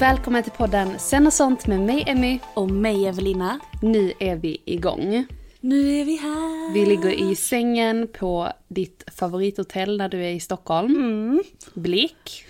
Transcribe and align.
Välkommen 0.00 0.42
till 0.42 0.52
podden 0.52 0.98
Sen 0.98 1.26
och 1.26 1.32
sånt 1.32 1.66
med 1.66 1.80
mig 1.80 2.04
Emmy. 2.06 2.38
Och 2.54 2.70
mig 2.70 3.06
Evelina. 3.06 3.60
Nu 3.82 4.12
är 4.20 4.36
vi 4.36 4.62
igång. 4.64 5.26
Nu 5.60 6.00
är 6.00 6.04
vi 6.04 6.16
här. 6.16 6.74
Vi 6.74 6.86
ligger 6.86 7.30
i 7.30 7.34
sängen 7.34 8.08
på 8.18 8.52
ditt 8.68 9.04
favorithotell 9.16 9.98
när 9.98 10.08
du 10.08 10.24
är 10.24 10.30
i 10.30 10.40
Stockholm. 10.40 10.94
Mm. 10.96 11.42
Blick. 11.74 12.44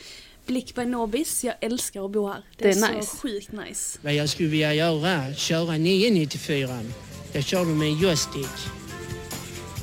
Blick 0.46 0.74
by 0.74 0.84
Nobis. 0.84 1.44
Jag 1.44 1.54
älskar 1.60 2.04
att 2.04 2.10
bo 2.10 2.28
här. 2.28 2.44
Det, 2.58 2.64
Det 2.64 2.70
är, 2.70 2.74
är 2.76 2.88
så 2.88 2.94
nice. 2.94 3.16
sjukt 3.16 3.52
nice. 3.52 3.98
Vad 4.02 4.14
jag 4.14 4.28
skulle 4.28 4.48
vilja 4.48 4.74
göra, 4.74 5.34
köra 5.34 5.72
994. 5.78 6.68
Jag 7.32 7.44
kör 7.44 7.64
med 7.64 7.88
en 7.88 7.98
joystick. 7.98 8.56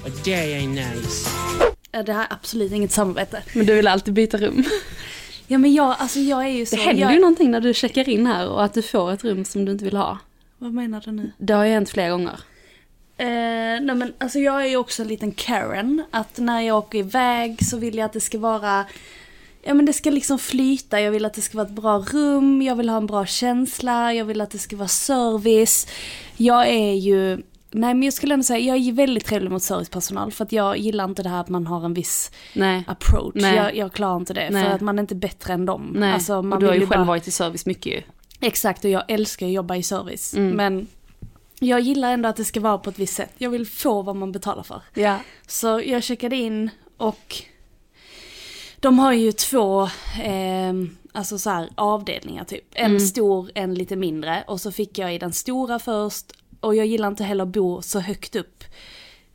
Och 0.04 0.12
det 0.26 0.54
är 0.54 0.68
nice. 0.68 1.30
Ja, 1.92 2.04
Det 2.04 2.14
här 2.14 2.22
är 2.24 2.34
absolut 2.34 2.72
inget 2.72 2.92
samarbete. 2.92 3.44
Men 3.54 3.66
du 3.66 3.76
vill 3.76 3.88
alltid 3.88 4.14
byta 4.14 4.38
rum. 4.38 4.64
Ja 5.48 5.58
men 5.58 5.74
jag, 5.74 5.96
alltså 6.00 6.20
jag 6.20 6.46
är 6.46 6.50
ju 6.50 6.66
så... 6.66 6.76
Det 6.76 6.82
händer 6.82 7.02
jag, 7.02 7.14
ju 7.14 7.20
någonting 7.20 7.52
när 7.52 7.62
du 7.62 7.74
checkar 7.74 8.10
in 8.10 8.26
här 8.26 8.50
och 8.50 8.64
att 8.64 8.74
du 8.74 8.82
får 8.82 9.12
ett 9.12 9.24
rum 9.24 9.46
som 9.46 9.66
du 9.66 9.72
inte 9.72 9.86
vill 9.86 9.98
ha. 9.98 10.18
Vad 10.58 10.74
menar 10.74 11.02
du 11.06 11.12
nu? 11.12 11.32
Det 11.38 11.54
har 11.54 11.66
ju 11.66 11.72
hänt 11.72 11.90
flera 11.90 12.10
gånger. 12.10 12.40
Eh, 13.18 13.26
nej 13.82 13.96
men 13.96 14.14
alltså 14.18 14.40
jag 14.40 14.64
är 14.64 14.68
ju 14.68 14.78
också 14.78 15.02
en 15.02 15.08
liten 15.08 15.32
Karen. 15.32 16.04
Att 16.12 16.38
när 16.38 16.62
jag 16.62 16.78
åker 16.78 17.00
iväg 17.00 17.66
så 17.66 17.78
vill 17.78 17.96
jag 17.98 18.06
att 18.06 18.14
det 18.14 18.22
ska 18.22 18.40
vara... 18.40 18.86
Ja 19.64 19.74
men 19.74 19.86
det 19.86 19.94
ska 19.94 20.10
liksom 20.10 20.40
flyta, 20.40 21.02
jag 21.02 21.12
vill 21.12 21.26
att 21.26 21.34
det 21.34 21.42
ska 21.42 21.58
vara 21.58 21.68
ett 21.68 21.74
bra 21.74 21.98
rum, 21.98 22.62
jag 22.62 22.76
vill 22.76 22.90
ha 22.90 22.98
en 22.98 23.08
bra 23.08 23.26
känsla, 23.26 24.14
jag 24.14 24.26
vill 24.26 24.42
att 24.42 24.52
det 24.52 24.58
ska 24.58 24.76
vara 24.76 24.88
service. 24.88 25.88
Jag 26.38 26.68
är 26.68 26.94
ju... 26.94 27.42
Nej 27.72 27.94
men 27.94 28.04
jag 28.04 28.14
skulle 28.14 28.34
ändå 28.34 28.44
säga, 28.44 28.60
jag 28.76 28.88
är 28.88 28.92
väldigt 28.92 29.26
trevlig 29.26 29.52
mot 29.52 29.64
servicepersonal 29.64 30.32
för 30.32 30.44
att 30.46 30.52
jag 30.52 30.78
gillar 30.78 31.06
inte 31.06 31.24
det 31.24 31.30
här 31.30 31.42
att 31.42 31.50
man 31.50 31.68
har 31.68 31.86
en 31.86 31.94
viss 31.94 32.32
Nej. 32.54 32.84
approach. 32.88 33.32
Nej. 33.36 33.56
Jag, 33.56 33.76
jag 33.76 33.94
klarar 33.94 34.18
inte 34.18 34.34
det 34.34 34.50
Nej. 34.50 34.64
för 34.66 34.72
att 34.72 34.82
man 34.82 35.00
är 35.00 35.04
inte 35.04 35.16
bättre 35.16 35.54
än 35.54 35.66
dem. 35.66 35.92
Nej, 35.96 36.14
Alltså, 36.14 36.42
man 36.42 36.54
och 36.54 36.60
du 36.60 36.66
har 36.68 36.74
ju 36.74 36.80
själv 36.80 36.90
bara- 36.90 37.04
varit 37.04 37.28
i 37.28 37.32
service 37.32 37.66
mycket 37.66 37.94
ju. 37.94 38.02
Exakt, 38.40 38.86
och 38.86 38.92
jag 38.92 39.04
älskar 39.08 39.46
att 39.46 39.52
jobba 39.52 39.76
i 39.76 39.84
service. 39.84 40.34
Mm. 40.36 40.56
Men 40.56 40.88
jag 41.60 41.80
gillar 41.80 42.12
ändå 42.14 42.30
att 42.30 42.36
det 42.36 42.46
ska 42.46 42.60
vara 42.60 42.78
på 42.78 42.90
ett 42.90 43.00
visst 43.00 43.14
sätt. 43.16 43.32
Jag 43.38 43.50
vill 43.50 43.68
få 43.68 44.02
vad 44.02 44.16
man 44.16 44.32
betalar 44.32 44.64
för. 44.64 44.82
Ja. 44.94 45.18
Så 45.48 45.82
jag 45.86 46.04
checkade 46.04 46.36
in 46.36 46.70
och 46.98 47.36
de 48.80 49.00
har 49.00 49.14
ju 49.14 49.32
två 49.32 49.84
eh, 50.24 50.74
alltså 51.12 51.38
så 51.38 51.50
här, 51.50 51.70
avdelningar 51.76 52.44
typ. 52.44 52.64
En 52.74 52.86
Mm. 52.86 53.00
stor, 53.00 53.52
en 53.56 53.74
lite 53.74 53.96
mindre. 53.96 54.44
Och 54.48 54.62
så 54.62 54.72
fick 54.72 54.98
jag 54.98 55.16
i 55.16 55.18
den 55.18 55.34
stora 55.34 55.80
först. 55.80 56.26
Och 56.60 56.76
jag 56.76 56.86
gillar 56.86 57.08
inte 57.08 57.24
heller 57.24 57.44
att 57.44 57.50
bo 57.50 57.82
så 57.82 58.00
högt 58.00 58.36
upp. 58.36 58.64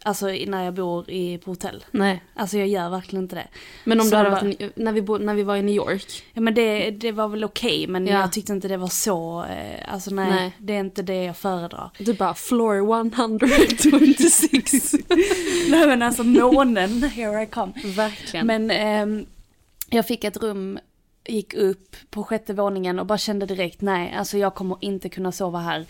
Alltså 0.04 0.26
när 0.26 0.64
jag 0.64 0.74
bor 0.74 1.10
i, 1.10 1.38
på 1.38 1.50
hotell. 1.50 1.84
Nej. 1.90 2.22
Alltså 2.34 2.58
jag 2.58 2.68
gör 2.68 2.90
verkligen 2.90 3.22
inte 3.24 3.36
det. 3.36 3.48
Men 3.84 4.00
om 4.00 4.04
Så 4.06 4.10
du 4.10 4.16
hade 4.16 4.30
varit, 4.30 4.60
i- 4.60 4.70
när, 4.76 4.92
vi 4.92 5.02
bo, 5.02 5.18
när 5.18 5.34
vi 5.34 5.42
var 5.42 5.56
i 5.56 5.62
New 5.62 5.74
York. 5.74 6.22
Ja 6.32 6.40
men 6.40 6.54
det, 6.54 6.90
det 6.90 7.12
var 7.12 7.28
väl 7.28 7.44
okej 7.44 7.86
men 7.86 8.06
Ja. 8.06 8.20
jag 8.20 8.32
tyckte 8.32 8.52
inte 8.52 8.68
det 8.68 8.76
var 8.76 8.88
så, 8.88 9.44
eh, 9.44 9.92
alltså 9.94 10.10
nej, 10.10 10.30
Nej. 10.30 10.52
det 10.58 10.72
är 10.72 10.80
inte 10.80 11.02
det 11.02 11.24
jag 11.24 11.36
föredrar. 11.36 11.90
Du 11.98 12.14
bara 12.14 12.34
floor 12.34 12.76
126. 13.04 14.92
nej 15.70 15.86
men 15.86 16.02
alltså 16.02 16.24
månen, 16.24 17.02
here 17.02 17.42
I 17.42 17.46
come. 17.46 17.72
Verkligen. 17.84 18.46
Men 18.46 18.70
ehm, 18.70 19.26
jag 19.90 20.06
fick 20.06 20.24
ett 20.24 20.36
rum, 20.36 20.78
gick 21.28 21.54
upp 21.54 21.96
på 22.10 22.24
sjätte 22.24 22.54
våningen 22.54 22.98
och 22.98 23.06
bara 23.06 23.18
kände 23.18 23.46
direkt 23.46 23.80
nej, 23.80 24.14
alltså 24.18 24.38
jag 24.38 24.54
kommer 24.54 24.76
inte 24.80 25.08
kunna 25.08 25.32
sova 25.32 25.58
här. 25.58 25.86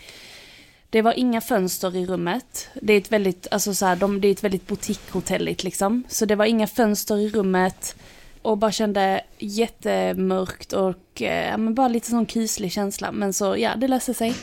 Det 0.93 1.01
var 1.01 1.13
inga 1.13 1.41
fönster 1.41 1.95
i 1.95 2.05
rummet. 2.05 2.69
Det 2.73 2.93
är 2.93 2.97
ett 2.97 3.11
väldigt, 3.11 3.47
alltså 3.51 3.73
så 3.73 3.85
här, 3.85 3.95
de, 3.95 4.21
det 4.21 4.27
är 4.27 4.31
ett 4.31 4.43
väldigt 4.43 4.67
boutiquehotelligt 4.67 5.63
liksom. 5.63 6.03
Så 6.07 6.25
det 6.25 6.35
var 6.35 6.45
inga 6.45 6.67
fönster 6.67 7.17
i 7.17 7.29
rummet. 7.29 7.95
Och 8.41 8.57
bara 8.57 8.71
kände 8.71 9.21
jättemörkt 9.37 10.73
och 10.73 11.21
eh, 11.21 11.49
ja, 11.49 11.57
men 11.57 11.73
bara 11.73 11.87
lite 11.87 12.09
sån 12.09 12.25
kuslig 12.25 12.71
känsla. 12.71 13.11
Men 13.11 13.33
så 13.33 13.57
ja, 13.57 13.75
det 13.75 13.87
löste 13.87 14.13
sig. 14.13 14.33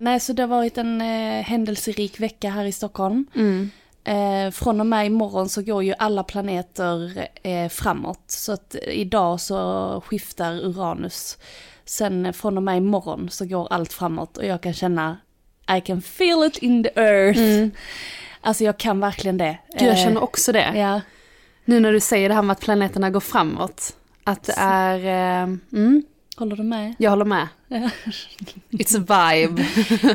Nej, 0.00 0.20
så 0.20 0.32
det 0.32 0.42
har 0.42 0.48
varit 0.48 0.78
en 0.78 1.00
eh, 1.00 1.42
händelserik 1.42 2.20
vecka 2.20 2.50
här 2.50 2.64
i 2.64 2.72
Stockholm. 2.72 3.26
Mm. 3.34 3.70
Eh, 4.06 4.50
från 4.50 4.80
och 4.80 4.86
med 4.86 5.06
imorgon 5.06 5.48
så 5.48 5.62
går 5.62 5.84
ju 5.84 5.94
alla 5.98 6.22
planeter 6.24 7.28
eh, 7.42 7.68
framåt. 7.68 8.22
Så 8.26 8.52
att 8.52 8.74
idag 8.86 9.40
så 9.40 10.02
skiftar 10.06 10.52
Uranus. 10.64 11.38
Sen 11.84 12.32
från 12.32 12.56
och 12.56 12.62
med 12.62 12.76
imorgon 12.76 13.28
så 13.30 13.44
går 13.46 13.72
allt 13.72 13.92
framåt 13.92 14.36
och 14.36 14.44
jag 14.44 14.60
kan 14.60 14.72
känna 14.74 15.16
I 15.76 15.80
can 15.80 16.02
feel 16.02 16.44
it 16.44 16.58
in 16.58 16.84
the 16.84 16.90
earth. 17.00 17.76
Alltså 18.40 18.64
jag 18.64 18.78
kan 18.78 19.00
verkligen 19.00 19.38
det. 19.38 19.58
Gud, 19.78 19.88
jag 19.88 19.98
Eh, 19.98 20.04
känner 20.04 20.22
också 20.22 20.52
det. 20.52 20.72
Ja, 20.78 21.00
Nu 21.64 21.80
när 21.80 21.92
du 21.92 22.00
säger 22.00 22.28
det 22.28 22.34
här 22.34 22.42
med 22.42 22.52
att 22.52 22.60
planeterna 22.60 23.10
går 23.10 23.20
framåt. 23.20 23.96
Att 24.24 24.42
det 24.42 24.54
är... 24.56 24.98
Eh, 24.98 25.42
mm, 25.72 26.02
håller 26.36 26.56
du 26.56 26.62
med? 26.62 26.94
jag 26.98 27.10
håller 27.10 27.24
med. 27.24 27.48
It's 28.70 28.96
a 28.96 29.32
vibe. 29.32 29.64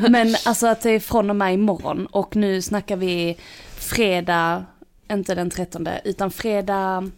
Men 0.08 0.34
alltså 0.46 0.66
att 0.66 0.80
det 0.80 0.90
är 0.90 1.00
från 1.00 1.30
och 1.30 1.36
med 1.36 1.54
imorgon 1.54 2.06
och 2.06 2.36
nu 2.36 2.62
snackar 2.62 2.96
vi 2.96 3.36
fredag, 3.96 4.64
inte 5.10 5.34
den 5.34 5.50
13 5.50 5.88
utan 6.04 6.30
fredag 6.30 7.10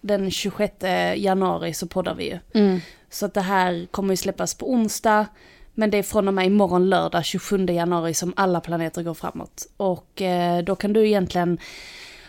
den 0.00 0.30
26 0.30 0.74
januari 1.16 1.74
så 1.74 1.86
poddar 1.86 2.14
vi 2.14 2.24
ju. 2.24 2.38
Mm. 2.54 2.80
Så 3.10 3.26
att 3.26 3.34
det 3.34 3.40
här 3.40 3.86
kommer 3.90 4.12
ju 4.12 4.16
släppas 4.16 4.54
på 4.54 4.70
onsdag. 4.72 5.26
Men 5.74 5.90
det 5.90 5.98
är 5.98 6.02
från 6.02 6.28
och 6.28 6.34
med 6.34 6.46
imorgon 6.46 6.88
lördag 6.88 7.24
27 7.24 7.66
januari 7.66 8.14
som 8.14 8.32
alla 8.36 8.60
planeter 8.60 9.02
går 9.02 9.14
framåt. 9.14 9.66
Och 9.76 10.22
eh, 10.22 10.62
då 10.64 10.76
kan 10.76 10.92
du 10.92 11.06
egentligen 11.06 11.58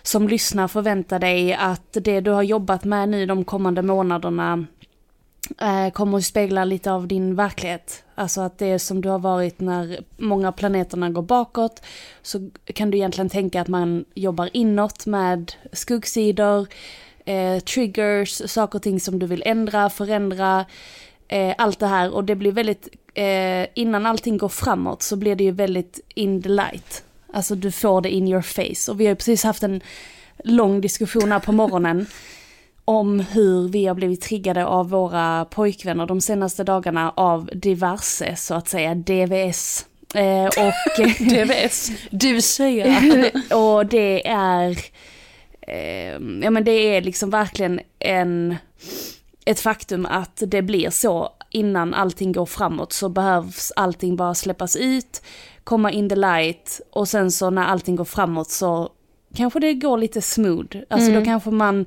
som 0.01 0.27
lyssnar 0.27 0.67
förvänta 0.67 1.19
dig 1.19 1.53
att 1.53 1.97
det 2.01 2.19
du 2.19 2.31
har 2.31 2.43
jobbat 2.43 2.83
med 2.83 3.09
nu 3.09 3.25
de 3.25 3.45
kommande 3.45 3.81
månaderna 3.81 4.65
Eh, 5.59 5.91
kommer 5.91 6.17
att 6.17 6.25
spegla 6.25 6.65
lite 6.65 6.91
av 6.91 7.07
din 7.07 7.35
verklighet. 7.35 8.03
Alltså 8.15 8.41
att 8.41 8.57
det 8.57 8.79
som 8.79 9.01
du 9.01 9.09
har 9.09 9.19
varit 9.19 9.59
när 9.59 9.99
många 10.17 10.47
av 10.47 10.51
planeterna 10.51 11.09
går 11.09 11.21
bakåt 11.21 11.81
så 12.21 12.49
kan 12.65 12.91
du 12.91 12.97
egentligen 12.97 13.29
tänka 13.29 13.61
att 13.61 13.67
man 13.67 14.05
jobbar 14.13 14.49
inåt 14.53 15.05
med 15.05 15.51
skuggsidor, 15.71 16.67
eh, 17.25 17.59
triggers, 17.59 18.51
saker 18.51 18.79
och 18.79 18.83
ting 18.83 18.99
som 18.99 19.19
du 19.19 19.25
vill 19.25 19.43
ändra, 19.45 19.89
förändra. 19.89 20.65
eh, 21.27 21.55
allt 21.57 21.79
det 21.79 21.87
här 21.87 22.13
och 22.13 22.23
det 22.23 22.35
blir 22.35 22.51
väldigt, 22.51 22.87
eh, 23.13 23.67
innan 23.73 24.05
allting 24.05 24.37
går 24.37 24.49
framåt 24.49 25.01
så 25.03 25.15
blir 25.15 25.35
det 25.35 25.43
ju 25.43 25.51
väldigt 25.51 25.99
in 26.15 26.41
the 26.41 26.49
light. 26.49 27.03
Alltså 27.33 27.55
du 27.55 27.71
får 27.71 28.01
det 28.01 28.09
in 28.09 28.27
your 28.27 28.41
face 28.41 28.91
och 28.91 28.99
vi 28.99 29.05
har 29.05 29.09
ju 29.09 29.15
precis 29.15 29.43
haft 29.43 29.63
en 29.63 29.81
lång 30.43 30.81
diskussion 30.81 31.31
här 31.31 31.39
på 31.39 31.51
morgonen 31.51 32.05
om 32.85 33.19
hur 33.19 33.67
vi 33.67 33.85
har 33.85 33.95
blivit 33.95 34.21
triggade 34.21 34.65
av 34.65 34.89
våra 34.89 35.45
pojkvänner 35.45 36.05
de 36.05 36.21
senaste 36.21 36.63
dagarna 36.63 37.13
av 37.15 37.49
diverse, 37.53 38.35
så 38.35 38.53
att 38.53 38.67
säga, 38.67 38.95
DVS. 38.95 39.85
Eh, 40.15 40.45
och 40.45 41.05
DVS, 41.19 41.91
du 42.11 42.41
säger. 42.41 43.31
och 43.55 43.85
det 43.85 44.27
är, 44.27 44.77
eh, 45.61 46.11
ja 46.41 46.49
men 46.49 46.63
det 46.63 46.71
är 46.71 47.01
liksom 47.01 47.29
verkligen 47.29 47.79
en, 47.99 48.55
ett 49.45 49.59
faktum 49.59 50.05
att 50.05 50.43
det 50.47 50.61
blir 50.61 50.89
så 50.89 51.29
innan 51.49 51.93
allting 51.93 52.31
går 52.31 52.45
framåt 52.45 52.93
så 52.93 53.09
behövs 53.09 53.71
allting 53.75 54.15
bara 54.15 54.33
släppas 54.33 54.75
ut, 54.75 55.21
komma 55.63 55.91
in 55.91 56.09
the 56.09 56.15
light 56.15 56.81
och 56.91 57.07
sen 57.07 57.31
så 57.31 57.49
när 57.49 57.65
allting 57.65 57.95
går 57.95 58.05
framåt 58.05 58.49
så 58.49 58.89
kanske 59.35 59.59
det 59.59 59.73
går 59.73 59.97
lite 59.97 60.21
smooth. 60.21 60.77
Alltså 60.89 61.09
Mm. 61.09 61.19
då 61.19 61.25
kanske 61.25 61.49
man 61.49 61.85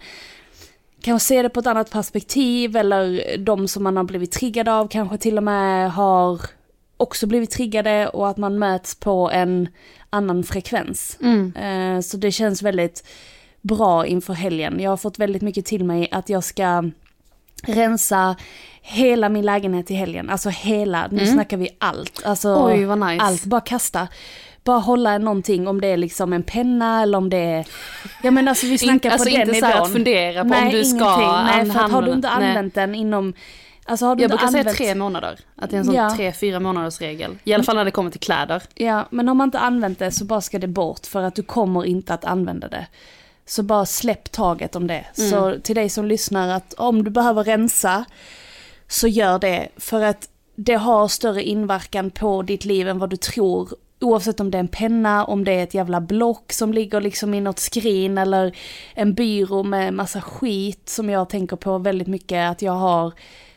kan 1.03 1.21
se 1.21 1.43
det 1.43 1.49
på 1.49 1.61
ett 1.61 1.67
annat 1.67 1.91
perspektiv 1.91 2.77
eller 2.77 3.37
de 3.39 3.69
som 3.69 3.83
man 3.85 3.97
har 3.97 4.05
blivit 4.05 4.33
triggad 4.33 4.69
av 4.69 4.89
kanske 4.89 5.19
till 5.19 5.37
och 5.37 5.43
med 5.43 5.93
har 5.93 6.41
också 6.97 7.27
blivit 7.27 7.51
triggade 7.51 8.09
och 8.09 8.29
att 8.29 8.37
man 8.37 8.59
möts 8.59 8.95
på 8.95 9.31
en 9.31 9.69
annan 10.11 10.45
frekvens. 10.45 11.19
Mm. 11.23 11.53
Eh, 11.57 12.01
Så 12.01 12.17
det 12.17 12.33
känns 12.33 12.63
väldigt 12.63 13.07
bra 13.63 14.07
inför 14.07 14.33
helgen. 14.33 14.81
Jag 14.81 14.91
har 14.91 14.97
fått 14.97 15.19
väldigt 15.19 15.43
mycket 15.43 15.67
till 15.67 15.85
mig 15.85 16.09
att 16.13 16.29
jag 16.29 16.45
ska 16.45 16.91
rensa 17.63 18.37
hela 18.83 19.29
min 19.29 19.45
lägenhet 19.45 19.91
i 19.91 19.95
helgen. 19.95 20.31
Alltså 20.31 20.49
hela, 20.49 21.09
nu 21.11 21.27
snackar 21.27 21.57
vi 21.57 21.69
allt. 21.79 22.23
Alltså, 22.25 22.49
Mm. 22.49 22.91
Oj, 22.91 23.13
nice. 23.13 23.25
Allt, 23.25 23.45
bara 23.45 23.61
kasta. 23.61 24.09
Bara 24.67 24.79
hålla 24.79 25.19
någonting, 25.19 25.69
om 25.69 25.81
det 25.81 25.87
är 25.89 25.97
liksom 25.97 26.33
en 26.33 26.43
penna 26.43 27.03
eller 27.03 27.19
om 27.19 27.31
det 27.31 27.37
är... 27.37 27.67
Ja 28.23 28.31
men 28.31 28.49
alltså 28.49 28.67
vi 28.67 28.79
snackar 28.79 29.11
alltså 29.11 29.29
på 29.31 29.37
den 29.37 29.41
inte 29.49 29.61
så 29.61 29.67
här 29.67 29.73
nivån. 29.75 29.87
att 29.87 29.93
fundera 29.93 30.35
på 30.35 30.41
om 30.45 30.49
Nej, 30.51 30.73
du 30.73 30.85
ska 30.85 30.97
ingenting. 30.97 31.67
Nej, 31.67 31.71
för 31.71 31.81
har 31.95 32.03
du 32.03 32.13
inte 32.13 32.29
använda- 32.29 32.39
nej. 32.39 32.49
använt 32.49 32.75
den 32.75 32.95
inom... 32.95 33.35
Alltså 33.89 34.07
har 34.07 34.17
du 34.17 34.23
Jag 34.23 34.27
inte 34.29 34.37
brukar 34.37 34.49
säga 34.53 34.61
använt... 34.61 34.77
tre 34.77 34.95
månader. 34.95 35.39
Att 35.57 35.71
det 35.71 35.77
är 35.77 35.79
en 35.79 35.85
sån 35.87 35.95
Ja. 35.95 36.15
tre, 36.17 36.33
fyra 36.33 36.61
månaders 36.61 37.01
regel. 37.01 37.39
I 37.45 37.53
alla 37.55 37.65
fall 37.65 37.77
när 37.77 37.85
det 37.85 37.91
kommer 37.91 38.11
till 38.11 38.21
kläder. 38.21 38.63
Ja, 38.75 39.07
men 39.11 39.29
om 39.29 39.37
man 39.37 39.49
inte 39.49 39.59
använt 39.59 39.99
det 39.99 40.11
så 40.11 40.25
bara 40.25 40.41
ska 40.41 40.59
det 40.59 40.67
bort 40.67 41.07
för 41.07 41.23
att 41.23 41.35
du 41.35 41.43
kommer 41.43 41.85
inte 41.85 42.15
att 42.15 42.25
använda 42.25 42.69
det. 42.69 42.87
Så 43.47 43.63
bara 43.63 43.87
släpp 43.87 44.33
taget 44.33 44.77
om 44.77 44.87
det. 44.87 45.05
Så 45.13 45.57
till 45.63 45.75
dig 45.77 45.89
som 45.89 46.05
lyssnar 46.05 46.49
att 46.49 46.73
om 46.75 47.05
du 47.05 47.11
behöver 47.11 47.45
rensa 47.45 48.05
så 48.89 49.09
gör 49.09 49.39
det. 49.39 49.69
För 49.77 50.03
att 50.03 50.29
det 50.57 50.75
har 50.75 51.09
större 51.09 51.43
inverkan 51.43 52.11
på 52.11 52.43
ditt 52.43 52.65
liv 52.65 52.89
än 52.89 52.99
vad 52.99 53.11
du 53.11 53.17
tror. 53.17 53.69
Oavsett 54.01 54.41
om 54.41 54.51
det 54.51 54.59
är 54.59 54.61
en 54.61 54.69
penna, 54.69 55.25
om 55.25 55.45
det 55.45 55.53
är 55.53 55.63
ett 55.63 55.75
jävla 55.75 56.01
block 56.01 56.53
som 56.53 56.73
ligger 56.73 57.01
liksom 57.01 57.35
i 57.35 57.41
något 57.41 57.59
skrin 57.59 58.19
eller 58.19 58.57
en 58.95 59.15
byrå 59.15 59.63
med 59.63 59.95
massa 59.95 60.21
skit 60.21 60.89
som 60.89 61.11
jag 61.11 61.29
tänker 61.29 61.57
på 61.57 61.79
väldigt 61.79 62.09
mycket. 62.09 62.51
Att 62.51 62.63
jag 62.63 62.73
har 62.73 63.13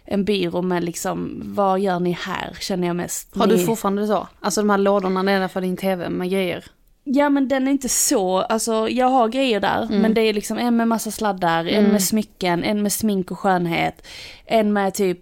en 0.06 0.26
byrå 0.26 0.62
med 0.62 0.84
liksom, 0.84 1.42
vad 1.46 1.80
gör 1.80 2.00
ni 2.00 2.12
här 2.12 2.58
känner 2.60 2.88
jag 2.88 2.96
mest. 2.96 3.36
Har 3.36 3.48
du 3.48 3.56
Ni- 3.58 3.66
fortfarande 3.66 4.08
så? 4.08 4.28
Alltså 4.40 4.62
de 4.62 4.70
här 4.70 4.78
lådorna 4.78 5.22
nedanför 5.24 5.62
din 5.62 5.78
tv 5.78 6.10
med 6.10 6.30
grejer. 6.32 6.64
Ja 7.04 7.30
men 7.30 7.48
den 7.48 7.68
är 7.68 7.72
inte 7.72 7.90
så, 7.90 8.38
alltså 8.38 8.90
jag 8.90 9.08
har 9.08 9.28
grejer 9.28 9.60
där, 9.60 9.82
Mm. 9.84 10.02
men 10.02 10.14
det 10.14 10.22
är 10.22 10.34
liksom 10.34 10.58
en 10.58 10.78
med 10.78 10.88
massa 10.88 11.12
sladdar, 11.12 11.66
en 11.66 11.84
med 11.86 12.04
smycken, 12.04 12.64
en 12.64 12.82
med 12.84 12.94
smink 12.94 13.32
och 13.32 13.40
skönhet, 13.40 14.08
en 14.46 14.74
med 14.74 14.94
typ, 14.94 15.20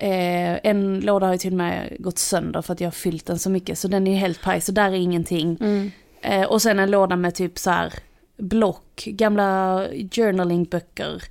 eh, 0.00 0.58
en 0.70 1.00
låda 1.00 1.26
har 1.26 1.32
ju 1.32 1.38
till 1.38 1.52
och 1.52 1.56
med 1.58 1.96
gått 1.98 2.18
sönder 2.18 2.62
för 2.62 2.72
att 2.72 2.80
jag 2.80 2.86
har 2.86 2.92
fyllt 2.92 3.26
den 3.26 3.38
så 3.38 3.50
mycket, 3.50 3.78
så 3.78 3.88
den 3.88 4.06
är 4.06 4.10
ju 4.10 4.16
helt 4.16 4.42
paj, 4.42 4.60
så 4.60 4.72
där 4.72 4.84
är 4.90 4.94
ingenting. 4.94 5.56
Mm. 5.60 5.90
Eh, 6.22 6.42
och 6.48 6.62
sen 6.62 6.78
en 6.78 6.90
låda 6.90 7.16
med 7.16 7.34
typ 7.34 7.58
så 7.58 7.70
här 7.70 7.92
block, 8.36 9.04
gamla 9.06 9.84
journalingböcker, 10.10 11.22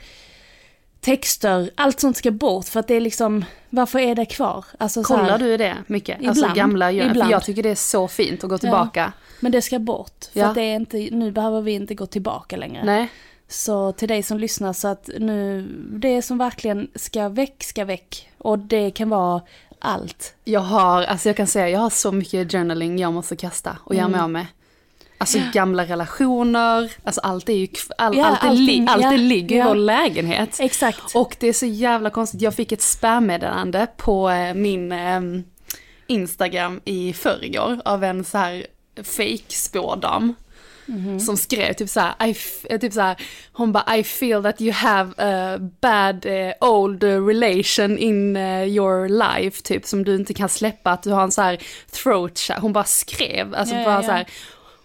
texter, 1.01 1.69
allt 1.75 1.99
sånt 1.99 2.17
ska 2.17 2.31
bort 2.31 2.65
för 2.65 2.79
att 2.79 2.87
det 2.87 2.93
är 2.95 3.01
liksom, 3.01 3.45
varför 3.69 3.99
är 3.99 4.15
det 4.15 4.25
kvar? 4.25 4.65
Alltså, 4.79 5.03
så 5.03 5.15
här- 5.15 5.23
Kollar 5.23 5.37
du 5.37 5.57
det 5.57 5.75
mycket? 5.87 6.17
Alltså 6.27 6.41
Ibland. 6.43 6.55
gamla 6.57 6.91
gör. 6.91 7.03
För 7.03 7.09
Ibland. 7.11 7.31
jag 7.31 7.43
tycker 7.43 7.63
det 7.63 7.69
är 7.69 7.75
så 7.75 8.07
fint 8.07 8.43
att 8.43 8.49
gå 8.49 8.57
tillbaka. 8.57 9.13
Men 9.39 9.51
det 9.51 9.61
ska 9.61 9.79
bort, 9.79 10.25
för 10.33 10.39
Ja. 10.39 10.45
att 10.47 10.55
det 10.55 10.61
är 10.61 10.75
inte, 10.75 10.97
nu 11.11 11.31
behöver 11.31 11.61
vi 11.61 11.71
inte 11.71 11.95
gå 11.95 12.05
tillbaka 12.05 12.57
längre. 12.57 12.85
Nej. 12.85 13.07
Så 13.47 13.91
till 13.91 14.07
dig 14.07 14.23
som 14.23 14.37
lyssnar 14.37 14.73
så 14.73 14.87
att 14.87 15.09
nu, 15.19 15.67
det 15.89 16.21
som 16.21 16.37
verkligen 16.37 16.87
ska 16.95 17.29
väck, 17.29 17.63
ska 17.63 17.85
väck. 17.85 18.29
Och 18.37 18.59
det 18.59 18.91
kan 18.91 19.09
vara 19.09 19.41
allt. 19.79 20.35
Jag 20.43 20.59
har, 20.59 21.03
alltså 21.03 21.29
jag 21.29 21.35
kan 21.35 21.47
säga, 21.47 21.69
jag 21.69 21.79
har 21.79 21.89
så 21.89 22.11
mycket 22.11 22.51
journaling 22.51 22.99
jag 22.99 23.13
måste 23.13 23.35
kasta 23.35 23.77
och 23.83 23.95
göra 23.95 24.07
mig 24.07 24.21
av 24.21 24.29
med. 24.29 24.45
Alltså 25.19 25.39
gamla 25.53 25.85
relationer, 25.85 26.91
alltså 27.03 27.21
allt 27.21 27.49
är 27.49 27.53
ju, 27.53 27.67
all, 27.97 28.17
Ja, 28.17 28.25
allt, 28.25 28.43
är 28.43 28.47
allting, 28.47 28.65
li, 28.65 28.87
allt 28.89 29.03
ja, 29.03 29.11
ligger 29.11 29.55
i 29.55 29.59
ja. 29.59 29.67
vår 29.67 29.75
lägenhet. 29.75 30.57
Exakt. 30.59 31.15
Och 31.15 31.35
det 31.39 31.47
är 31.47 31.53
så 31.53 31.65
jävla 31.65 32.09
konstigt, 32.09 32.41
jag 32.41 32.55
fick 32.55 32.71
ett 32.71 32.81
spammeddelande 32.81 33.87
på 33.97 34.29
eh, 34.29 34.53
min 34.53 34.91
ehm, 34.91 35.43
Instagram 36.07 36.81
i 36.85 37.13
förrgår 37.13 37.81
av 37.85 38.03
en 38.03 38.23
så 38.23 38.37
här 38.37 38.67
fake 39.03 39.43
spådam. 39.49 40.35
Som 41.19 41.37
skrev 41.37 41.73
typ 41.73 41.89
så 41.89 41.99
här, 41.99 42.27
I 42.27 42.31
f- 42.31 42.65
eh, 42.69 42.79
typ 42.79 42.93
så 42.93 43.01
här, 43.01 43.15
hon 43.53 43.71
bara 43.71 43.97
I 43.97 44.03
feel 44.03 44.43
that 44.43 44.61
you 44.61 44.71
have 44.73 45.13
a 45.17 45.57
bad 45.81 46.25
eh, 46.25 46.53
old 46.61 47.03
relation 47.03 47.97
in 47.97 48.35
eh, 48.35 48.63
your 48.63 49.09
life, 49.09 49.61
typ 49.63 49.85
som 49.85 50.03
du 50.03 50.15
inte 50.15 50.33
kan 50.33 50.49
släppa, 50.49 50.91
att 50.91 51.03
du 51.03 51.11
har 51.11 51.23
en 51.23 51.31
så 51.31 51.41
här 51.41 51.57
throat 51.91 52.39
Hon 52.61 52.73
bara 52.73 52.83
skrev, 52.83 53.55
alltså 53.55 53.75
Ja, 53.75 53.85
bara 53.85 53.95
ja, 53.95 54.03
så 54.03 54.11
här, 54.11 54.25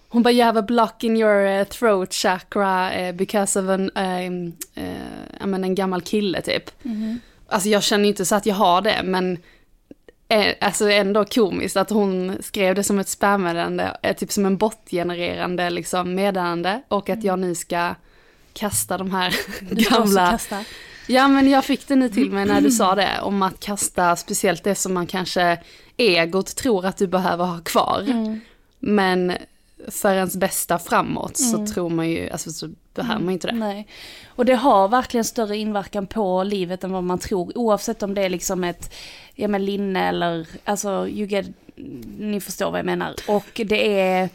hon 0.08 0.22
bara 0.22 0.32
you 0.32 0.44
have 0.44 0.58
a 0.60 0.62
block 0.62 1.04
in 1.04 1.16
your 1.16 1.46
eh, 1.46 1.64
throat 1.64 2.12
chakra 2.14 2.90
because 3.12 3.60
of 3.60 3.68
an, 3.68 3.90
um, 3.94 4.52
ja, 5.40 5.46
men 5.46 5.64
en 5.64 5.74
gammal 5.74 6.02
kille 6.02 6.42
typ. 6.42 6.70
Alltså 7.48 7.68
jag 7.68 7.82
känner 7.82 8.08
inte 8.08 8.24
så 8.24 8.34
att 8.34 8.46
jag 8.46 8.54
har 8.54 8.80
det, 8.82 9.00
men 9.04 9.38
alltså 10.60 10.90
ändå 10.90 11.24
komiskt 11.24 11.76
att 11.76 11.90
hon 11.90 12.36
skrev 12.40 12.74
det 12.74 12.84
som 12.84 12.98
ett 12.98 13.08
spammeddelande, 13.08 13.96
eh, 14.02 14.16
typ 14.16 14.32
som 14.32 14.46
en 14.46 14.56
botgenererande 14.56 15.70
liksom 15.70 16.14
meddelande 16.14 16.82
och 16.88 17.10
att 17.10 17.24
jag 17.24 17.38
nu 17.38 17.54
ska 17.54 17.94
kasta 18.52 18.98
de 18.98 19.10
här 19.10 19.34
gamla... 19.90 20.38
Ja 21.06 21.28
men 21.28 21.50
jag 21.50 21.64
fick 21.64 21.88
det 21.88 21.96
nu 21.96 22.08
till 22.08 22.30
mig 22.30 22.44
när 22.44 22.60
du 22.60 22.70
sa 22.70 22.94
det, 22.94 23.20
om 23.22 23.42
att 23.42 23.60
kasta 23.60 24.16
speciellt 24.16 24.64
det 24.64 24.74
som 24.74 24.94
man 24.94 25.06
kanske 25.06 25.58
egot 25.96 26.56
tror 26.56 26.86
att 26.86 26.96
du 26.96 27.06
behöver 27.06 27.44
ha 27.44 27.60
kvar. 27.60 28.04
Men 28.78 29.32
för 29.88 30.14
ens 30.14 30.36
bästa 30.36 30.78
framåt 30.78 31.36
så 31.36 31.66
tror 31.66 31.90
man 31.90 32.10
ju, 32.10 32.30
alltså 32.30 32.50
så 32.50 32.68
behöver 32.94 33.20
man 33.20 33.28
ju 33.28 33.32
inte 33.32 33.46
det. 33.46 33.54
Nej. 33.54 33.86
Och 34.26 34.44
det 34.44 34.54
har 34.54 34.88
verkligen 34.88 35.24
större 35.24 35.56
inverkan 35.56 36.06
på 36.06 36.42
livet 36.42 36.84
än 36.84 36.92
vad 36.92 37.04
man 37.04 37.18
tror. 37.18 37.58
Oavsett 37.58 38.02
om 38.02 38.14
det 38.14 38.22
är 38.22 38.28
liksom 38.28 38.64
ett, 38.64 38.94
ja 39.34 39.48
men 39.48 39.64
linne 39.64 40.08
eller, 40.08 40.48
alltså 40.64 41.08
you 41.08 41.26
get, 41.26 41.46
ni 42.18 42.40
förstår 42.40 42.70
vad 42.70 42.78
jag 42.78 42.86
menar. 42.86 43.14
Och 43.28 43.60
det 43.66 44.00
är, 44.00 44.28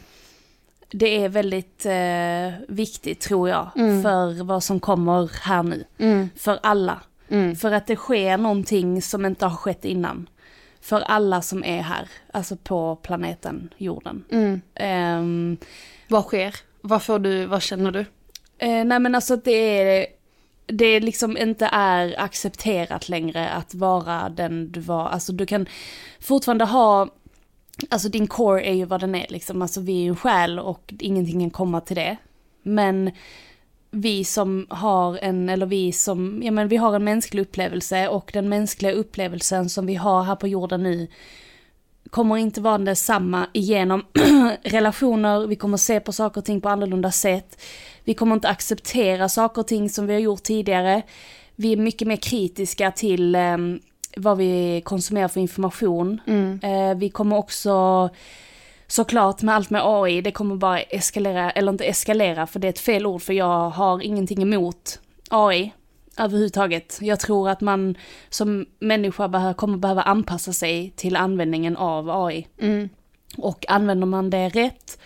det 0.90 1.24
är 1.24 1.28
väldigt 1.28 1.86
eh, 1.86 2.74
viktigt 2.76 3.20
tror 3.20 3.48
jag. 3.48 3.70
För 3.74 4.44
vad 4.44 4.62
som 4.62 4.80
kommer 4.80 5.30
här 5.42 5.62
nu. 5.62 5.84
Mm. 5.98 6.30
För 6.36 6.58
alla. 6.62 7.00
Mm. 7.28 7.56
För 7.56 7.72
att 7.72 7.86
det 7.86 7.96
sker 7.96 8.38
någonting 8.38 9.02
som 9.02 9.26
inte 9.26 9.46
har 9.46 9.56
skett 9.56 9.84
innan. 9.84 10.28
För 10.88 11.00
alla 11.00 11.42
som 11.42 11.64
är 11.64 11.82
här, 11.82 12.08
alltså 12.32 12.56
på 12.56 12.96
planeten 12.96 13.74
jorden. 13.76 14.24
Mm. 14.30 14.60
Ehm, 14.74 15.56
Vad 16.08 16.24
sker? 16.24 16.54
Vad 16.80 17.02
får 17.02 17.18
du, 17.18 17.46
vad 17.46 17.62
känner 17.62 17.90
du? 17.90 18.00
Eh, 18.58 18.84
nej 18.84 18.98
men 18.98 19.14
alltså 19.14 19.34
att 19.34 19.44
det 19.44 19.80
är, 19.80 20.06
det 20.66 21.00
liksom 21.00 21.36
inte 21.36 21.68
är 21.72 22.20
accepterat 22.20 23.08
längre 23.08 23.48
att 23.50 23.74
vara 23.74 24.28
den 24.28 24.72
du 24.72 24.80
var. 24.80 25.08
Alltså 25.08 25.32
du 25.32 25.46
kan 25.46 25.66
fortfarande 26.20 26.64
ha, 26.64 27.08
alltså 27.90 28.08
din 28.08 28.26
core 28.26 28.62
är 28.62 28.74
ju 28.74 28.84
vad 28.84 29.00
den 29.00 29.14
är 29.14 29.26
liksom. 29.28 29.62
Alltså 29.62 29.80
vi 29.80 29.98
är 29.98 30.02
ju 30.02 30.08
en 30.08 30.16
själ 30.16 30.58
och 30.58 30.94
ingenting 31.00 31.40
kan 31.40 31.50
komma 31.50 31.80
till 31.80 31.96
det. 31.96 32.16
Men 32.62 33.10
vi 33.90 34.24
som 34.24 34.66
har 34.70 35.18
en, 35.22 35.48
eller 35.48 35.66
vi 35.66 35.92
som, 35.92 36.42
ja 36.42 36.50
men 36.50 36.68
vi 36.68 36.76
har 36.76 36.96
en 36.96 37.04
mänsklig 37.04 37.42
upplevelse 37.42 38.08
och 38.08 38.30
den 38.34 38.48
mänskliga 38.48 38.92
upplevelsen 38.92 39.68
som 39.68 39.86
vi 39.86 39.94
har 39.94 40.22
här 40.22 40.36
på 40.36 40.48
jorden 40.48 40.82
nu 40.82 41.08
kommer 42.10 42.36
inte 42.36 42.60
vara 42.60 42.78
detsamma 42.78 43.46
igenom 43.52 44.04
relationer, 44.62 45.46
vi 45.46 45.56
kommer 45.56 45.76
se 45.76 46.00
på 46.00 46.12
saker 46.12 46.40
och 46.40 46.44
ting 46.44 46.60
på 46.60 46.68
annorlunda 46.68 47.10
sätt. 47.10 47.62
Vi 48.04 48.14
kommer 48.14 48.34
inte 48.34 48.48
acceptera 48.48 49.28
saker 49.28 49.60
och 49.60 49.68
ting 49.68 49.90
som 49.90 50.06
vi 50.06 50.12
har 50.12 50.20
gjort 50.20 50.42
tidigare. 50.42 51.02
Vi 51.56 51.72
är 51.72 51.76
mycket 51.76 52.08
mer 52.08 52.16
kritiska 52.16 52.90
till 52.90 53.34
eh, 53.34 53.56
vad 54.16 54.38
vi 54.38 54.82
konsumerar 54.84 55.28
för 55.28 55.40
information. 55.40 56.20
Eh, 56.62 56.94
vi 56.96 57.10
kommer 57.10 57.36
också, 57.36 58.08
såklart 58.88 59.42
med 59.42 59.54
allt 59.54 59.70
med 59.70 59.82
AI, 59.84 60.20
det 60.20 60.30
kommer 60.30 60.56
bara 60.56 60.80
eskalera, 60.80 61.50
eller 61.50 61.72
inte 61.72 61.84
eskalera 61.84 62.46
för 62.46 62.60
det 62.60 62.66
är 62.66 62.72
ett 62.72 62.78
fel 62.78 63.06
ord 63.06 63.22
för 63.22 63.32
jag 63.32 63.70
har 63.70 64.02
ingenting 64.02 64.42
emot 64.42 65.00
AI. 65.30 65.72
överhuvudtaget. 66.18 66.98
Jag 67.00 67.20
tror 67.20 67.48
att 67.48 67.60
man 67.60 67.94
som 68.28 68.66
människa 68.78 69.54
kommer 69.54 69.76
behöva 69.78 70.02
anpassa 70.02 70.52
sig 70.52 70.92
till 70.96 71.16
användningen 71.16 71.76
av 71.76 72.10
AI. 72.10 72.46
Mm. 72.60 72.88
Och 73.36 73.64
använder 73.68 74.06
man 74.06 74.30
det 74.30 74.48
rätt 74.48 74.98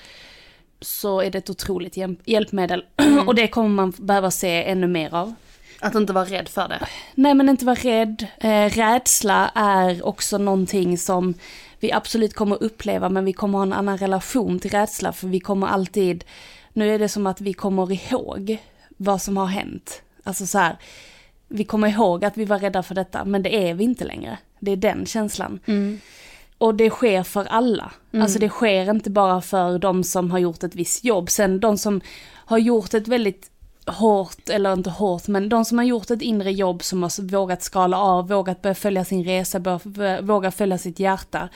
så 0.80 1.20
är 1.20 1.30
det 1.30 1.38
ett 1.38 1.50
otroligt 1.50 1.96
hjälp- 1.96 2.22
hjälpmedel. 2.24 2.84
Mm. 2.96 3.28
Och 3.28 3.34
det 3.34 3.48
kommer 3.48 3.68
man 3.68 3.92
behöva 3.98 4.30
se 4.30 4.64
ännu 4.64 4.86
mer 4.86 5.14
av. 5.14 5.34
Att 5.80 5.94
inte 5.94 6.12
vara 6.12 6.24
rädd 6.24 6.48
för 6.48 6.68
det. 6.68 6.86
Nej 7.14 7.34
men 7.34 7.48
inte 7.48 7.64
vara 7.64 7.76
rädd. 7.76 8.26
Eh, 8.40 8.68
rädsla 8.70 9.50
är 9.54 10.06
också 10.06 10.38
någonting 10.38 10.98
som 10.98 11.34
vi 11.82 11.92
absolut 11.92 12.34
kommer 12.34 12.62
uppleva 12.62 13.08
men 13.08 13.24
vi 13.24 13.32
kommer 13.32 13.58
ha 13.58 13.62
en 13.62 13.72
annan 13.72 13.98
relation 13.98 14.58
till 14.58 14.70
rädsla 14.70 15.12
för 15.12 15.28
vi 15.28 15.40
kommer 15.40 15.66
alltid, 15.66 16.24
nu 16.72 16.94
är 16.94 16.98
det 16.98 17.08
som 17.08 17.26
att 17.26 17.40
vi 17.40 17.52
kommer 17.52 17.92
ihåg 17.92 18.58
vad 18.96 19.22
som 19.22 19.36
har 19.36 19.46
hänt. 19.46 20.02
Alltså 20.22 20.46
så 20.46 20.58
här, 20.58 20.76
vi 21.48 21.64
kommer 21.64 21.88
ihåg 21.88 22.24
att 22.24 22.36
vi 22.36 22.44
var 22.44 22.58
rädda 22.58 22.82
för 22.82 22.94
detta 22.94 23.24
men 23.24 23.42
det 23.42 23.68
är 23.68 23.74
vi 23.74 23.84
inte 23.84 24.04
längre. 24.04 24.38
Det 24.60 24.70
är 24.70 24.76
den 24.76 25.06
känslan. 25.06 25.60
Och 26.58 26.74
det 26.74 26.90
sker 26.90 27.22
för 27.22 27.44
alla. 27.44 27.92
Alltså 28.12 28.38
det 28.38 28.48
sker 28.48 28.90
inte 28.90 29.10
bara 29.10 29.40
för 29.40 29.78
de 29.78 30.04
som 30.04 30.30
har 30.30 30.38
gjort 30.38 30.64
ett 30.64 30.74
visst 30.74 31.04
jobb. 31.04 31.30
Sen 31.30 31.60
de 31.60 31.78
som 31.78 32.00
har 32.34 32.58
gjort 32.58 32.94
ett 32.94 33.08
väldigt 33.08 33.51
hårt, 33.86 34.48
eller 34.48 34.72
inte 34.72 34.90
hårt, 34.90 35.28
men 35.28 35.48
de 35.48 35.64
som 35.64 35.78
har 35.78 35.84
gjort 35.84 36.10
ett 36.10 36.22
inre 36.22 36.52
jobb 36.52 36.82
som 36.84 37.02
har 37.02 37.22
vågat 37.22 37.62
skala 37.62 37.98
av, 37.98 38.28
vågat 38.28 38.62
börja 38.62 38.74
följa 38.74 39.04
sin 39.04 39.24
resa, 39.24 39.78
våga 40.22 40.50
följa 40.50 40.78
sitt 40.78 40.98
hjärta, 41.00 41.48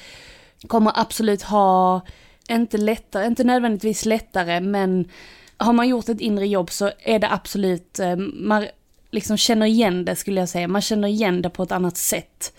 kommer 0.66 0.92
absolut 0.95 1.42
ha, 1.42 2.00
inte 2.49 2.78
lättare, 2.78 3.26
inte 3.26 3.45
nödvändigtvis 3.45 4.04
lättare, 4.04 4.61
men 4.61 5.09
har 5.56 5.73
man 5.73 5.88
gjort 5.88 6.09
ett 6.09 6.21
inre 6.21 6.47
jobb 6.47 6.71
så 6.71 6.90
är 6.99 7.18
det 7.18 7.33
absolut, 7.33 7.99
eh, 7.99 8.16
man 8.35 8.66
liksom 9.11 9.37
känner 9.37 9.66
igen 9.66 10.04
det 10.04 10.16
skulle 10.16 10.40
jag 10.40 10.49
säga, 10.49 10.68
man 10.68 10.83
känner 10.83 11.09
igen 11.09 11.42
det 11.42 11.50
på 11.50 11.62
ett 11.62 11.73
annat 11.73 11.97
sätt. 11.97 12.52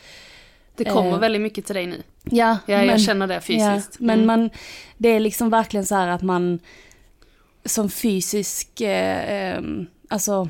Det 0.75 0.85
kommer 0.85 1.11
Eh. 1.11 1.19
väldigt 1.19 1.41
mycket 1.41 1.65
till 1.65 1.75
dig 1.75 1.85
nu. 1.87 2.03
Ja, 2.23 2.57
Ja, 2.65 2.83
jag 2.83 3.01
känner 3.01 3.27
det 3.27 3.41
fysiskt. 3.41 3.97
Ja, 3.99 4.05
men 4.05 4.15
Mm. 4.19 4.27
man, 4.27 4.49
det 4.97 5.09
är 5.09 5.19
liksom 5.19 5.49
verkligen 5.49 5.85
så 5.85 5.95
här 5.95 6.07
att 6.07 6.21
man 6.21 6.59
som 7.67 7.89
fysisk, 7.89 8.81
eh, 8.81 9.29
eh, 9.29 9.61
alltså 10.09 10.49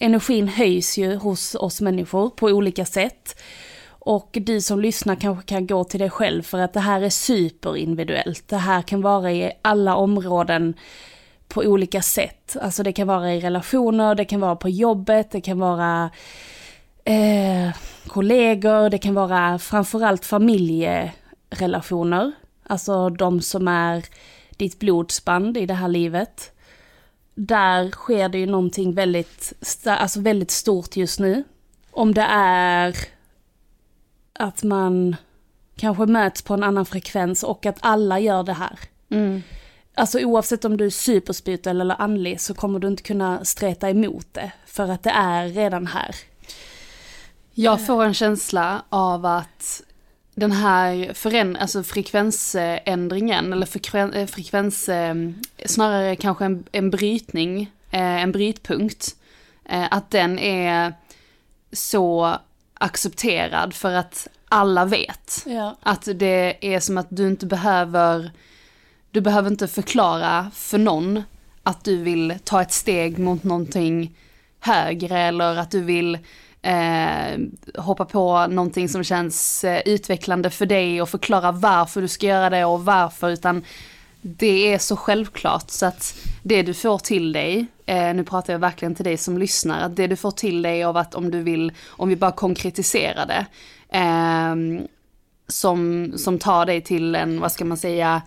energin 0.00 0.48
höjs 0.48 0.98
ju 0.98 1.16
hos 1.16 1.54
oss 1.54 1.80
människor 1.80 2.30
på 2.30 2.46
olika 2.46 2.84
sätt. 2.84 3.40
Och 3.88 4.28
du 4.32 4.60
som 4.60 4.80
lyssnar 4.80 5.16
kanske 5.16 5.46
kan 5.46 5.66
gå 5.66 5.84
till 5.84 6.00
dig 6.00 6.10
själv 6.10 6.42
för 6.42 6.58
att 6.58 6.72
det 6.72 6.80
här 6.80 7.00
är 7.00 7.10
superindividuellt. 7.10 8.48
Det 8.48 8.56
här 8.56 8.82
kan 8.82 9.02
vara 9.02 9.32
i 9.32 9.52
alla 9.62 9.94
områden 9.94 10.74
på 11.48 11.60
olika 11.60 12.02
sätt. 12.02 12.56
Alltså 12.60 12.82
det 12.82 12.92
kan 12.92 13.06
vara 13.06 13.34
i 13.34 13.40
relationer, 13.40 14.14
det 14.14 14.24
kan 14.24 14.40
vara 14.40 14.56
på 14.56 14.68
jobbet, 14.68 15.30
det 15.30 15.40
kan 15.40 15.58
vara 15.58 16.10
eh, 17.04 17.70
kollegor, 18.06 18.90
det 18.90 18.98
kan 18.98 19.14
vara 19.14 19.58
framförallt 19.58 20.24
familjerelationer. 20.24 22.32
Alltså 22.66 23.10
de 23.10 23.40
som 23.40 23.68
är 23.68 24.04
ditt 24.60 24.78
blodsband 24.78 25.56
i 25.56 25.66
det 25.66 25.74
här 25.74 25.88
livet. 25.88 26.52
Där 27.34 27.90
sker 27.90 28.28
det 28.28 28.38
ju 28.38 28.46
någonting 28.46 28.94
väldigt, 28.94 29.52
alltså 29.84 30.20
väldigt 30.20 30.50
stort 30.50 30.96
just 30.96 31.20
nu. 31.20 31.44
Om 31.90 32.14
det 32.14 32.26
är 32.30 32.96
att 34.32 34.62
man 34.62 35.16
kanske 35.76 36.06
möts 36.06 36.42
på 36.42 36.54
en 36.54 36.62
annan 36.62 36.86
frekvens 36.86 37.42
och 37.42 37.66
att 37.66 37.78
alla 37.80 38.20
gör 38.20 38.42
det 38.42 38.52
här. 38.52 38.78
Mm. 39.10 39.42
Alltså 39.94 40.18
oavsett 40.20 40.64
om 40.64 40.76
du 40.76 40.86
är 40.86 40.90
superspirituell 40.90 41.80
eller 41.80 42.02
andlig 42.02 42.40
så 42.40 42.54
kommer 42.54 42.78
du 42.78 42.88
inte 42.88 43.02
kunna 43.02 43.44
streta 43.44 43.90
emot 43.90 44.26
det. 44.32 44.52
För 44.66 44.88
att 44.88 45.02
det 45.02 45.10
är 45.10 45.48
redan 45.48 45.86
här. 45.86 46.14
Jag 47.54 47.86
får 47.86 48.04
en 48.04 48.14
känsla 48.14 48.84
av 48.88 49.26
att 49.26 49.82
den 50.40 50.52
här 50.52 51.12
föränd- 51.14 51.56
alltså 51.60 51.82
frekvensändringen, 51.82 53.52
eller 53.52 53.66
frekven- 53.66 54.14
eh, 54.14 54.26
frekvens, 54.26 54.88
eh, 54.88 55.14
snarare 55.66 56.16
kanske 56.16 56.44
en, 56.44 56.64
en 56.72 56.90
brytning, 56.90 57.60
eh, 57.90 58.22
en 58.22 58.32
brytpunkt, 58.32 59.16
att 59.90 60.10
den 60.10 60.38
är 60.38 60.94
så 61.72 62.36
accepterad 62.74 63.74
för 63.74 63.92
att 63.92 64.28
alla 64.48 64.84
vet. 64.84 65.44
Ja. 65.46 65.76
Att 65.82 66.08
det 66.14 66.56
är 66.74 66.80
som 66.80 66.98
att 66.98 67.06
du 67.10 67.28
inte 67.28 67.46
behöver, 67.46 68.30
du 69.10 69.20
behöver 69.20 69.50
inte 69.50 69.68
förklara 69.68 70.50
för 70.54 70.78
någon 70.78 71.22
att 71.62 71.84
du 71.84 71.96
vill 71.96 72.34
ta 72.44 72.62
ett 72.62 72.72
steg 72.72 73.18
mot 73.18 73.44
någonting 73.44 74.16
högre 74.60 75.18
eller 75.18 75.56
att 75.56 75.70
du 75.70 75.80
vill 75.82 76.18
eh, 76.62 77.38
hoppa 77.82 78.04
på 78.04 78.46
någonting 78.46 78.88
som 78.88 79.04
känns 79.04 79.64
eh, 79.64 79.82
utvecklande 79.84 80.50
för 80.50 80.66
dig 80.66 81.02
och 81.02 81.08
förklara 81.08 81.52
varför 81.52 82.00
du 82.00 82.08
ska 82.08 82.26
göra 82.26 82.50
det 82.50 82.64
och 82.64 82.84
varför 82.84 83.30
utan 83.30 83.64
det 84.22 84.74
är 84.74 84.78
så 84.78 84.96
självklart. 84.96 85.70
Så 85.70 85.86
att 85.86 86.14
det 86.42 86.62
du 86.62 86.74
får 86.74 86.98
till 86.98 87.32
dig, 87.32 87.66
eh, 87.86 88.14
nu 88.14 88.24
pratar 88.24 88.52
jag 88.52 88.60
verkligen 88.60 88.94
till 88.94 89.04
dig 89.04 89.16
som 89.16 89.38
lyssnar, 89.38 89.80
att 89.80 89.96
det 89.96 90.06
du 90.06 90.16
får 90.16 90.30
till 90.30 90.62
dig 90.62 90.84
av 90.84 90.96
att 90.96 91.14
om 91.14 91.30
du 91.30 91.42
vill, 91.42 91.72
om 91.88 92.08
vi 92.08 92.16
bara 92.16 92.32
konkretiserar 92.32 93.26
det, 93.26 93.46
eh, 93.98 94.84
som, 95.48 96.12
som 96.16 96.38
tar 96.38 96.66
dig 96.66 96.80
till 96.80 97.14
en, 97.14 97.40
vad 97.40 97.52
ska 97.52 97.64
man 97.64 97.78
säga, 97.78 98.22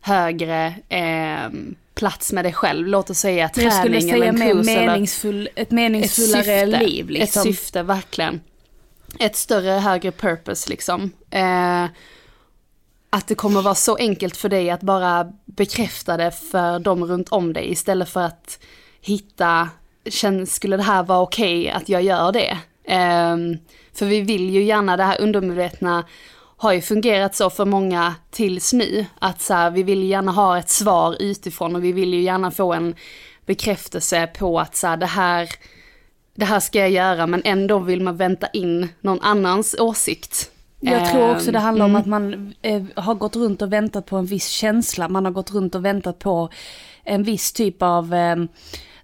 högre 0.00 0.74
eh, 0.88 1.50
plats 2.02 2.32
med 2.32 2.44
dig 2.44 2.52
själv. 2.52 2.86
Låt 2.86 3.10
oss 3.10 3.18
säga 3.18 3.38
jag 3.38 3.50
skulle 3.50 3.70
träning 3.70 4.10
eller 4.10 4.18
säga 4.18 4.24
en 4.24 4.38
mer 4.38 4.52
kurs 4.52 4.68
eller 4.68 4.86
meningsfull, 4.86 5.48
ett 5.54 5.70
meningsfullare 5.70 6.66
liv. 6.66 7.10
Liksom. 7.10 7.40
ett 7.40 7.56
syfte, 7.56 7.82
verkligen. 7.82 8.40
Ett 9.18 9.36
större, 9.36 9.70
högre 9.70 10.12
purpose 10.12 10.70
liksom. 10.70 11.10
Eh, 11.30 11.84
att 13.10 13.26
det 13.26 13.34
kommer 13.34 13.62
vara 13.62 13.74
så 13.74 13.96
enkelt 13.96 14.36
för 14.36 14.48
dig 14.48 14.70
att 14.70 14.80
bara 14.80 15.32
bekräfta 15.44 16.16
det 16.16 16.30
för 16.30 16.78
dem 16.78 17.04
runt 17.04 17.28
om 17.28 17.52
dig 17.52 17.72
istället 17.72 18.08
för 18.08 18.20
att 18.20 18.58
hitta, 19.00 19.68
skulle 20.46 20.76
det 20.76 20.82
här 20.82 21.02
vara 21.02 21.20
okej 21.20 21.70
att 21.70 21.88
jag 21.88 22.02
gör 22.02 22.32
det? 22.32 22.58
Eh, 22.84 23.36
för 23.94 24.06
vi 24.06 24.20
vill 24.20 24.50
ju 24.50 24.62
gärna, 24.62 24.96
det 24.96 25.04
här 25.04 25.20
undermedvetna 25.20 26.04
har 26.62 26.72
ju 26.72 26.80
fungerat 26.80 27.34
så 27.34 27.50
för 27.50 27.64
många 27.64 28.14
tills 28.30 28.72
nu, 28.72 29.06
att 29.18 29.40
så 29.40 29.54
här, 29.54 29.70
vi 29.70 29.82
vill 29.82 30.02
gärna 30.02 30.32
ha 30.32 30.58
ett 30.58 30.70
svar 30.70 31.16
utifrån 31.20 31.76
och 31.76 31.84
vi 31.84 31.92
vill 31.92 32.14
ju 32.14 32.20
gärna 32.20 32.50
få 32.50 32.72
en 32.72 32.94
bekräftelse 33.46 34.26
på 34.26 34.60
att 34.60 34.76
så 34.76 34.86
här, 34.86 34.96
det 34.96 35.06
här 35.06 35.48
det 36.34 36.44
här 36.44 36.60
ska 36.60 36.78
jag 36.78 36.90
göra 36.90 37.26
men 37.26 37.42
ändå 37.44 37.78
vill 37.78 38.02
man 38.02 38.16
vänta 38.16 38.46
in 38.46 38.88
någon 39.00 39.20
annans 39.20 39.76
åsikt. 39.78 40.50
Jag 40.80 41.10
tror 41.10 41.30
också 41.36 41.52
det 41.52 41.58
handlar 41.58 41.84
om 41.84 41.90
Mm. 41.90 42.00
att 42.00 42.06
man 42.06 42.54
eh, 42.62 42.82
har 42.96 43.14
gått 43.14 43.36
runt 43.36 43.62
och 43.62 43.72
väntat 43.72 44.06
på 44.06 44.16
en 44.16 44.26
viss 44.26 44.48
känsla. 44.48 45.08
Man 45.08 45.24
har 45.24 45.32
gått 45.32 45.50
runt 45.50 45.74
och 45.74 45.84
väntat 45.84 46.18
på 46.18 46.48
en 47.04 47.22
viss 47.22 47.52
typ 47.52 47.82
av 47.82 48.14
eh, 48.14 48.36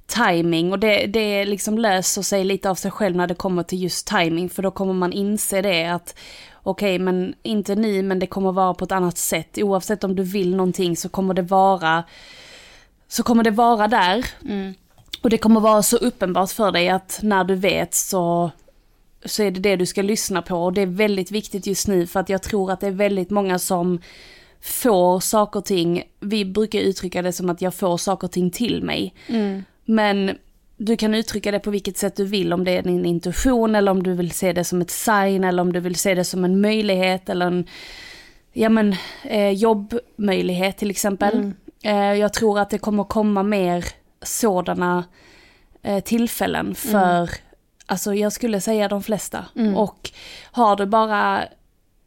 timing 0.07 0.73
och 0.73 0.79
det, 0.79 1.07
det 1.07 1.45
liksom 1.45 1.79
löser 1.79 2.23
sig 2.23 2.45
lite 2.45 2.71
av 2.71 2.75
sig 2.75 2.91
själv 2.91 3.17
när 3.17 3.27
det 3.27 3.35
kommer 3.35 3.63
till 3.63 3.83
just 3.83 4.07
timing 4.07 4.51
för 4.51 4.63
då 4.63 4.71
kommer 4.71 4.95
man 4.95 5.13
inse 5.13 5.63
det 5.63 5.85
att 5.85 6.19
okej 6.71 6.99
men 6.99 7.35
inte 7.43 7.75
ni 7.75 8.03
men 8.03 8.19
det 8.19 8.27
kommer 8.27 8.53
vara 8.53 8.75
på 8.75 8.85
ett 8.85 8.93
annat 8.93 9.19
sätt. 9.19 9.59
Oavsett 9.59 10.05
om 10.05 10.17
du 10.17 10.23
vill 10.23 10.57
någonting 10.57 10.97
så 10.97 11.09
kommer 11.09 11.35
det 11.35 11.43
vara 11.43 12.05
så 13.09 13.23
kommer 13.23 13.45
det 13.45 13.51
vara 13.51 13.89
där. 13.89 14.27
Och 15.23 15.31
det 15.31 15.39
kommer 15.39 15.61
vara 15.61 15.83
så 15.83 15.97
uppenbart 15.97 16.51
för 16.51 16.73
dig 16.73 16.89
att 16.89 17.19
när 17.23 17.45
du 17.45 17.55
vet 17.55 17.95
så 17.95 18.51
så 19.25 19.43
är 19.43 19.51
det 19.51 19.61
det 19.61 19.77
du 19.77 19.87
ska 19.87 20.03
lyssna 20.03 20.43
på 20.43 20.65
och 20.65 20.73
det 20.73 20.81
är 20.81 20.87
väldigt 20.87 21.31
viktigt 21.31 21.67
just 21.67 21.89
nu 21.89 22.07
för 22.07 22.21
att 22.21 22.29
jag 22.29 22.43
tror 22.43 22.71
att 22.71 22.81
det 22.81 22.87
är 22.87 22.91
väldigt 22.91 23.31
många 23.31 23.59
som 23.59 24.01
får 24.61 25.21
saker 25.21 25.59
och 25.59 25.65
ting, 25.65 26.03
vi 26.21 26.45
brukar 26.45 26.79
uttrycka 26.79 27.23
det 27.23 27.33
som 27.33 27.51
att 27.51 27.63
jag 27.63 27.75
får 27.75 27.97
saker 27.97 28.27
och 28.27 28.33
ting 28.33 28.51
till 28.51 28.83
mig. 28.83 29.15
Men 29.85 30.39
du 30.79 30.97
kan 30.97 31.15
uttrycka 31.15 31.51
det 31.51 31.59
på 31.59 31.71
vilket 31.71 31.97
sätt 31.97 32.17
du 32.17 32.25
vill, 32.25 32.53
om 32.53 32.65
det 32.65 32.71
är 32.71 32.83
din 32.83 33.05
intuition 33.05 33.75
eller 33.75 33.93
om 33.93 34.03
du 34.03 34.15
vill 34.15 34.31
se 34.31 34.53
det 34.53 34.65
som 34.65 34.81
ett 34.81 34.91
sign 34.91 35.45
eller 35.45 35.63
om 35.63 35.73
du 35.73 35.81
vill 35.81 35.97
se 35.97 36.15
det 36.15 36.25
som 36.25 36.45
en 36.45 36.61
möjlighet 36.61 37.29
eller 37.29 37.47
en 37.47 37.67
ja 38.53 38.69
men, 38.69 38.95
eh, 39.25 39.51
jobbmöjlighet 39.51 40.77
till 40.77 40.91
exempel. 40.91 41.53
Eh, 41.83 42.15
jag 42.15 42.33
tror 42.33 42.59
att 42.59 42.71
det 42.71 42.79
kommer 42.79 43.05
komma 43.05 43.43
mer 43.43 43.85
sådana 44.23 45.05
eh, 45.83 46.01
tillfällen 46.01 46.75
för, 46.75 47.31
alltså 47.87 48.15
jag 48.15 48.33
skulle 48.33 48.61
säga 48.61 48.89
de 48.89 49.03
flesta. 49.03 49.45
Och 49.77 50.11
har 50.53 50.77
du 50.77 50.87
bara 50.87 51.45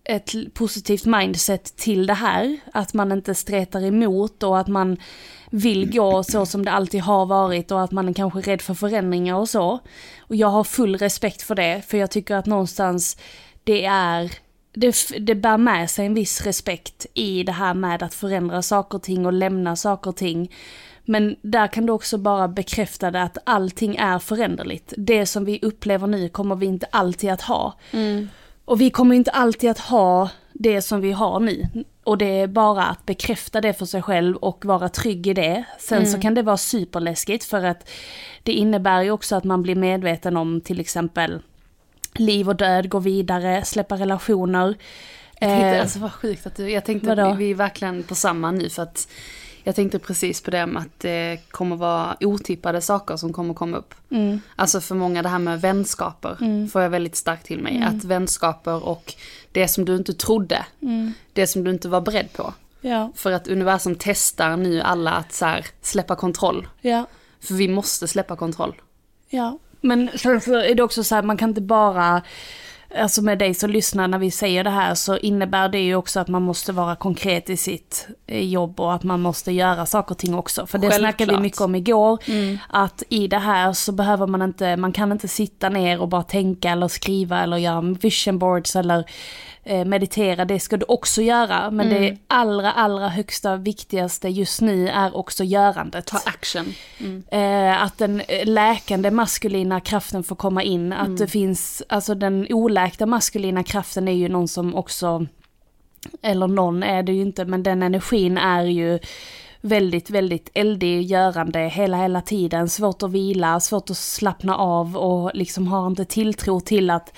ett 0.03 0.53
positivt 0.53 1.05
mindset 1.05 1.77
till 1.77 2.07
det 2.07 2.13
här, 2.13 2.57
att 2.73 2.93
man 2.93 3.11
inte 3.11 3.35
stretar 3.35 3.83
emot 3.83 4.43
och 4.43 4.59
att 4.59 4.67
man 4.67 4.97
vill 5.53 5.93
gå 5.93 6.23
så 6.23 6.45
som 6.45 6.65
det 6.65 6.71
alltid 6.71 7.01
har 7.01 7.25
varit 7.25 7.71
och 7.71 7.81
att 7.81 7.91
man 7.91 8.09
är 8.09 8.13
kanske 8.13 8.39
rädd 8.39 8.61
för 8.61 8.73
förändringar 8.73 9.35
och 9.35 9.49
så. 9.49 9.79
Och 10.19 10.35
jag 10.35 10.47
har 10.47 10.63
full 10.63 10.95
respekt 10.95 11.41
för 11.41 11.55
det, 11.55 11.81
för 11.87 11.97
jag 11.97 12.11
tycker 12.11 12.35
att 12.35 12.45
någonstans 12.45 13.17
det 13.63 13.85
är 13.85 14.31
det, 14.73 14.95
det 15.19 15.35
bär 15.35 15.57
med 15.57 15.89
sig 15.89 16.05
en 16.05 16.13
viss 16.13 16.41
respekt 16.41 17.05
i 17.13 17.43
det 17.43 17.51
här 17.51 17.73
med 17.73 18.03
att 18.03 18.13
förändra 18.13 18.61
saker 18.61 18.97
och 18.97 19.03
ting 19.03 19.25
och 19.25 19.33
lämna 19.33 19.75
saker 19.75 20.09
och 20.09 20.15
ting. 20.15 20.51
Men 21.05 21.35
där 21.41 21.67
kan 21.67 21.85
du 21.85 21.93
också 21.93 22.17
bara 22.17 22.47
bekräfta 22.47 23.11
det 23.11 23.21
att 23.21 23.37
allting 23.43 23.95
är 23.95 24.19
föränderligt. 24.19 24.93
Det 24.97 25.25
som 25.25 25.45
vi 25.45 25.59
upplever 25.61 26.07
nu 26.07 26.29
kommer 26.29 26.55
vi 26.55 26.65
inte 26.65 26.87
alltid 26.91 27.29
att 27.29 27.41
ha. 27.41 27.77
Mm. 27.91 28.27
Och 28.71 28.81
vi 28.81 28.89
kommer 28.89 29.15
inte 29.15 29.31
alltid 29.31 29.69
att 29.69 29.79
ha 29.79 30.29
det 30.53 30.81
som 30.81 31.01
vi 31.01 31.11
har 31.11 31.39
nu. 31.39 31.67
Och 32.03 32.17
det 32.17 32.39
är 32.39 32.47
bara 32.47 32.83
att 32.83 33.05
bekräfta 33.05 33.61
det 33.61 33.73
för 33.73 33.85
sig 33.85 34.01
själv 34.01 34.35
och 34.35 34.65
vara 34.65 34.89
trygg 34.89 35.27
i 35.27 35.33
det. 35.33 35.63
Sen 35.79 36.07
så 36.07 36.19
kan 36.19 36.33
det 36.33 36.41
vara 36.41 36.57
superläskigt 36.57 37.43
för 37.43 37.63
att 37.63 37.89
det 38.43 38.51
innebär 38.51 39.01
ju 39.01 39.11
också 39.11 39.35
att 39.35 39.43
man 39.43 39.63
blir 39.63 39.75
medveten 39.75 40.37
om 40.37 40.61
till 40.61 40.79
exempel 40.79 41.41
liv 42.13 42.49
och 42.49 42.55
död, 42.55 42.89
gå 42.89 42.99
vidare, 42.99 43.65
släppa 43.65 43.95
relationer. 43.95 44.75
Jag 45.39 45.49
tänkte, 45.49 45.67
Eh, 45.67 45.81
alltså 45.81 45.99
vad 45.99 46.11
sjukt 46.11 46.47
att 46.47 46.55
du, 46.55 46.71
jag 46.71 46.85
tänkte 46.85 47.07
Vadå? 47.07 47.31
vi, 47.31 47.45
vi 47.45 47.51
är 47.51 47.55
verkligen 47.55 48.03
på 48.03 48.15
samma 48.15 48.51
nu 48.51 48.69
för 48.69 48.83
att 48.83 49.07
jag 49.63 49.75
tänkte 49.75 49.99
precis 49.99 50.41
på 50.41 50.51
det 50.51 50.65
med 50.65 50.81
att 50.81 50.99
det 50.99 51.39
kommer 51.51 51.75
vara 51.75 52.17
otippade 52.19 52.81
saker 52.81 53.17
som 53.17 53.33
kommer 53.33 53.53
komma 53.53 53.77
upp. 53.77 53.93
mm, 54.11 54.41
Alltså 54.55 54.81
för 54.81 54.95
många 54.95 55.21
det 55.21 55.29
här 55.29 55.39
med 55.39 55.61
vänskaper 55.61 56.67
får 56.67 56.81
jag 56.81 56.89
väldigt 56.89 57.15
starkt 57.15 57.45
till 57.45 57.59
mig. 57.59 57.83
Att 57.83 58.03
vänskaper 58.03 58.83
och 58.87 59.13
det 59.51 59.67
som 59.67 59.85
du 59.85 59.95
inte 59.95 60.13
trodde, 60.13 60.65
det 61.33 61.47
som 61.47 61.63
du 61.63 61.71
inte 61.71 61.89
var 61.89 62.01
beredd 62.01 62.33
på. 62.33 62.53
ja, 62.81 63.11
För 63.15 63.31
att 63.31 63.47
universum 63.47 63.95
testar 63.99 64.57
nu 64.57 64.81
alla 64.81 65.11
att 65.11 65.33
så 65.33 65.45
här, 65.45 65.65
släppa 65.81 66.15
kontroll. 66.15 66.67
ja. 66.81 67.05
För 67.43 67.53
vi 67.53 67.67
måste 67.67 68.07
släppa 68.07 68.35
kontroll. 68.35 68.81
Ja, 69.29 69.57
men 69.81 70.09
sen 70.15 70.41
så 70.41 70.55
är 70.55 70.75
det 70.75 70.83
också 70.83 71.03
så 71.03 71.15
här, 71.15 71.23
man 71.23 71.37
kan 71.37 71.49
inte 71.49 71.61
bara, 71.61 72.21
alltså 72.97 73.21
med 73.21 73.39
dig 73.39 73.53
som 73.53 73.69
lyssnar 73.69 74.07
när 74.07 74.19
vi 74.19 74.31
säger 74.31 74.63
det 74.63 74.69
här 74.69 74.95
så 74.95 75.17
innebär 75.17 75.69
det 75.69 75.79
ju 75.79 75.95
också 75.95 76.19
att 76.19 76.27
man 76.27 76.41
måste 76.41 76.71
vara 76.71 76.95
konkret 76.95 77.49
i 77.49 77.57
sitt 77.57 78.07
eh, 78.27 78.45
jobb 78.45 78.79
och 78.79 78.93
att 78.93 79.03
man 79.03 79.21
måste 79.21 79.51
göra 79.51 79.85
saker 79.85 80.11
och 80.11 80.17
ting 80.17 80.35
också. 80.35 80.67
För 80.67 80.77
det 80.77 80.91
snackade 80.91 81.07
vi 81.07 81.17
Självklart. 81.17 81.41
mycket 81.41 81.61
om 81.61 81.75
igår, 81.75 82.19
att 82.69 83.03
i 83.09 83.27
det 83.27 83.37
här 83.39 83.73
så 83.73 83.91
behöver 83.91 84.27
man 84.27 84.41
inte, 84.41 84.77
man 84.77 84.91
kan 84.91 85.11
inte 85.11 85.27
sitta 85.27 85.69
ner 85.69 86.01
och 86.01 86.07
bara 86.07 86.23
tänka 86.23 86.69
eller 86.69 86.87
skriva 86.87 87.43
eller 87.43 87.57
göra 87.57 87.81
vision 87.81 88.39
boards 88.39 88.75
eller 88.75 89.05
meditera, 89.85 90.45
det 90.45 90.59
ska 90.59 90.77
du 90.77 90.85
också 90.87 91.21
göra. 91.21 91.71
Men 91.71 91.89
det 91.89 92.17
allra, 92.27 92.71
allra 92.71 93.09
högsta 93.09 93.55
viktigaste 93.55 94.29
just 94.29 94.61
nu 94.61 94.89
är 94.89 95.15
också 95.17 95.43
görandet. 95.43 96.05
Ta 96.05 96.17
action. 96.25 96.73
Eh, 97.31 97.83
att 97.83 97.97
den 97.97 98.21
eh, 98.21 98.45
läkande 98.45 99.11
maskulina 99.11 99.79
kraften 99.79 100.23
får 100.23 100.35
komma 100.35 100.63
in. 100.63 100.93
Att 100.93 101.07
Mm. 101.07 101.15
det 101.15 101.27
finns, 101.27 101.83
alltså 101.89 102.15
den 102.15 102.47
oläkta 102.49 103.05
maskulina 103.05 103.63
kraften 103.63 104.07
är 104.07 104.11
ju 104.11 104.29
någon 104.29 104.47
som 104.47 104.75
också, 104.75 105.25
eller 106.21 106.47
någon 106.47 106.83
är 106.83 107.03
det 107.03 107.11
ju 107.11 107.21
inte, 107.21 107.45
men 107.45 107.63
den 107.63 107.83
energin 107.83 108.37
är 108.37 108.63
ju 108.63 108.99
väldigt, 109.61 110.09
väldigt 110.09 110.49
eldig, 110.53 111.01
görande 111.01 111.59
hela, 111.59 111.97
hela 111.97 112.21
tiden. 112.21 112.69
Svårt 112.69 113.03
att 113.03 113.11
vila, 113.11 113.59
svårt 113.59 113.89
att 113.89 113.97
slappna 113.97 114.55
av 114.55 114.97
och 114.97 115.31
liksom 115.33 115.67
har 115.67 115.87
inte 115.87 116.05
tilltro 116.05 116.59
till 116.59 116.89
att 116.89 117.13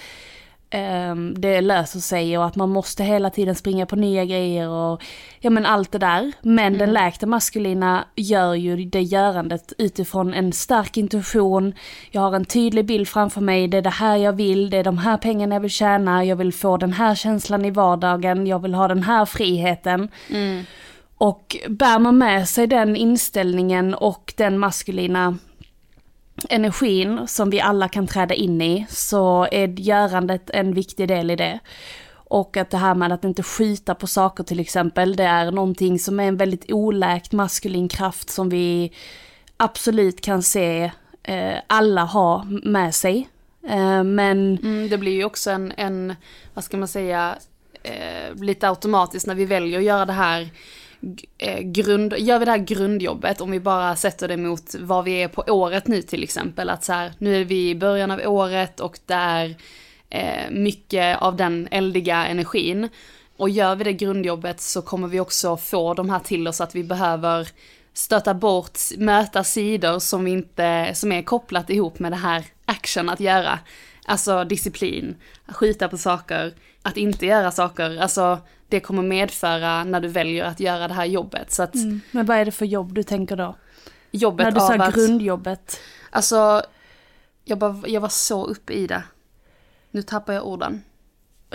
det 1.36 1.62
löser 1.62 2.00
sig 2.00 2.38
och 2.38 2.46
att 2.46 2.56
man 2.56 2.70
måste 2.70 3.04
hela 3.04 3.30
tiden 3.30 3.56
springa 3.56 3.86
på 3.86 3.96
nya 3.96 4.26
grejer 4.26 4.70
och 4.70 5.04
ja 5.40 5.50
men 5.50 5.66
allt 5.66 5.92
det 5.92 5.98
där. 5.98 6.32
Men 6.42 6.78
den 6.78 6.94
läkta 6.94 7.26
maskulina 7.26 8.06
gör 8.16 8.54
ju 8.54 8.86
det 8.86 9.02
görandet 9.02 9.74
utifrån 9.78 10.34
en 10.34 10.54
stark 10.54 10.98
intuition. 10.98 11.74
Jag 12.12 12.22
har 12.22 12.36
en 12.36 12.46
tydlig 12.46 12.86
bild 12.86 13.08
framför 13.08 13.42
mig, 13.42 13.68
det 13.68 13.78
är 13.78 13.82
det 13.82 13.90
här 13.90 14.18
jag 14.18 14.34
vill, 14.34 14.70
det 14.70 14.78
är 14.78 14.84
de 14.84 14.98
här 14.98 15.18
pengarna 15.18 15.56
jag 15.56 15.62
vill 15.62 15.72
tjäna, 15.72 16.26
jag 16.26 16.36
vill 16.36 16.54
få 16.54 16.78
den 16.78 16.94
här 16.94 17.16
känslan 17.16 17.66
i 17.66 17.72
vardagen, 17.72 18.48
jag 18.48 18.60
vill 18.60 18.74
ha 18.74 18.88
den 18.88 19.04
här 19.04 19.26
friheten. 19.26 20.10
Och 21.18 21.58
bär 21.70 22.00
man 22.00 22.18
med 22.18 22.50
sig 22.50 22.68
den 22.68 22.96
inställningen 22.96 23.94
och 23.94 24.34
den 24.38 24.60
maskulina 24.60 25.38
energin 26.50 27.28
som 27.28 27.50
vi 27.50 27.62
alla 27.62 27.90
kan 27.90 28.08
träda 28.08 28.36
in 28.36 28.62
i 28.62 28.86
så 28.90 29.48
är 29.52 29.80
görandet 29.80 30.50
en 30.50 30.74
viktig 30.74 31.08
del 31.08 31.32
i 31.32 31.36
det. 31.36 31.60
Och 32.14 32.58
att 32.58 32.70
det 32.70 32.78
här 32.78 32.96
med 32.96 33.12
att 33.12 33.24
inte 33.24 33.44
skjuta 33.44 33.96
på 33.96 34.08
saker 34.08 34.44
till 34.44 34.60
exempel, 34.60 35.16
det 35.16 35.24
är 35.24 35.52
någonting 35.52 36.00
som 36.00 36.20
är 36.20 36.28
en 36.28 36.38
väldigt 36.38 36.72
oläkt 36.72 37.32
maskulin 37.32 37.90
kraft 37.90 38.30
som 38.30 38.50
vi 38.50 38.92
absolut 39.58 40.22
kan 40.22 40.44
se 40.44 40.92
eh, 41.24 41.58
alla 41.68 42.04
ha 42.04 42.44
med 42.64 42.96
sig. 42.96 43.30
Eh, 43.68 44.04
men 44.04 44.58
Mm, 44.58 44.90
det 44.90 44.98
blir 44.98 45.12
ju 45.12 45.24
också 45.24 45.52
en, 45.52 45.74
en 45.78 46.16
vad 46.54 46.64
ska 46.64 46.78
man 46.78 46.88
säga, 46.88 47.36
eh, 47.84 48.36
lite 48.36 48.70
automatiskt 48.70 49.28
när 49.28 49.36
vi 49.36 49.46
väljer 49.46 49.80
att 49.80 49.86
göra 49.86 50.06
det 50.06 50.14
här 50.14 50.50
Eh, 51.38 51.60
grund, 51.60 52.14
gör 52.18 52.40
vi 52.40 52.46
det 52.46 52.52
här 52.52 52.58
grundjobbet, 52.58 53.42
om 53.42 53.52
vi 53.52 53.60
bara 53.60 53.96
sätter 53.96 54.28
det 54.28 54.38
mot 54.38 54.76
vad 54.80 55.06
vi 55.06 55.24
är 55.24 55.28
på 55.28 55.44
året 55.48 55.88
nu 55.88 56.02
till 56.02 56.24
exempel, 56.24 56.70
att 56.70 56.84
så 56.84 56.94
här, 56.94 57.14
nu 57.18 57.42
är 57.42 57.46
vi 57.46 57.70
i 57.70 57.76
början 57.76 58.12
av 58.12 58.20
året 58.26 58.80
och 58.80 59.00
det 59.06 59.14
är 59.14 59.56
eh, 60.10 60.52
mycket 60.52 61.22
av 61.22 61.36
den 61.36 61.68
eldiga 61.72 62.26
energin. 62.26 62.90
Och 63.38 63.50
gör 63.50 63.76
vi 63.76 63.84
det 63.84 63.94
grundjobbet 63.94 64.62
så 64.62 64.82
kommer 64.82 65.08
vi 65.08 65.20
också 65.20 65.58
få 65.58 65.94
de 65.94 66.10
här 66.10 66.20
till 66.20 66.48
oss 66.48 66.62
att 66.62 66.76
vi 66.76 66.84
behöver 66.84 67.48
stöta 67.94 68.34
bort, 68.34 68.80
möta 68.98 69.44
sidor 69.44 70.00
som 70.00 70.26
vi 70.26 70.32
inte, 70.32 70.92
som 70.94 71.12
är 71.12 71.22
kopplat 71.22 71.70
ihop 71.70 72.00
med 72.00 72.12
det 72.12 72.16
här 72.16 72.46
action 72.66 73.10
att 73.10 73.20
göra. 73.20 73.60
Alltså 74.06 74.44
disciplin, 74.44 75.16
skjuta 75.48 75.88
på 75.88 75.98
saker, 75.98 76.54
att 76.82 76.98
inte 76.98 77.26
göra 77.26 77.52
saker, 77.52 77.98
alltså 78.02 78.40
det 78.74 78.80
kommer 78.80 79.04
medföra 79.04 79.84
när 79.84 80.00
du 80.00 80.08
väljer 80.08 80.46
att 80.46 80.60
göra 80.60 80.88
det 80.88 80.94
här 80.94 81.06
jobbet. 81.06 81.52
Så 81.52 81.64
att 81.64 81.76
Men 82.12 82.26
vad 82.26 82.38
är 82.38 82.46
det 82.46 82.52
för 82.52 82.66
jobb 82.66 82.94
du 82.94 83.04
tänker 83.04 83.36
då? 83.36 83.56
jobbet 84.12 84.44
När 84.44 84.52
du 84.52 84.60
av 84.60 84.68
sa 84.68 84.74
att, 84.74 84.96
grundjobbet. 84.96 85.80
alltså, 86.10 86.62
jag, 87.46 87.58
bara, 87.58 87.84
jag 87.88 88.02
var 88.02 88.10
så 88.10 88.46
uppe 88.46 88.74
i 88.74 88.88
det. 88.88 89.04
Nu 89.92 90.02
tappar 90.02 90.34
jag 90.34 90.48
orden. 90.48 90.84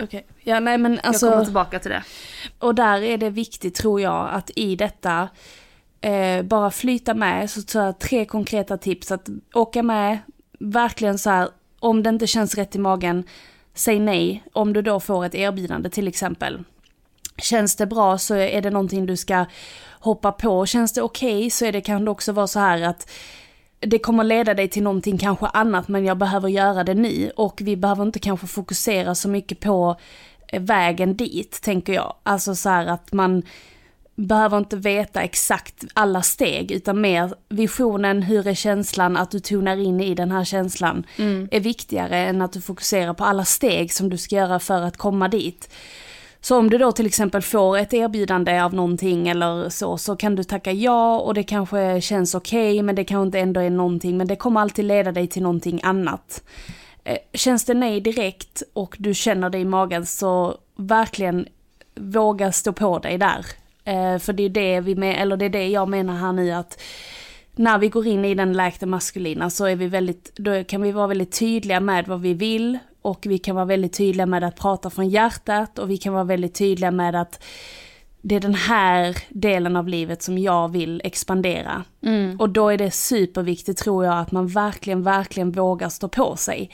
Okej. 0.01 0.27
Ja 0.39 0.59
nej 0.59 0.77
men 0.77 0.91
jag 0.91 1.01
kommer 1.01 1.33
alltså, 1.33 1.45
tillbaka 1.45 1.79
till 1.79 1.91
det. 1.91 2.03
och 2.59 2.75
där 2.75 3.01
är 3.01 3.17
det 3.17 3.29
viktigt 3.29 3.75
tror 3.75 4.01
jag 4.01 4.29
att 4.31 4.51
i 4.55 4.75
detta 4.75 5.29
eh, 6.01 6.41
bara 6.41 6.71
flyta 6.71 7.13
med, 7.13 7.49
så 7.49 7.61
tar 7.61 7.85
jag 7.85 7.99
tre 7.99 8.25
konkreta 8.25 8.77
tips 8.77 9.11
att 9.11 9.29
åka 9.53 9.83
med, 9.83 10.17
verkligen 10.59 11.19
så 11.19 11.29
här, 11.29 11.49
om 11.79 12.03
det 12.03 12.09
inte 12.09 12.27
känns 12.27 12.55
rätt 12.55 12.75
i 12.75 12.79
magen, 12.79 13.23
säg 13.73 13.99
nej, 13.99 14.43
om 14.53 14.73
du 14.73 14.81
då 14.81 14.99
får 14.99 15.25
ett 15.25 15.35
erbjudande 15.35 15.89
till 15.89 16.07
exempel. 16.07 16.63
Känns 17.41 17.75
det 17.75 17.85
bra 17.85 18.17
så 18.17 18.35
är 18.35 18.61
det 18.61 18.69
någonting 18.69 19.05
du 19.05 19.17
ska 19.17 19.45
hoppa 19.99 20.31
på, 20.31 20.65
känns 20.65 20.93
det 20.93 21.01
okej 21.01 21.49
så 21.49 21.65
är 21.65 21.71
det, 21.71 21.81
kan 21.81 22.05
det 22.05 22.11
också 22.11 22.31
vara 22.31 22.47
så 22.47 22.59
här 22.59 22.81
att 22.81 23.09
det 23.79 23.99
kommer 23.99 24.23
leda 24.23 24.53
dig 24.53 24.67
till 24.67 24.83
någonting 24.83 25.17
kanske 25.17 25.45
annat 25.45 25.87
men 25.87 26.05
jag 26.05 26.17
behöver 26.17 26.49
göra 26.49 26.83
det 26.83 26.93
nu 26.93 27.31
och 27.35 27.61
vi 27.63 27.75
behöver 27.75 28.03
inte 28.03 28.19
kanske 28.19 28.47
fokusera 28.47 29.15
så 29.15 29.29
mycket 29.29 29.59
på 29.59 29.95
eh, 30.47 30.61
vägen 30.61 31.17
dit 31.17 31.61
tänker 31.61 31.93
jag. 31.93 32.13
Alltså 32.23 32.55
så 32.55 32.69
här 32.69 32.87
att 32.87 33.13
man 33.13 33.43
behöver 34.15 34.57
inte 34.57 34.75
veta 34.75 35.21
exakt 35.21 35.85
alla 35.93 36.21
steg 36.21 36.71
utan 36.71 37.01
mer 37.01 37.33
visionen, 37.49 38.21
hur 38.21 38.47
är 38.47 38.53
känslan, 38.53 39.17
att 39.17 39.31
du 39.31 39.39
tonar 39.39 39.77
in 39.77 40.01
i 40.01 40.15
den 40.15 40.31
här 40.31 40.43
känslan 40.43 41.03
är 41.51 41.59
viktigare 41.59 42.17
än 42.17 42.41
att 42.41 42.53
du 42.53 42.61
fokuserar 42.61 43.13
på 43.13 43.23
alla 43.23 43.45
steg 43.45 43.93
som 43.93 44.09
du 44.09 44.17
ska 44.17 44.35
göra 44.35 44.59
för 44.59 44.81
att 44.81 44.97
komma 44.97 45.27
dit. 45.27 45.69
Så 46.41 46.57
om 46.57 46.69
du 46.69 46.77
då 46.77 46.91
till 46.91 47.05
exempel 47.05 47.41
får 47.41 47.77
ett 47.77 47.93
erbjudande 47.93 48.59
av 48.61 48.73
någonting 48.73 49.27
eller 49.27 49.69
så, 49.69 49.97
så 49.97 50.15
kan 50.15 50.35
du 50.35 50.43
tacka 50.43 50.71
ja 50.71 51.19
och 51.19 51.33
det 51.33 51.43
kanske 51.43 52.01
känns 52.01 52.35
okej 52.35 52.81
men 52.81 52.95
det 52.95 53.03
kanske 53.03 53.25
inte 53.25 53.39
ändå 53.39 53.61
är 53.61 53.69
någonting 53.69 54.17
men 54.17 54.27
det 54.27 54.35
kommer 54.35 54.61
alltid 54.61 54.85
leda 54.85 55.11
dig 55.11 55.27
till 55.27 55.43
någonting 55.43 55.79
annat. 55.83 56.43
Eh, 57.03 57.17
känns 57.33 57.65
det 57.65 57.73
nej 57.73 58.01
direkt 58.01 58.63
och 58.73 58.95
du 58.99 59.13
känner 59.13 59.49
det 59.49 59.57
i 59.57 59.65
magen 59.65 60.05
så 60.05 60.57
verkligen 60.75 61.47
våga 61.95 62.51
stå 62.51 62.73
på 62.73 62.99
dig 62.99 63.17
där. 63.17 63.45
Eh, 63.83 64.19
för 64.19 64.33
det 64.33 64.43
är 64.43 64.49
det 64.49 64.81
vi 64.81 64.95
med, 64.95 65.21
eller 65.21 65.37
det 65.37 65.45
är 65.45 65.49
det 65.49 65.67
jag 65.67 65.89
menar 65.89 66.15
här 66.15 66.31
nu 66.31 66.51
att 66.51 66.81
när 67.55 67.77
vi 67.77 67.89
går 67.89 68.07
in 68.07 68.25
i 68.25 68.35
den 68.35 68.53
läkta 68.53 68.85
maskulina 68.85 69.49
så 69.49 69.65
är 69.65 69.75
vi 69.75 69.87
väldigt, 69.87 70.31
då 70.35 70.63
kan 70.63 70.81
vi 70.81 70.91
vara 70.91 71.07
väldigt 71.07 71.39
tydliga 71.39 71.79
med 71.79 72.07
vad 72.07 72.21
vi 72.21 72.33
vill 72.33 72.79
och 73.09 73.25
vi 73.29 73.37
kan 73.37 73.55
vara 73.55 73.65
väldigt 73.65 73.93
tydliga 73.93 74.25
med 74.25 74.43
att 74.43 74.55
prata 74.55 74.89
från 74.89 75.09
hjärtat 75.09 75.79
och 75.79 75.89
vi 75.89 75.97
kan 75.97 76.13
vara 76.13 76.23
väldigt 76.23 76.55
tydliga 76.55 76.91
med 76.91 77.15
att 77.15 77.43
det 78.21 78.35
är 78.35 78.39
den 78.39 78.55
här 78.55 79.17
delen 79.29 79.75
av 79.75 79.87
livet 79.87 80.21
som 80.23 80.37
jag 80.37 80.71
vill 80.71 81.01
expandera. 81.03 81.83
Och 82.39 82.49
då 82.49 82.69
är 82.69 82.77
det 82.77 82.91
superviktigt 82.91 83.79
tror 83.79 84.05
jag 84.05 84.17
att 84.19 84.31
man 84.31 84.47
verkligen, 84.47 85.03
verkligen 85.03 85.51
vågar 85.51 85.89
stå 85.89 86.07
på 86.07 86.35
sig. 86.35 86.69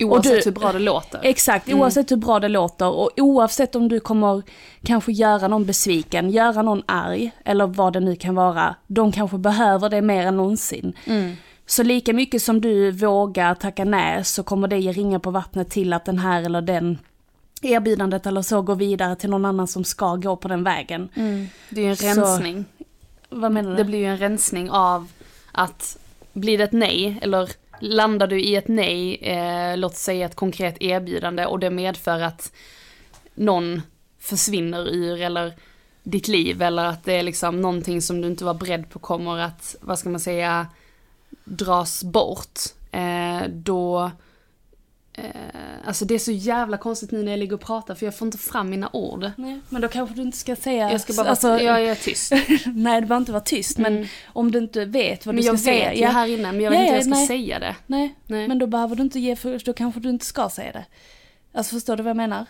Oavsett 0.00 0.44
du- 0.44 0.50
hur 0.50 0.52
bra 0.60 0.72
det 0.72 0.78
låter. 0.78 1.20
Exakt, 1.22 1.72
oavsett 1.72 2.10
hur 2.10 2.16
bra 2.16 2.40
det 2.40 2.48
låter 2.48 2.88
och 2.88 3.10
oavsett 3.16 3.74
om 3.74 3.88
du 3.88 4.00
kommer 4.00 4.42
kanske 4.82 5.12
göra 5.12 5.48
någon 5.48 5.64
besviken, 5.66 6.30
göra 6.30 6.62
någon 6.62 6.82
arg 6.86 7.30
eller 7.44 7.66
vad 7.66 7.92
det 7.92 8.00
nu 8.00 8.16
kan 8.16 8.34
vara. 8.34 8.74
De 8.86 9.12
kanske 9.12 9.38
behöver 9.38 9.88
det 9.90 10.02
mer 10.02 10.26
än 10.26 10.36
någonsin. 10.36 10.92
Så 11.66 11.82
lika 11.82 12.12
mycket 12.12 12.42
som 12.42 12.60
du 12.60 12.90
vågar 12.90 13.54
tacka 13.54 13.84
nej 13.84 14.24
så 14.24 14.42
kommer 14.42 14.68
det 14.68 14.78
ge 14.78 14.92
ringa 14.92 15.20
på 15.20 15.30
vattnet 15.30 15.70
till 15.70 15.92
att 15.92 16.04
den 16.04 16.18
här 16.18 16.42
eller 16.42 16.62
den 16.62 16.98
erbjudandet 17.62 18.26
eller 18.26 18.42
så 18.42 18.62
går 18.62 18.74
vidare 18.76 19.16
till 19.16 19.30
någon 19.30 19.44
annan 19.44 19.66
som 19.68 19.84
ska 19.84 20.16
gå 20.16 20.36
på 20.36 20.48
den 20.48 20.64
vägen. 20.64 21.08
Det 21.70 21.80
är 21.86 21.88
en 21.90 21.96
Så- 21.96 22.06
rensning. 22.20 22.64
Vad 23.28 23.52
menar 23.52 23.70
du? 23.70 23.76
Det 23.76 23.84
blir 23.84 23.98
ju 23.98 24.04
en 24.06 24.18
rensning 24.18 24.70
av 24.70 25.08
att 25.52 25.98
blir 26.32 26.58
det 26.58 26.64
ett 26.64 26.72
nej 26.72 27.18
eller 27.22 27.50
landar 27.80 28.26
du 28.26 28.40
i 28.40 28.56
ett 28.56 28.68
nej, 28.68 29.14
eh, 29.16 29.76
låt 29.76 29.96
säga 29.96 30.26
ett 30.26 30.34
konkret 30.34 30.76
erbjudande 30.82 31.46
och 31.46 31.58
det 31.58 31.70
medför 31.70 32.20
att 32.20 32.52
någon 33.34 33.82
försvinner 34.20 34.88
ur 34.88 35.20
eller 35.20 35.52
ditt 36.02 36.28
liv 36.28 36.62
eller 36.62 36.84
att 36.84 37.04
det 37.04 37.12
är 37.12 37.22
liksom 37.22 37.60
någonting 37.60 38.02
som 38.02 38.20
du 38.20 38.28
inte 38.28 38.44
var 38.44 38.54
beredd 38.54 38.90
på 38.90 38.98
kommer 38.98 39.38
att, 39.38 39.76
vad 39.80 39.98
ska 39.98 40.08
man 40.08 40.20
säga, 40.20 40.66
dras 41.46 42.04
bort. 42.04 42.60
Eh, 42.92 43.48
då, 43.48 44.10
eh, 45.12 45.24
alltså 45.84 46.04
det 46.04 46.14
är 46.14 46.18
så 46.18 46.32
jävla 46.32 46.76
konstigt 46.76 47.10
nu 47.10 47.22
när 47.22 47.32
jag 47.32 47.38
ligger 47.38 47.54
och 47.54 47.60
pratar 47.60 47.94
för 47.94 48.06
jag 48.06 48.16
får 48.18 48.26
inte 48.26 48.38
fram 48.38 48.70
mina 48.70 48.90
ord. 48.92 49.30
Nej, 49.36 49.60
men 49.68 49.82
då 49.82 49.88
kanske 49.88 50.14
du 50.14 50.22
inte 50.22 50.38
ska 50.38 50.56
säga... 50.56 50.92
Jag 50.92 51.00
ska 51.00 51.12
bara, 51.12 51.28
alltså, 51.28 51.48
jag 51.60 51.84
är 51.84 51.94
tyst. 51.94 52.32
nej, 52.66 53.00
det 53.00 53.06
behöver 53.06 53.16
inte 53.16 53.32
vara 53.32 53.40
tyst, 53.42 53.78
Mm. 53.78 53.94
men 53.94 54.06
om 54.26 54.50
du 54.52 54.58
inte 54.58 54.84
vet 54.84 55.26
vad 55.26 55.34
Men 55.34 55.42
du 55.42 55.46
jag 55.46 55.60
ska 55.60 55.70
vet 55.70 55.80
säga. 55.80 55.94
ju 55.94 56.04
här 56.06 56.26
inne 56.26 56.52
men 56.52 56.60
jag 56.60 56.70
vet 56.70 56.78
Ja, 56.80 56.84
inte 56.84 56.92
hur 56.92 56.92
ja, 56.92 56.96
jag 56.96 57.04
ska 57.04 57.14
nej. 57.14 57.26
säga 57.26 57.58
det. 57.58 57.76
Nej, 57.86 58.14
Nej. 58.26 58.48
men 58.48 58.58
då 58.58 58.66
behöver 58.66 58.96
du 58.96 59.02
inte 59.02 59.18
ge 59.20 59.36
för, 59.36 59.62
då 59.64 59.72
kanske 59.72 60.00
du 60.00 60.10
inte 60.10 60.24
ska 60.26 60.48
säga 60.48 60.72
det. 60.72 60.84
Alltså 61.52 61.74
förstår 61.74 61.96
du 61.96 62.02
vad 62.02 62.10
jag 62.10 62.16
menar? 62.16 62.46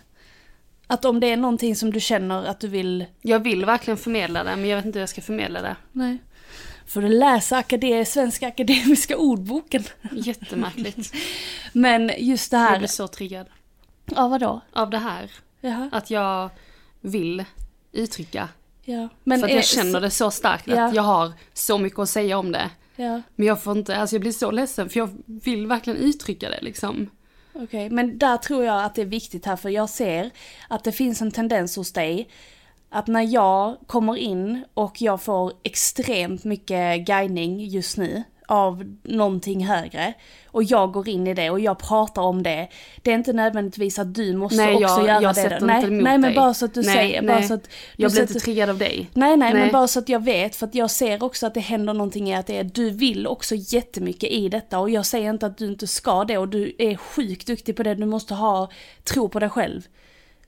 Att 0.87 1.05
om 1.05 1.21
det 1.21 1.27
är 1.33 1.37
någonting 1.37 1.77
som 1.77 1.93
du 1.93 2.01
känner 2.01 2.45
att 2.45 2.61
du 2.61 2.69
vill... 2.69 3.05
Jag 3.21 3.39
vill 3.41 3.65
verkligen 3.65 3.99
förmedla 3.99 4.45
det 4.45 4.57
men 4.57 4.69
jag 4.69 4.77
vet 4.77 4.85
inte 4.87 4.99
hur 4.99 5.03
jag 5.03 5.09
ska 5.09 5.23
förmedla 5.23 5.63
det. 5.63 5.77
Nej. 5.93 6.19
Får 6.87 7.03
du 7.03 7.09
läsa 7.09 7.57
akade, 7.57 8.05
Svenska 8.05 8.49
Akademiska 8.49 9.17
Ordboken. 9.17 9.85
Jättemärkligt. 10.13 11.13
Men 11.73 12.11
just 12.19 12.51
det 12.51 12.57
Jag 12.57 12.65
här... 12.65 12.79
blir 12.79 12.89
så 12.89 13.09
triggad 13.09 13.47
Ja, 14.05 14.29
vadå? 14.29 14.61
av 14.73 14.91
det 14.91 14.99
här. 14.99 15.31
Jaha. 15.61 15.89
Att 15.93 16.11
jag 16.11 16.51
vill 17.01 17.45
uttrycka. 17.93 18.49
Ja. 18.85 19.09
Men 19.25 19.39
för 19.41 19.47
att 19.47 19.53
är- 19.53 19.57
jag 19.57 19.65
känner 19.65 20.01
det 20.01 20.11
så 20.11 20.31
starkt 20.31 20.67
Ja. 20.69 20.85
att 20.89 20.95
jag 20.95 21.03
har 21.03 21.33
så 21.55 21.79
mycket 21.79 21.99
att 21.99 22.09
säga 22.09 22.39
om 22.39 22.53
det. 22.53 22.71
Ja, 22.97 23.23
Men 23.37 23.47
jag 23.47 23.63
får 23.63 23.79
inte, 23.79 23.97
alltså 23.97 24.17
jag 24.17 24.21
blir 24.21 24.33
så 24.33 24.51
ledsen 24.51 24.89
för 24.89 24.99
jag 25.01 25.11
vill 25.27 25.67
verkligen 25.67 25.99
uttrycka 25.99 26.51
det 26.51 26.59
liksom. 26.63 27.11
okej. 27.53 27.91
Men 27.91 28.19
där 28.19 28.37
tror 28.37 28.65
jag 28.65 28.85
att 28.85 28.95
det 28.95 29.03
är 29.03 29.07
viktigt 29.07 29.47
här, 29.47 29.57
för 29.57 29.69
jag 29.69 29.91
ser 29.91 30.31
att 30.69 30.85
det 30.85 30.93
finns 30.93 31.23
en 31.23 31.31
tendens 31.31 31.77
hos 31.77 31.93
dig 31.93 32.29
att 32.91 33.07
när 33.07 33.23
jag 33.35 33.77
kommer 33.87 34.17
in 34.17 34.65
och 34.75 35.03
jag 35.03 35.23
får 35.23 35.53
extremt 35.63 36.45
mycket 36.45 37.07
guidning 37.07 37.61
just 37.61 37.97
nu 37.97 38.23
av 38.49 38.97
någonting 39.03 39.67
högre 39.67 40.13
och 40.47 40.63
jag 40.65 40.93
går 40.93 41.09
in 41.09 41.27
i 41.27 41.35
det 41.35 41.51
och 41.51 41.61
jag 41.61 41.79
pratar 41.79 42.23
om 42.23 42.43
det. 42.43 42.69
Det 43.03 43.11
är 43.11 43.15
inte 43.15 43.33
nödvändigtvis 43.33 43.99
att 43.99 44.15
du 44.15 44.37
måste 44.37 44.57
Nej, 44.57 44.75
också 44.75 44.83
jag- 44.83 45.07
göra 45.07 45.23
jag 45.23 45.31
det. 45.35 45.41
sätter 45.43 45.61
då. 45.61 45.67
nej, 45.67 45.77
inte 45.77 45.89
emot 45.89 46.03
nej, 46.05 46.19
men 46.19 46.35
bara 46.35 46.55
så 46.55 46.65
att 46.65 46.75
du 46.75 46.83
Nej, 46.83 46.95
säger, 46.95 47.23
bara 47.23 47.39
nej. 47.39 47.49
så 47.49 47.55
att 47.55 47.63
du 47.63 47.69
Jag 47.97 48.11
blir 48.13 48.21
inte 48.21 48.33
sätter- 48.33 48.45
triggad 48.45 48.71
av 48.71 48.79
dig. 48.79 49.11
Nej, 49.15 49.37
nej, 49.37 49.53
Nej. 49.53 49.55
men 49.63 49.73
bara 49.73 49.87
så 49.89 49.99
att 49.99 50.09
jag 50.09 50.25
vet, 50.25 50.57
för 50.57 50.67
att 50.67 50.75
jag 50.75 50.91
ser 50.91 51.23
också 51.23 51.47
att 51.47 51.55
det 51.55 51.61
händer 51.61 51.95
någonting 51.95 52.29
i 52.31 52.35
att 52.35 52.47
det 52.47 52.59
är, 52.59 52.65
du 52.65 52.91
vill 52.91 53.27
också 53.27 53.55
jättemycket 53.55 54.31
i 54.31 54.49
detta 54.49 54.79
och 54.79 54.91
jag 54.91 55.07
säger 55.07 55.31
inte 55.31 55.47
att 55.47 55.59
du 55.59 55.67
inte 55.67 55.87
ska 55.87 56.25
det 56.25 56.39
och 56.39 56.49
du 56.49 56.75
är 56.79 56.97
sjukt 56.97 57.47
duktig 57.47 57.77
på 57.77 57.83
det, 57.83 57.95
du 57.95 58.07
måste 58.07 58.35
ha 58.35 58.71
tro 59.05 59.29
på 59.29 59.39
dig 59.41 59.49
själv. 59.51 59.83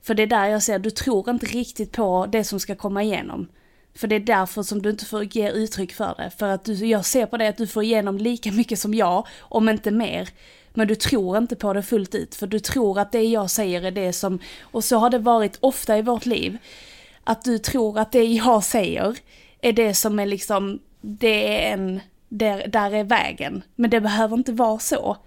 För 0.01 0.13
det 0.13 0.23
är 0.23 0.27
där 0.27 0.45
jag 0.45 0.63
ser, 0.63 0.79
du 0.79 0.89
tror 0.89 1.29
inte 1.29 1.45
riktigt 1.45 1.91
på 1.91 2.25
det 2.31 2.43
som 2.43 2.59
ska 2.59 2.75
komma 2.75 3.03
igenom. 3.03 3.47
För 3.95 4.07
det 4.07 4.15
är 4.15 4.19
därför 4.19 4.63
som 4.63 4.81
du 4.81 4.89
inte 4.89 5.05
får 5.05 5.23
ge 5.23 5.51
uttryck 5.51 5.93
för 5.93 6.15
det. 6.17 6.31
För 6.37 6.47
att 6.47 6.65
du, 6.65 6.73
jag 6.73 7.05
ser 7.05 7.25
på 7.25 7.37
det 7.37 7.47
att 7.47 7.57
du 7.57 7.67
får 7.67 7.83
igenom 7.83 8.17
lika 8.17 8.51
mycket 8.51 8.79
som 8.79 8.93
jag, 8.93 9.27
om 9.39 9.69
inte 9.69 9.91
mer. 9.91 10.29
Men 10.73 10.87
du 10.87 10.95
tror 10.95 11.37
inte 11.37 11.55
på 11.55 11.73
det 11.73 11.83
fullt 11.83 12.15
ut, 12.15 12.35
för 12.35 12.47
du 12.47 12.59
tror 12.59 12.99
att 12.99 13.11
det 13.11 13.23
jag 13.23 13.49
säger 13.49 13.81
är 13.81 13.91
det 13.91 14.13
som, 14.13 14.39
och 14.61 14.83
så 14.83 14.97
har 14.97 15.09
det 15.09 15.19
varit 15.19 15.57
ofta 15.59 15.97
i 15.97 16.01
vårt 16.01 16.25
liv, 16.25 16.57
att 17.23 17.43
du 17.43 17.57
tror 17.57 17.99
att 17.99 18.11
det 18.11 18.23
jag 18.23 18.63
säger 18.63 19.17
är 19.61 19.73
det 19.73 19.93
som 19.93 20.19
är 20.19 20.25
liksom, 20.25 20.79
det 21.01 21.65
är 21.65 21.73
en, 21.73 21.99
där, 22.29 22.67
där 22.67 22.91
är 22.91 23.03
vägen. 23.03 23.63
Men 23.75 23.89
det 23.89 24.01
behöver 24.01 24.37
inte 24.37 24.51
vara 24.51 24.79
så. 24.79 25.17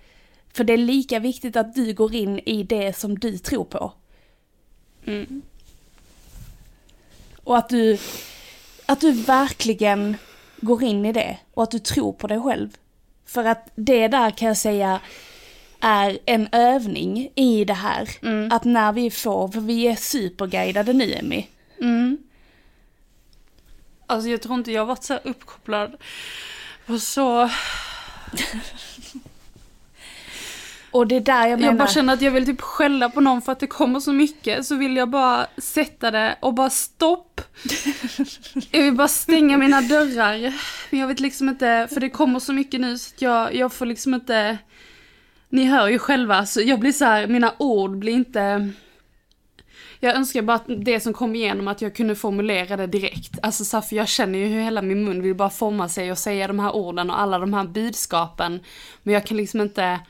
För 0.53 0.65
det 0.65 0.73
är 0.73 0.77
lika 0.77 1.19
viktigt 1.19 1.57
att 1.57 1.75
du 1.75 1.95
går 1.95 2.15
in 2.15 2.39
i 2.39 2.63
det 2.63 2.97
som 2.97 3.19
du 3.19 3.39
tror 3.39 3.65
på. 3.65 3.93
Och 7.45 7.59
att 7.59 7.69
du, 7.69 7.99
att 8.87 9.01
du 9.01 9.13
verkligen 9.13 10.17
går 10.61 10.83
in 10.83 11.07
i 11.07 11.13
det 11.13 11.39
och 11.55 11.63
att 11.63 11.71
du 11.71 11.79
tror 11.79 12.13
på 12.13 12.27
dig 12.27 12.41
själv. 12.41 12.77
För 13.27 13.45
att 13.45 13.69
det 13.75 14.09
där 14.09 14.31
kan 14.31 14.49
jag 14.49 14.57
säga 14.57 15.01
är 15.81 16.19
en 16.27 16.49
övning 16.53 17.31
i 17.35 17.65
det 17.65 17.75
här. 17.75 18.09
Att 18.51 18.65
när 18.65 18.93
vi 18.93 19.11
får, 19.11 19.49
för 19.49 19.61
vi 19.61 19.87
är 19.87 19.97
superguidade 19.97 20.93
nu 20.93 21.13
Emmy. 21.15 21.47
Alltså 24.07 24.29
jag 24.29 24.43
tror 24.43 24.55
inte 24.55 24.73
jag 24.73 24.81
har 24.81 24.87
varit 24.87 25.05
så 25.05 25.13
här 25.13 25.23
uppkopplad 25.25 25.97
på 26.87 26.99
så... 26.99 27.51
Och 30.93 31.07
det 31.07 31.17
är 31.17 31.21
där 31.21 31.47
jag 31.47 31.61
menar. 31.61 31.73
Jag 31.73 31.77
bara 31.77 31.89
känner 31.89 32.13
att 32.13 32.23
jag 32.23 32.31
vill 32.31 32.47
typ 32.47 32.61
skälla 32.61 33.09
på 33.09 33.21
någon 33.21 33.43
för 33.43 33.53
att 33.53 33.61
det 33.61 33.67
kommer 33.67 34.01
så 34.01 34.13
mycket. 34.13 34.67
Så 34.67 34.77
vill 34.77 34.97
jag 34.97 35.09
bara 35.09 35.47
sätta 35.59 36.11
det 36.11 36.39
och 36.41 36.55
bara 36.55 36.71
stopp. 36.71 37.41
Jag 38.71 38.83
vill 38.83 38.95
bara 38.95 39.09
stänga 39.09 39.59
mina 39.59 39.81
dörrar. 39.81 40.53
Men 40.91 41.01
jag 41.01 41.09
vet 41.09 41.21
liksom 41.21 41.49
inte, 41.49 41.89
för 41.93 42.01
det 42.01 42.11
kommer 42.11 42.39
så 42.39 42.53
mycket 42.53 42.81
nu 42.81 42.99
så 42.99 43.15
att 43.15 43.23
jag, 43.23 43.55
jag 43.55 43.73
får 43.73 43.87
liksom 43.87 44.15
inte... 44.15 44.59
Ni 45.49 45.65
hör 45.65 45.89
ju 45.89 45.99
själva, 45.99 46.47
så 46.47 46.61
jag 46.61 46.81
blir 46.81 46.93
så 46.93 47.05
här, 47.05 47.27
mina 47.27 47.55
ord 47.59 47.99
blir 47.99 48.13
inte... 48.13 48.71
Jag 50.01 50.17
önskar 50.17 50.43
bara 50.43 50.57
att 50.57 50.65
det 50.67 51.01
som 51.01 51.13
kom 51.13 51.35
igenom, 51.35 51.69
att 51.69 51.83
jag 51.83 51.95
kunde 51.95 52.15
formulera 52.15 52.77
det 52.77 52.87
direkt. 52.87 53.39
Alltså 53.43 53.65
så 53.65 53.77
här, 53.77 53.83
för 53.83 53.97
jag 53.97 54.09
känner 54.09 54.39
ju 54.39 54.47
hur 54.47 54.61
hela 54.61 54.83
min 54.83 55.05
mun 55.05 55.23
vill 55.23 55.35
bara 55.35 55.51
forma 55.51 55.89
sig 55.89 56.13
och 56.13 56.19
säga 56.19 56.47
de 56.47 56.59
här 56.59 56.73
orden 56.73 57.11
och 57.11 57.21
alla 57.21 57.39
de 57.39 57.55
här 57.55 57.65
budskapen. 57.65 58.61
Men 59.03 59.15
jag 59.15 59.27
kan 59.27 59.37
liksom 59.37 59.61
inte... 59.61 60.01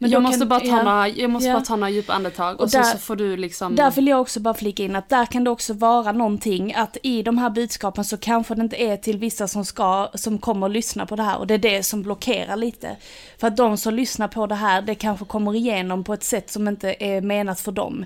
Men 0.00 0.10
jag 0.10 0.22
måste, 0.22 0.38
kan- 0.38 0.48
bara 0.48 0.60
ta, 0.60 0.66
ja. 0.66 0.82
några, 0.82 1.08
jag 1.08 1.30
måste 1.30 1.48
Ja. 1.48 1.54
bara 1.54 1.64
ta 1.64 1.76
några 1.76 1.90
djupa 1.90 2.12
andetag 2.12 2.54
och, 2.54 2.60
Och 2.60 2.70
så, 2.70 2.76
där- 2.78 2.84
så 2.84 2.98
får 2.98 3.16
du 3.16 3.36
liksom... 3.36 3.76
Där 3.76 3.90
vill 3.90 4.06
jag 4.08 4.20
också 4.20 4.40
bara 4.40 4.54
flika 4.54 4.82
in 4.82 4.96
att 4.96 5.08
där 5.08 5.26
kan 5.26 5.44
det 5.44 5.50
också 5.50 5.72
vara 5.72 6.12
någonting 6.12 6.74
att 6.74 6.96
i 7.02 7.22
de 7.22 7.38
här 7.38 7.50
budskapen 7.50 8.04
så 8.04 8.16
kanske 8.16 8.54
det 8.54 8.62
inte 8.62 8.76
är 8.82 8.96
till 8.96 9.18
vissa 9.18 9.48
som 9.48 9.64
ska, 9.64 10.08
som 10.14 10.38
kommer 10.38 10.66
att 10.66 10.72
lyssna 10.72 11.06
på 11.06 11.16
det 11.16 11.22
här 11.22 11.38
och 11.38 11.46
det 11.46 11.54
är 11.54 11.58
det 11.58 11.82
som 11.82 12.02
blockerar 12.02 12.56
lite. 12.56 12.96
För 13.38 13.46
att 13.46 13.56
de 13.56 13.76
som 13.76 13.94
lyssnar 13.94 14.28
på 14.28 14.46
det 14.46 14.54
här, 14.54 14.82
det 14.82 14.94
kanske 14.94 15.24
kommer 15.24 15.54
igenom 15.54 16.04
på 16.04 16.12
ett 16.14 16.24
sätt 16.24 16.50
som 16.50 16.68
inte 16.68 16.94
är 17.04 17.20
menat 17.20 17.60
för 17.60 17.72
dem. 17.72 18.04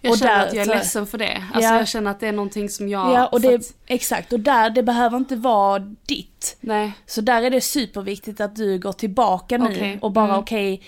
Jag 0.00 0.12
och 0.12 0.18
känner 0.18 0.38
där- 0.38 0.46
att 0.46 0.54
jag 0.54 0.66
är 0.66 0.74
ledsen 0.74 1.06
för 1.06 1.18
det. 1.18 1.42
Alltså 1.52 1.70
Ja. 1.72 1.78
jag 1.78 1.88
känner 1.88 2.10
att 2.10 2.20
det 2.20 2.26
är 2.28 2.32
någonting 2.32 2.68
som 2.68 2.88
jag... 2.88 3.12
Ja, 3.12 3.26
och 3.26 3.40
det, 3.40 3.54
att- 3.54 3.74
exakt, 3.86 4.32
och 4.32 4.40
där, 4.40 4.70
det 4.70 4.82
behöver 4.82 5.16
inte 5.16 5.36
vara 5.36 5.78
ditt. 6.06 6.56
Nej. 6.60 6.92
Så 7.06 7.20
där 7.20 7.42
är 7.42 7.50
det 7.50 7.60
superviktigt 7.60 8.40
att 8.40 8.56
du 8.56 8.78
går 8.78 8.92
tillbaka 8.92 9.58
nu 9.58 9.64
Okej. 9.64 9.98
och 10.02 10.12
bara 10.12 10.24
Mm. 10.24 10.38
okej, 10.38 10.82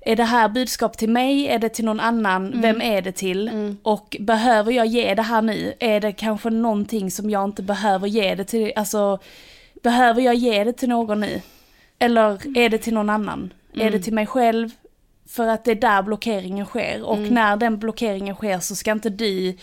är 0.00 0.16
det 0.16 0.24
här 0.24 0.48
budskap 0.48 0.98
till 0.98 1.08
mig, 1.10 1.48
är 1.48 1.58
det 1.58 1.68
till 1.68 1.84
någon 1.84 2.00
annan, 2.00 2.46
Mm. 2.46 2.60
vem 2.60 2.80
är 2.82 3.02
det 3.02 3.12
till? 3.12 3.76
Och 3.82 4.16
behöver 4.20 4.72
jag 4.72 4.86
ge 4.86 5.14
det 5.14 5.22
här 5.22 5.42
nu? 5.42 5.72
Är 5.80 6.00
det 6.00 6.12
kanske 6.12 6.50
någonting 6.50 7.10
som 7.10 7.30
jag 7.30 7.44
inte 7.44 7.62
behöver 7.62 8.06
ge 8.08 8.34
det 8.34 8.44
till, 8.44 8.72
alltså 8.76 9.18
behöver 9.82 10.22
jag 10.22 10.34
ge 10.34 10.64
det 10.64 10.72
till 10.72 10.88
någon 10.88 11.20
nu? 11.20 11.40
Eller 11.98 12.58
är 12.58 12.68
det 12.68 12.78
till 12.78 12.94
någon 12.94 13.10
annan? 13.10 13.52
Är 13.74 13.80
Mm. 13.80 13.92
det 13.92 13.98
till 13.98 14.14
mig 14.14 14.26
själv? 14.26 14.70
För 15.30 15.46
att 15.46 15.64
det 15.64 15.70
är 15.70 15.74
där 15.74 16.02
blockeringen 16.02 16.66
sker 16.66 17.02
och 17.02 17.16
Mm. 17.16 17.34
när 17.34 17.56
den 17.56 17.78
blockeringen 17.78 18.34
sker 18.34 18.58
så 18.60 18.74
ska 18.76 18.92
inte 18.92 19.10
du 19.10 19.56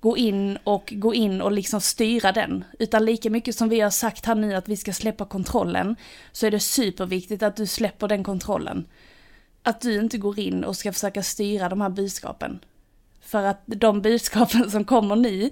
gå 0.00 0.16
in 0.16 0.58
och 0.64 0.92
gå 0.96 1.14
in 1.14 1.40
och 1.40 1.52
liksom 1.52 1.80
styra 1.80 2.32
den. 2.32 2.64
Utan 2.78 3.04
lika 3.04 3.30
mycket 3.30 3.56
som 3.56 3.68
vi 3.68 3.80
har 3.80 3.90
sagt 3.90 4.26
här 4.26 4.34
nu 4.34 4.54
att 4.54 4.68
vi 4.68 4.76
ska 4.76 4.92
släppa 4.92 5.24
kontrollen 5.24 5.96
så 6.32 6.46
är 6.46 6.50
det 6.50 6.60
superviktigt 6.60 7.42
att 7.42 7.56
du 7.56 7.66
släpper 7.66 8.08
den 8.08 8.24
kontrollen. 8.24 8.86
Att 9.62 9.80
du 9.80 10.00
inte 10.00 10.18
går 10.18 10.38
in 10.38 10.64
och 10.64 10.76
ska 10.76 10.92
försöka 10.92 11.22
styra 11.22 11.68
de 11.68 11.80
här 11.80 11.88
budskapen. 11.88 12.58
För 13.20 13.42
att 13.42 13.62
de 13.66 14.02
budskapen 14.02 14.70
som 14.70 14.84
kommer 14.84 15.16
nu, 15.16 15.50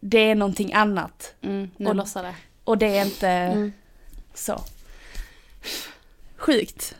det 0.00 0.18
är 0.30 0.34
någonting 0.34 0.72
annat. 0.72 1.34
Mm, 1.42 1.70
Och- 1.86 1.96
det. 1.96 2.34
Och 2.64 2.78
det 2.78 2.98
är 2.98 3.04
inte 3.04 3.28
Mm. 3.28 3.72
så. 4.34 4.60
Sjukt. 6.36 6.94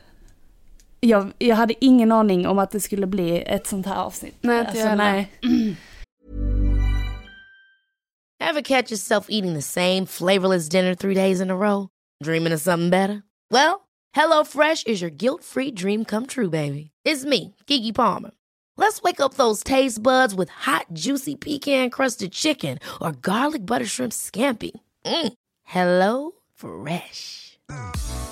Jag, 1.05 1.31
jag 1.37 1.55
hade 1.55 1.85
ingen 1.85 2.11
aning 2.11 2.47
om 2.47 2.59
att 2.59 2.71
det 2.71 2.79
skulle 2.79 3.07
bli 3.07 3.43
ett 3.47 3.67
sånt 3.67 3.85
här 3.85 3.95
avsnitt. 3.95 4.35
Nej, 4.41 4.59
inte 4.59 4.77
jag 4.77 4.85
heller. 4.85 5.03
nej. 5.03 5.29
Ever 8.39 8.61
catch 8.61 8.91
yourself 8.91 9.25
eating 9.29 9.53
the 9.53 9.61
same 9.61 10.05
flavorless 10.05 10.69
dinner 10.69 10.95
three 10.95 11.13
days 11.13 11.41
in 11.41 11.49
a 11.49 11.55
row? 11.55 11.87
Dreaming 12.23 12.53
of 12.53 12.61
something 12.61 12.89
better? 12.89 13.23
Well, 13.51 13.87
hello 14.13 14.43
fresh 14.43 14.83
is 14.85 15.01
your 15.01 15.11
guilt-free 15.11 15.71
dream 15.71 16.05
come 16.05 16.25
true, 16.25 16.49
baby. 16.49 16.91
It's 17.05 17.25
me, 17.25 17.55
Kiki 17.67 17.91
Palmer. 17.91 18.31
Let's 18.77 19.01
wake 19.01 19.19
up 19.19 19.33
those 19.35 19.63
taste 19.63 20.03
buds 20.03 20.35
with 20.35 20.49
hot, 20.49 20.85
juicy 20.93 21.35
pecan-crusted 21.35 22.31
chicken 22.31 22.79
or 23.01 23.11
garlic 23.11 23.65
butter 23.65 23.85
shrimp 23.85 24.13
scampi. 24.13 24.71
Mm. 25.05 25.33
Hello 25.63 26.31
Fresh. 26.55 27.57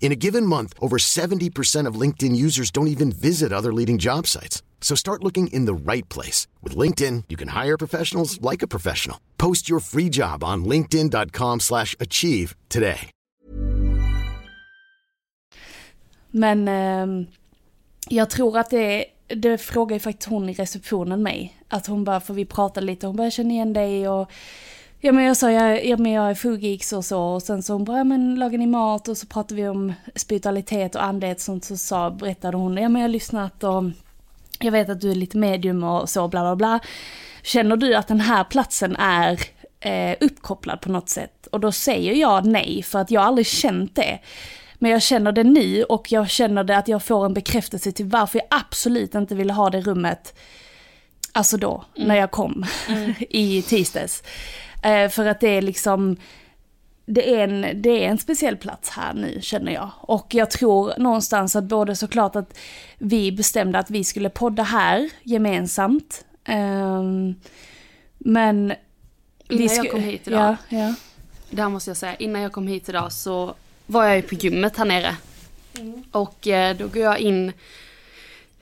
In 0.00 0.12
a 0.12 0.20
given 0.26 0.46
month, 0.46 0.74
over 0.80 0.98
70% 0.98 1.88
of 1.88 2.00
LinkedIn 2.00 2.36
users 2.36 2.70
don't 2.70 2.88
even 2.88 3.10
visit 3.10 3.52
other 3.52 3.72
leading 3.72 3.98
job 3.98 4.26
sites. 4.26 4.62
So 4.80 4.94
start 4.94 5.24
looking 5.24 5.46
in 5.46 5.64
the 5.64 5.74
right 5.92 6.06
place. 6.08 6.46
With 6.62 6.76
LinkedIn, 6.76 7.24
you 7.30 7.36
can 7.38 7.48
hire 7.48 7.78
professionals 7.78 8.38
like 8.42 8.62
a 8.62 8.68
professional. 8.68 9.18
Post 9.38 9.68
your 9.68 9.80
free 9.80 10.10
job 10.10 10.44
on 10.44 10.64
linkedin.com 10.64 11.60
slash 11.60 11.96
achieve 11.98 12.54
today. 12.68 13.10
Men 16.30 16.68
ehm, 16.68 17.26
jag 18.08 18.30
tror 18.30 18.58
att 18.58 18.70
det, 18.70 19.04
det 19.28 19.58
frågar 19.58 19.96
ju 19.96 20.00
faktiskt 20.00 20.28
hon 20.28 20.48
i 20.48 20.52
receptionen 20.52 21.22
mig. 21.22 21.58
Att 21.68 21.86
hon 21.86 22.04
bara, 22.04 22.20
får 22.20 22.34
vi 22.34 22.44
prata 22.44 22.80
lite, 22.80 23.06
hon 23.06 23.16
bara, 23.16 23.30
känner 23.30 23.50
igen 23.50 23.72
dig 23.72 24.08
och 24.08 24.30
Ja 25.06 25.12
men 25.12 25.24
jag 25.24 25.36
sa, 25.36 25.50
jag, 25.50 25.86
ja, 25.86 25.96
men 25.96 26.12
jag 26.12 26.30
är 26.30 26.34
foodgeeks 26.34 26.92
och 26.92 27.04
så 27.04 27.22
och 27.22 27.42
sen 27.42 27.62
så 27.62 27.72
hon 27.72 27.84
bara, 27.84 27.98
ja, 27.98 28.04
men 28.04 28.34
lagar 28.34 28.58
ni 28.58 28.66
mat 28.66 29.08
och 29.08 29.16
så 29.16 29.26
pratade 29.26 29.54
vi 29.54 29.68
om 29.68 29.92
spiritualitet 30.14 30.94
och 30.94 31.04
andlighet 31.04 31.36
och 31.36 31.42
sånt 31.42 31.64
så 31.64 31.76
sa, 31.76 32.10
berättade 32.10 32.56
hon, 32.56 32.76
ja 32.76 32.88
men 32.88 33.02
jag 33.02 33.08
har 33.08 33.12
lyssnat 33.12 33.64
och 33.64 33.84
jag 34.60 34.72
vet 34.72 34.88
att 34.88 35.00
du 35.00 35.10
är 35.10 35.14
lite 35.14 35.36
medium 35.36 35.84
och 35.84 36.08
så 36.08 36.28
bla 36.28 36.40
bla 36.40 36.56
bla. 36.56 36.80
Känner 37.42 37.76
du 37.76 37.94
att 37.94 38.08
den 38.08 38.20
här 38.20 38.44
platsen 38.44 38.96
är 38.96 39.40
eh, 39.80 40.16
uppkopplad 40.20 40.80
på 40.80 40.92
något 40.92 41.08
sätt? 41.08 41.46
Och 41.46 41.60
då 41.60 41.72
säger 41.72 42.14
jag 42.14 42.46
nej 42.46 42.82
för 42.82 42.98
att 42.98 43.10
jag 43.10 43.20
har 43.20 43.28
aldrig 43.28 43.46
känt 43.46 43.94
det. 43.94 44.18
Men 44.74 44.90
jag 44.90 45.02
känner 45.02 45.32
det 45.32 45.44
nu 45.44 45.84
och 45.84 46.12
jag 46.12 46.30
känner 46.30 46.64
det 46.64 46.76
att 46.76 46.88
jag 46.88 47.02
får 47.02 47.26
en 47.26 47.34
bekräftelse 47.34 47.92
till 47.92 48.06
varför 48.06 48.38
jag 48.38 48.46
absolut 48.50 49.14
inte 49.14 49.34
ville 49.34 49.52
ha 49.52 49.70
det 49.70 49.80
rummet. 49.80 50.34
Alltså 51.36 51.56
då, 51.56 51.84
när 51.94 52.16
jag 52.16 52.30
kom 52.30 52.64
i 53.30 53.62
tisdags. 53.62 54.22
Eh, 54.82 55.08
för 55.08 55.26
att 55.26 55.40
det 55.40 55.48
är 55.48 55.62
liksom, 55.62 56.16
det 57.06 57.34
är, 57.34 57.48
en, 57.48 57.82
det 57.82 58.04
är 58.04 58.08
en 58.08 58.18
speciell 58.18 58.56
plats 58.56 58.90
här 58.90 59.14
nu 59.14 59.38
känner 59.42 59.72
jag. 59.72 59.90
Och 60.00 60.34
jag 60.34 60.50
tror 60.50 60.92
någonstans 60.98 61.56
att 61.56 61.64
både 61.64 61.96
såklart 61.96 62.36
att 62.36 62.58
vi 62.98 63.32
bestämde 63.32 63.78
att 63.78 63.90
vi 63.90 64.04
skulle 64.04 64.30
podda 64.30 64.62
här 64.62 65.10
gemensamt. 65.22 66.24
Ehm, 66.44 67.34
men... 68.18 68.74
Innan 69.48 69.76
jag 69.76 69.90
kom 69.90 70.00
hit 70.00 70.28
idag. 70.28 70.56
Ja, 70.68 70.78
ja. 70.78 70.94
Det 71.50 71.62
här 71.62 71.68
måste 71.68 71.90
jag 71.90 71.96
säga, 71.96 72.14
innan 72.14 72.42
jag 72.42 72.52
kom 72.52 72.66
hit 72.66 72.88
idag 72.88 73.12
så 73.12 73.54
var 73.86 74.04
jag 74.04 74.16
ju 74.16 74.22
på 74.22 74.34
gymmet 74.34 74.76
här 74.76 74.84
nere. 74.84 75.16
Och 76.10 76.48
eh, 76.48 76.76
då 76.76 76.88
går 76.88 77.02
jag 77.02 77.18
in 77.18 77.52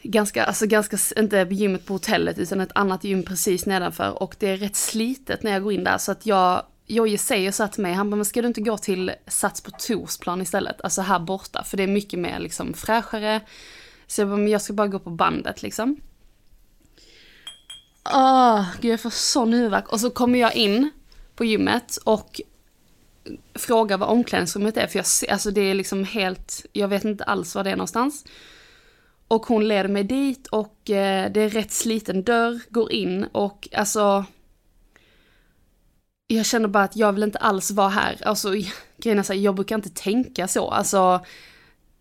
ganska, 0.02 0.44
alltså 0.44 0.66
ganska, 0.66 0.98
inte 1.20 1.46
gymmet 1.50 1.86
på 1.86 1.92
hotellet 1.92 2.38
utan 2.38 2.60
ett 2.60 2.72
annat 2.74 3.04
gym 3.04 3.22
precis 3.22 3.66
nedanför 3.66 4.22
och 4.22 4.36
det 4.38 4.48
är 4.48 4.56
rätt 4.56 4.76
slitet 4.76 5.42
när 5.42 5.52
jag 5.52 5.62
går 5.62 5.72
in 5.72 5.84
där 5.84 5.98
så 5.98 6.12
att 6.12 6.26
jag, 6.26 6.66
Jojje 6.86 7.18
säger 7.18 7.52
så 7.52 7.62
här 7.62 7.70
till 7.70 7.82
mig, 7.82 7.92
han 7.92 8.10
bara, 8.10 8.16
men 8.16 8.24
ska 8.24 8.42
du 8.42 8.48
inte 8.48 8.60
gå 8.60 8.78
till 8.78 9.12
Sats 9.26 9.60
på 9.60 9.70
Torsplan 9.70 10.42
istället, 10.42 10.80
alltså 10.80 11.02
här 11.02 11.18
borta, 11.18 11.64
för 11.64 11.76
det 11.76 11.82
är 11.82 11.86
mycket 11.86 12.18
mer 12.18 12.38
liksom 12.38 12.74
fräschare. 12.74 13.40
Så 14.06 14.20
jag 14.20 14.28
bara, 14.28 14.36
men 14.36 14.48
jag 14.48 14.62
ska 14.62 14.72
bara 14.72 14.88
gå 14.88 14.98
på 14.98 15.10
bandet 15.10 15.62
liksom. 15.62 15.96
Åh, 18.14 18.66
gud 18.80 18.92
jag 18.92 19.00
får 19.00 19.10
sån 19.10 19.52
huvudvärk. 19.52 19.92
Och 19.92 20.00
så 20.00 20.10
kommer 20.10 20.38
jag 20.38 20.54
in 20.54 20.90
på 21.34 21.44
gymmet 21.44 21.98
och 22.04 22.40
frågar 23.54 23.98
vad 23.98 24.08
omklädningsrummet 24.08 24.76
är, 24.76 24.86
för 24.86 24.98
jag 24.98 25.06
ser, 25.06 25.32
alltså 25.32 25.50
det 25.50 25.60
är 25.60 25.74
liksom 25.74 26.04
helt, 26.04 26.66
jag 26.72 26.88
vet 26.88 27.04
inte 27.04 27.24
alls 27.24 27.54
var 27.54 27.64
det 27.64 27.70
är 27.70 27.76
någonstans. 27.76 28.24
Och 29.32 29.46
hon 29.46 29.68
leder 29.68 29.88
mig 29.88 30.04
dit 30.04 30.46
och 30.46 30.90
eh, 30.90 31.32
det 31.32 31.40
är 31.40 31.48
rätt 31.48 31.72
sliten 31.72 32.22
dörr, 32.22 32.60
går 32.68 32.92
in 32.92 33.24
och 33.32 33.68
alltså... 33.72 34.24
Jag 36.26 36.46
känner 36.46 36.68
bara 36.68 36.84
att 36.84 36.96
jag 36.96 37.12
vill 37.12 37.22
inte 37.22 37.38
alls 37.38 37.70
vara 37.70 37.88
här. 37.88 38.18
Alltså 38.24 38.50
grejen 38.96 39.18
är 39.18 39.22
så 39.22 39.32
här, 39.32 39.40
jag 39.40 39.54
brukar 39.54 39.74
inte 39.74 39.90
tänka 39.90 40.48
så. 40.48 40.70
Alltså, 40.70 41.20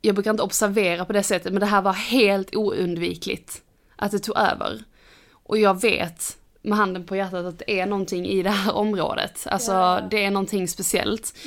jag 0.02 0.16
brukar 0.16 0.32
inte 0.32 0.44
observera 0.44 1.06
på 1.06 1.14
det 1.14 1.24
sättet, 1.24 1.54
men 1.54 1.60
det 1.60 1.66
här 1.66 1.82
var 1.82 1.94
helt 1.94 2.56
oundvikligt. 2.56 3.62
Att 3.96 4.12
det 4.12 4.20
tog 4.20 4.38
över. 4.38 4.84
Och 5.32 5.58
jag 5.58 5.82
vet 5.82 6.38
med 6.62 6.78
handen 6.78 7.06
på 7.06 7.16
hjärtat 7.16 7.46
att 7.46 7.60
det 7.60 7.80
är 7.80 7.86
någonting 7.86 8.26
i 8.26 8.44
det 8.44 8.50
här 8.50 8.76
området. 8.76 9.48
Alltså 9.48 10.08
det 10.12 10.26
är 10.26 10.32
någonting 10.32 10.68
speciellt. 10.68 11.38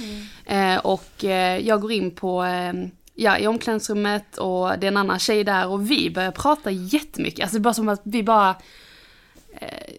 Eh, 0.46 0.76
och 0.76 1.24
eh, 1.24 1.58
jag 1.58 1.80
går 1.80 1.92
in 1.92 2.10
på, 2.10 2.44
eh, 2.44 2.72
ja 3.14 3.38
i 3.38 3.46
omklädningsrummet 3.46 4.38
och 4.38 4.78
det 4.78 4.86
är 4.86 4.88
en 4.88 4.96
annan 4.96 5.18
tjej 5.18 5.44
där 5.44 5.66
och 5.66 5.90
vi 5.90 6.10
börjar 6.10 6.30
prata 6.30 6.70
jättemycket. 6.70 7.42
Alltså 7.42 7.56
det 7.56 7.60
är 7.60 7.62
bara 7.62 7.74
som 7.74 7.88
att 7.88 8.02
vi 8.04 8.22
bara 8.22 8.56
eh, 9.60 9.94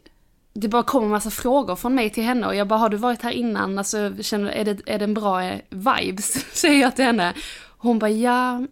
det 0.58 0.68
bara 0.68 0.84
kommer 0.84 1.08
massa 1.08 1.30
frågor 1.30 1.76
från 1.76 1.96
mig 1.96 2.10
till 2.10 2.24
henne 2.24 2.48
och 2.48 2.56
jag 2.56 2.68
bara, 2.68 2.80
har 2.80 2.90
du 2.90 2.98
varit 2.98 3.22
här 3.22 3.32
innan? 3.32 3.78
Alltså, 3.78 4.12
känner, 4.22 4.52
är, 4.52 4.66
det, 4.66 4.82
är 4.86 5.00
det 5.00 5.04
en 5.04 5.14
bra 5.14 5.44
eh, 5.44 5.60
vibes? 5.70 6.46
Säger 6.54 6.82
jag 6.82 6.96
till 6.96 7.06
henne. 7.06 7.34
Hon 7.78 8.00
bara, 8.00 8.10
ja. 8.10 8.66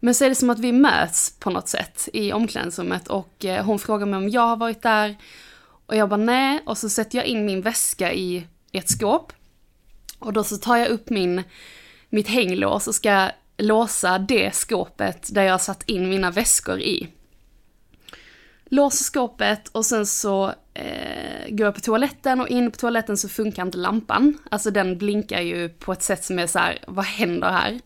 Men 0.00 0.14
så 0.14 0.24
är 0.24 0.28
det 0.28 0.34
som 0.34 0.50
att 0.50 0.58
vi 0.58 0.72
möts 0.72 1.38
på 1.38 1.50
något 1.50 1.68
sätt 1.68 2.08
i 2.12 2.32
omklädningsrummet 2.32 3.08
och 3.08 3.44
eh, 3.44 3.64
hon 3.64 3.78
frågar 3.78 4.06
mig 4.06 4.16
om 4.16 4.28
jag 4.28 4.46
har 4.46 4.56
varit 4.56 4.82
där. 4.82 5.16
Och 5.86 5.96
jag 5.96 6.08
bara, 6.08 6.16
nej. 6.16 6.62
Och 6.66 6.78
så 6.78 6.88
sätter 6.88 7.18
jag 7.18 7.26
in 7.26 7.46
min 7.46 7.62
väska 7.62 8.12
i 8.12 8.46
ett 8.72 8.88
skåp. 8.88 9.32
Och 10.18 10.32
då 10.32 10.44
så 10.44 10.56
tar 10.56 10.76
jag 10.76 10.88
upp 10.88 11.10
min, 11.10 11.42
mitt 12.08 12.28
hänglås 12.28 12.88
och 12.88 12.94
ska 12.94 13.30
låsa 13.60 14.18
det 14.18 14.54
skåpet 14.54 15.34
där 15.34 15.42
jag 15.42 15.60
satt 15.60 15.82
in 15.82 16.08
mina 16.08 16.30
väskor 16.30 16.80
i 16.80 17.08
låser 18.70 19.04
skåpet 19.04 19.68
och 19.68 19.86
sen 19.86 20.06
så 20.06 20.52
eh, 20.74 21.48
går 21.48 21.64
jag 21.64 21.74
på 21.74 21.80
toaletten 21.80 22.40
och 22.40 22.48
in 22.48 22.70
på 22.70 22.76
toaletten 22.76 23.16
så 23.16 23.28
funkar 23.28 23.62
inte 23.62 23.78
lampan. 23.78 24.38
Alltså 24.50 24.70
den 24.70 24.98
blinkar 24.98 25.40
ju 25.40 25.68
på 25.68 25.92
ett 25.92 26.02
sätt 26.02 26.24
som 26.24 26.38
är 26.38 26.46
så 26.46 26.58
här: 26.58 26.78
vad 26.86 27.04
händer 27.04 27.50
här? 27.50 27.80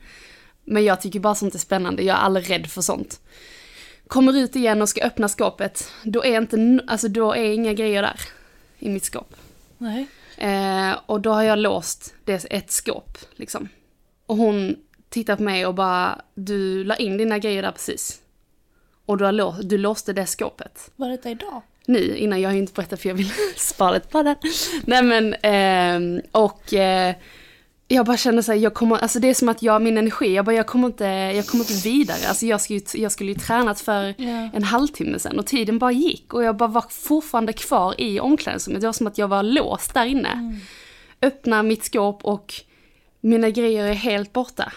Men 0.64 0.84
jag 0.84 1.00
tycker 1.00 1.20
bara 1.20 1.34
sånt 1.34 1.54
är 1.54 1.58
spännande, 1.58 2.02
jag 2.02 2.16
är 2.16 2.20
aldrig 2.20 2.50
rädd 2.50 2.66
för 2.66 2.82
sånt. 2.82 3.20
Kommer 4.06 4.36
ut 4.36 4.56
igen 4.56 4.82
och 4.82 4.88
ska 4.88 5.02
öppna 5.02 5.28
skåpet, 5.28 5.90
då 6.02 6.24
är 6.24 6.38
inte, 6.38 6.80
alltså 6.86 7.08
då 7.08 7.32
är 7.32 7.52
inga 7.52 7.72
grejer 7.72 8.02
där. 8.02 8.20
I 8.78 8.88
mitt 8.88 9.04
skåp. 9.04 9.34
Nej. 9.78 10.06
Eh, 10.36 10.98
och 11.06 11.20
då 11.20 11.32
har 11.32 11.42
jag 11.42 11.58
låst 11.58 12.14
det, 12.24 12.46
ett 12.50 12.70
skåp 12.70 13.18
liksom. 13.36 13.68
Och 14.26 14.36
hon 14.36 14.76
tittar 15.14 15.36
på 15.36 15.42
mig 15.42 15.66
och 15.66 15.74
bara, 15.74 16.20
du 16.34 16.84
la 16.84 16.96
in 16.96 17.16
dina 17.16 17.38
grejer 17.38 17.62
där 17.62 17.72
precis. 17.72 18.20
Och 19.06 19.18
du, 19.18 19.24
har 19.24 19.32
låst, 19.32 19.68
du 19.68 19.78
låste 19.78 20.12
det 20.12 20.26
skåpet 20.26 20.90
Var 20.96 21.08
detta 21.08 21.30
idag? 21.30 21.62
nu 21.86 22.16
innan 22.16 22.40
jag 22.40 22.50
har 22.50 22.56
inte 22.56 22.72
berättat 22.72 23.00
för 23.00 23.08
jag 23.08 23.16
vill 23.16 23.30
spara 23.56 23.92
lite 23.94 24.08
på 24.08 24.22
den. 24.22 24.36
Nej 24.84 25.02
men, 25.02 25.34
ehm, 25.42 26.20
och 26.32 26.74
eh, 26.74 27.14
jag 27.88 28.06
bara 28.06 28.16
känner 28.16 28.42
såhär, 28.42 28.58
jag 28.58 28.74
kommer, 28.74 28.96
alltså 28.96 29.18
det 29.20 29.28
är 29.28 29.34
som 29.34 29.48
att 29.48 29.62
jag, 29.62 29.82
min 29.82 29.98
energi, 29.98 30.34
jag 30.34 30.44
bara 30.44 30.54
jag 30.56 30.66
kommer 30.66 30.86
inte, 30.86 31.04
jag 31.04 31.46
kommer 31.46 31.64
inte 31.70 31.88
vidare. 31.88 32.18
Alltså 32.28 32.46
jag, 32.46 32.60
skulle, 32.60 32.78
ju- 32.78 33.02
jag 33.02 33.12
skulle 33.12 33.32
ju 33.32 33.38
tränat 33.38 33.80
för 33.80 34.14
Ja. 34.18 34.50
en 34.54 34.62
halvtimme 34.64 35.18
sedan 35.18 35.38
och 35.38 35.46
tiden 35.46 35.78
bara 35.78 35.92
gick 35.92 36.34
och 36.34 36.44
jag 36.44 36.56
bara 36.56 36.68
var 36.68 36.84
fortfarande 36.90 37.52
kvar 37.52 37.94
i 38.00 38.20
omklädningsrummet. 38.20 38.80
Det 38.80 38.88
var 38.88 38.92
som 38.92 39.06
att 39.06 39.18
jag 39.18 39.28
var 39.28 39.42
låst 39.42 39.94
där 39.94 40.04
inne. 40.04 40.60
Öppnar 41.22 41.62
mitt 41.62 41.84
skåp 41.84 42.24
och 42.24 42.54
mina 43.20 43.50
grejer 43.50 43.84
är 43.84 43.92
helt 43.92 44.32
borta. 44.32 44.72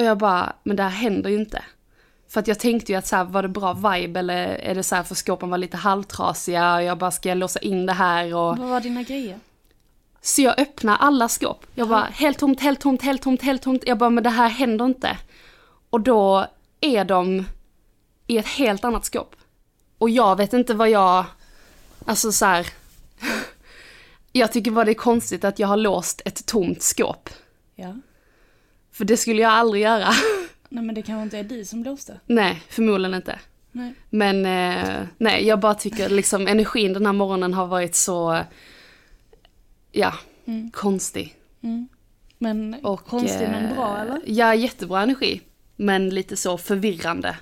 Och 0.00 0.06
jag 0.06 0.18
bara, 0.18 0.52
men 0.62 0.76
det 0.76 0.82
här 0.82 0.90
händer 0.90 1.30
ju 1.30 1.36
inte. 1.36 1.62
För 2.28 2.40
att 2.40 2.48
jag 2.48 2.58
tänkte 2.58 2.92
ju 2.92 2.98
att 2.98 3.06
så 3.06 3.16
här, 3.16 3.24
var 3.24 3.42
det 3.42 3.48
bra 3.48 3.72
vibe 3.72 4.20
eller 4.20 4.48
är 4.48 4.74
det 4.74 4.82
så 4.82 4.94
här 4.94 5.02
för 5.02 5.14
skåpen 5.14 5.50
var 5.50 5.58
lite 5.58 5.76
halvtrasiga 5.76 6.74
och 6.74 6.82
jag 6.82 6.98
bara 6.98 7.10
ska 7.10 7.28
jag 7.28 7.38
låsa 7.38 7.58
in 7.60 7.86
det 7.86 7.92
här 7.92 8.34
och... 8.34 8.58
Vad 8.58 8.68
var 8.68 8.80
dina 8.80 9.02
grejer? 9.02 9.38
Så 10.20 10.42
jag 10.42 10.60
öppnar 10.60 10.96
alla 10.96 11.28
skåp. 11.28 11.66
Jag 11.74 11.88
bara 11.88 12.02
helt 12.02 12.38
tomt, 12.38 12.60
helt 12.60 12.80
tomt, 12.80 13.02
helt 13.02 13.22
tomt, 13.22 13.42
helt 13.42 13.62
tomt. 13.62 13.82
Jag 13.86 13.98
bara 13.98 14.10
men 14.10 14.24
det 14.24 14.30
här 14.30 14.48
händer 14.48 14.84
inte. 14.84 15.18
Och 15.90 16.00
då 16.00 16.46
är 16.80 17.04
de 17.04 17.44
i 18.26 18.38
ett 18.38 18.46
helt 18.48 18.84
annat 18.84 19.04
skåp. 19.04 19.36
Och 19.98 20.10
jag 20.10 20.36
vet 20.36 20.52
inte 20.52 20.74
vad 20.74 20.90
jag... 20.90 21.24
Alltså 22.06 22.32
så 22.32 22.46
här. 22.46 22.66
Jag 24.32 24.52
tycker 24.52 24.70
bara 24.70 24.84
det 24.84 24.92
är 24.92 24.94
konstigt 24.94 25.44
att 25.44 25.58
jag 25.58 25.68
har 25.68 25.76
låst 25.76 26.22
ett 26.24 26.46
tomt 26.46 26.82
skåp. 26.82 27.30
Ja. 27.74 27.94
För 29.00 29.04
det 29.04 29.16
skulle 29.16 29.42
jag 29.42 29.52
aldrig 29.52 29.82
göra. 29.82 30.08
Nej 30.68 30.84
men 30.84 30.94
det 30.94 31.02
kanske 31.02 31.22
inte 31.22 31.38
är 31.38 31.44
du 31.44 31.64
som 31.64 31.84
låste? 31.84 32.20
nej, 32.26 32.62
förmodligen 32.68 33.14
inte. 33.14 33.38
Nej. 33.72 33.94
Men 34.10 34.46
eh, 34.46 35.06
nej, 35.18 35.46
jag 35.46 35.60
bara 35.60 35.74
tycker 35.74 36.08
liksom 36.08 36.46
energin 36.46 36.92
den 36.92 37.06
här 37.06 37.12
morgonen 37.12 37.54
har 37.54 37.66
varit 37.66 37.94
så, 37.94 38.38
ja, 39.92 40.14
konstig. 40.72 41.36
Men 42.38 42.74
Och, 42.82 43.04
konstig 43.04 43.48
men 43.48 43.74
bra 43.74 43.96
eh, 43.96 44.02
eller? 44.02 44.20
Ja, 44.26 44.54
jättebra 44.54 45.02
energi. 45.02 45.40
Men 45.76 46.08
lite 46.08 46.36
så 46.36 46.58
förvirrande. 46.58 47.36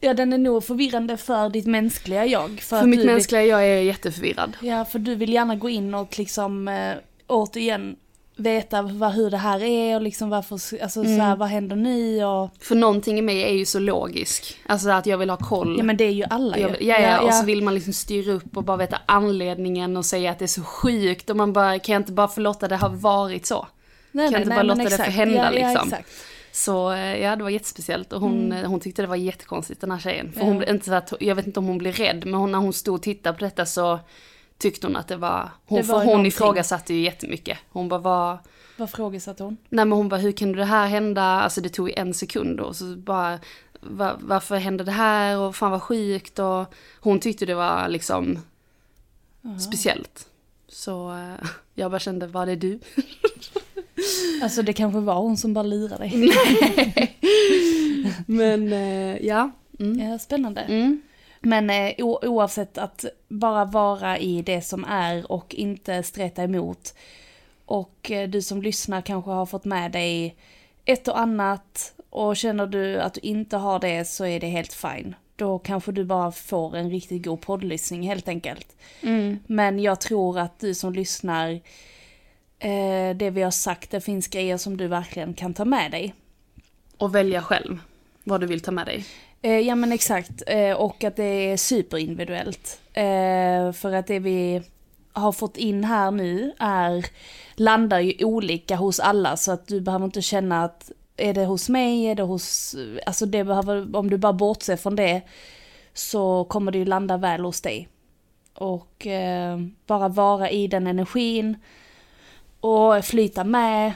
Ja 0.00 0.14
den 0.14 0.32
är 0.32 0.38
nog 0.38 0.64
förvirrande 0.64 1.16
för 1.16 1.48
ditt 1.48 1.66
mänskliga 1.66 2.26
jag. 2.26 2.60
För, 2.60 2.80
För 2.80 2.86
mitt 2.86 3.06
mänskliga 3.06 3.44
jag 3.44 3.66
är 3.66 3.80
jätteförvirrad. 3.80 4.56
Ja 4.60 4.84
för 4.84 4.98
du 4.98 5.14
vill 5.14 5.32
gärna 5.32 5.56
gå 5.56 5.68
in 5.68 5.94
och 5.94 6.18
liksom 6.18 6.68
eh, 6.68 6.96
återigen 7.26 7.96
veta 8.36 8.82
vad, 8.82 9.12
hur 9.12 9.30
det 9.30 9.36
här 9.36 9.62
är 9.62 9.94
och 9.96 10.02
liksom 10.02 10.30
varför, 10.30 10.54
alltså 10.82 11.02
så 11.04 11.08
här, 11.08 11.36
vad 11.36 11.48
händer 11.48 11.76
nu 11.76 12.24
och... 12.24 12.50
För 12.60 12.74
någonting 12.74 13.18
i 13.18 13.22
mig 13.22 13.42
är 13.42 13.52
ju 13.52 13.64
så 13.66 13.78
logisk. 13.78 14.56
Alltså 14.66 14.90
att 14.90 15.06
jag 15.06 15.18
vill 15.18 15.30
ha 15.30 15.36
koll. 15.36 15.74
Ja 15.78 15.84
men 15.84 15.96
det 15.96 16.04
är 16.04 16.10
ju 16.12 16.24
alla 16.30 16.58
Jag, 16.58 16.70
ju. 16.70 16.86
ja, 16.88 16.98
ja, 16.98 17.20
och 17.20 17.34
så 17.34 17.44
vill 17.44 17.62
man 17.62 17.74
liksom 17.74 17.92
styra 17.92 18.32
upp 18.32 18.56
och 18.56 18.64
bara 18.64 18.76
veta 18.76 18.98
anledningen 19.06 19.96
och 19.96 20.04
säga 20.06 20.30
att 20.30 20.38
det 20.38 20.44
är 20.44 20.46
så 20.46 20.62
sjukt 20.62 21.30
och 21.30 21.36
man 21.36 21.52
bara, 21.52 21.78
kan 21.78 21.92
jag 21.92 22.00
inte 22.00 22.12
bara 22.12 22.28
få 22.28 22.40
låta 22.40 22.68
det 22.68 22.76
ha 22.76 22.88
varit 22.88 23.46
så? 23.46 23.66
nej, 24.12 24.26
kan 24.26 24.32
jag 24.32 24.40
inte 24.42 24.48
bara 24.54 24.64
men 24.64 24.78
låta 24.78 24.96
det 24.96 25.04
få 25.04 25.10
hända, 25.10 25.34
ja, 25.34 25.44
Ja, 25.60 25.68
liksom. 25.72 25.88
exakt. 25.88 26.08
Så 26.52 26.92
eh, 26.92 27.16
ja, 27.22 27.36
det 27.36 27.42
var 27.42 27.50
jättespeciellt 27.50 28.12
och 28.12 28.20
hon, 28.20 28.52
Mm. 28.52 28.70
hon 28.70 28.80
tyckte 28.80 29.02
det 29.02 29.08
var 29.08 29.16
jättekonstigt 29.16 29.80
den 29.80 29.90
här 29.90 29.98
tjejen. 29.98 30.32
För 30.32 30.40
hon, 30.40 30.64
inte 30.68 30.84
så 30.86 30.94
att, 30.94 31.12
jag 31.20 31.34
vet 31.34 31.46
inte 31.46 31.60
om 31.60 31.66
hon 31.66 31.78
blev 31.78 31.94
rädd, 31.94 32.22
men 32.26 32.34
hon, 32.34 32.52
när 32.52 32.58
hon 32.58 32.72
stod 32.72 32.94
och 32.94 33.02
tittade 33.02 33.38
på 33.38 33.44
detta 33.44 33.66
så 33.66 33.98
tyckte 34.58 34.86
hon 34.86 34.96
att 34.96 35.08
det 35.08 35.16
var, 35.16 35.50
hon, 35.66 35.80
Det 35.80 35.86
var 35.86 35.98
hon 35.98 36.06
någonting. 36.06 36.28
ifrågasatte 36.28 36.94
ju 36.94 37.00
jättemycket. 37.00 37.58
Hon 37.68 37.88
bara, 37.88 38.00
vad, 38.00 38.38
Vad 38.76 38.90
frågasatte 38.90 39.42
hon? 39.42 39.56
nej 39.68 39.84
men 39.84 39.92
hon 39.98 40.08
bara, 40.08 40.20
hur 40.20 40.32
kunde 40.32 40.58
det 40.58 40.64
här 40.64 40.86
hända? 40.86 41.22
Alltså 41.22 41.60
det 41.60 41.68
tog 41.68 41.88
ju 41.88 41.94
en 41.94 42.14
sekund 42.14 42.60
och 42.60 42.76
så 42.76 42.84
bara, 42.96 43.38
va, 43.80 44.16
varför 44.20 44.56
hände 44.56 44.84
det 44.84 44.92
här 44.92 45.38
och 45.38 45.56
fan 45.56 45.70
vad 45.70 45.82
sjukt 45.82 46.38
och 46.38 46.74
hon 47.00 47.20
tyckte 47.20 47.46
det 47.46 47.54
var 47.54 47.88
liksom 47.88 48.38
speciellt. 49.68 50.26
Så 50.68 51.12
eh, 51.12 51.46
jag 51.74 51.90
bara 51.90 51.98
kände, 51.98 52.26
var 52.26 52.46
det 52.46 52.56
du? 52.56 52.78
Alltså 54.42 54.62
det 54.62 54.72
kanske 54.72 55.00
var 55.00 55.14
hon 55.14 55.36
som 55.36 55.54
bara 55.54 55.62
lurade 55.62 56.02
dig. 56.04 56.32
Men 58.26 58.72
eh, 58.72 59.26
ja. 59.26 59.50
Mm. 59.78 60.10
Ja, 60.10 60.18
spännande. 60.18 60.60
Mm. 60.60 61.02
Men 61.40 61.70
eh, 61.70 61.94
oavsett 62.06 62.78
att 62.78 63.04
bara 63.28 63.64
vara 63.64 64.18
i 64.18 64.42
det 64.42 64.62
som 64.62 64.84
är 64.84 65.32
och 65.32 65.54
inte 65.54 66.02
streta 66.02 66.42
emot. 66.42 66.94
Och 67.64 68.10
eh, 68.10 68.28
du 68.28 68.42
som 68.42 68.62
lyssnar 68.62 69.00
kanske 69.00 69.30
har 69.30 69.46
fått 69.46 69.64
med 69.64 69.92
dig 69.92 70.36
ett 70.84 71.08
och 71.08 71.20
annat 71.20 71.94
och 72.10 72.36
känner 72.36 72.66
du 72.66 73.00
att 73.00 73.14
du 73.14 73.20
inte 73.20 73.56
har 73.56 73.78
det 73.78 74.04
så 74.04 74.26
är 74.26 74.40
det 74.40 74.46
helt 74.46 74.72
fine. 74.72 75.14
Då 75.36 75.58
kanske 75.58 75.92
du 75.92 76.04
bara 76.04 76.32
får 76.32 76.76
en 76.76 76.90
riktigt 76.90 77.24
god 77.24 77.40
poddlyssning 77.40 78.02
helt 78.02 78.28
enkelt. 78.28 78.76
Men 79.46 79.78
jag 79.78 80.00
tror 80.00 80.38
att 80.38 80.60
du 80.60 80.74
som 80.74 80.92
lyssnar, 80.92 81.50
eh, 82.58 83.16
det 83.16 83.30
vi 83.30 83.42
har 83.42 83.50
sagt, 83.50 83.90
det 83.90 84.00
finns 84.00 84.28
grejer 84.28 84.56
som 84.56 84.76
du 84.76 84.86
verkligen 84.86 85.34
kan 85.34 85.54
ta 85.54 85.64
med 85.64 85.90
dig. 85.90 86.14
Och 86.96 87.14
välja 87.14 87.42
själv 87.42 87.78
vad 88.24 88.40
du 88.40 88.46
vill 88.46 88.60
ta 88.60 88.70
med 88.70 88.86
dig. 88.86 89.04
Eh, 89.42 89.58
ja 89.58 89.74
men 89.74 89.92
exakt, 89.92 90.42
eh, 90.46 90.72
och 90.72 91.04
att 91.04 91.16
det 91.16 91.24
är 91.52 91.56
superindividuellt. 91.56 92.80
Eh, 92.92 93.72
för 93.72 93.92
att 93.92 94.06
det 94.06 94.18
vi 94.18 94.62
har 95.12 95.32
fått 95.32 95.56
in 95.56 95.84
här 95.84 96.10
nu 96.10 96.52
är, 96.58 97.06
landar 97.54 98.00
ju 98.00 98.24
olika 98.24 98.76
hos 98.76 99.00
alla 99.00 99.36
så 99.36 99.52
att 99.52 99.66
du 99.66 99.80
behöver 99.80 100.04
inte 100.04 100.22
känna 100.22 100.64
att 100.64 100.90
är 101.16 101.34
det 101.34 101.44
hos 101.44 101.68
mig, 101.68 102.04
är 102.04 102.14
det 102.14 102.22
hos, 102.22 102.76
alltså 103.06 103.26
det 103.26 103.44
behöver, 103.44 103.96
om 103.96 104.10
du 104.10 104.18
bara 104.18 104.32
bortser 104.32 104.76
från 104.76 104.96
det 104.96 105.22
så 105.94 106.44
kommer 106.44 106.72
det 106.72 106.78
ju 106.78 106.84
landa 106.84 107.16
väl 107.16 107.44
hos 107.44 107.60
dig. 107.60 107.88
Och 108.54 109.06
eh, 109.06 109.58
bara 109.86 110.08
vara 110.08 110.50
i 110.50 110.66
den 110.66 110.86
energin 110.86 111.56
och 112.60 113.04
flyta 113.04 113.44
med. 113.44 113.92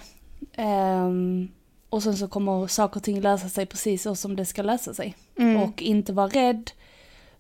och 1.91 2.03
sen 2.03 2.17
så 2.17 2.29
kommer 2.29 2.67
saker 2.67 2.97
och 2.97 3.05
ting 3.05 3.21
lösa 3.21 3.49
sig 3.49 3.67
precis 3.67 4.03
så 4.03 4.15
som 4.15 4.37
det 4.37 4.47
ska 4.47 4.63
lösa 4.63 4.95
sig. 4.95 5.17
Och 5.57 5.83
inte 5.83 6.13
vara 6.13 6.29
rädd 6.29 6.71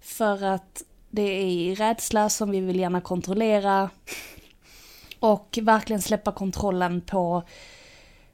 för 0.00 0.44
att 0.44 0.82
det 1.10 1.22
är 1.22 1.46
i 1.46 1.74
rädsla 1.74 2.28
som 2.28 2.50
vi 2.50 2.60
vill 2.60 2.80
gärna 2.80 3.00
kontrollera. 3.00 3.90
Och 5.20 5.58
verkligen 5.62 6.02
släppa 6.02 6.32
kontrollen 6.32 7.00
på 7.00 7.42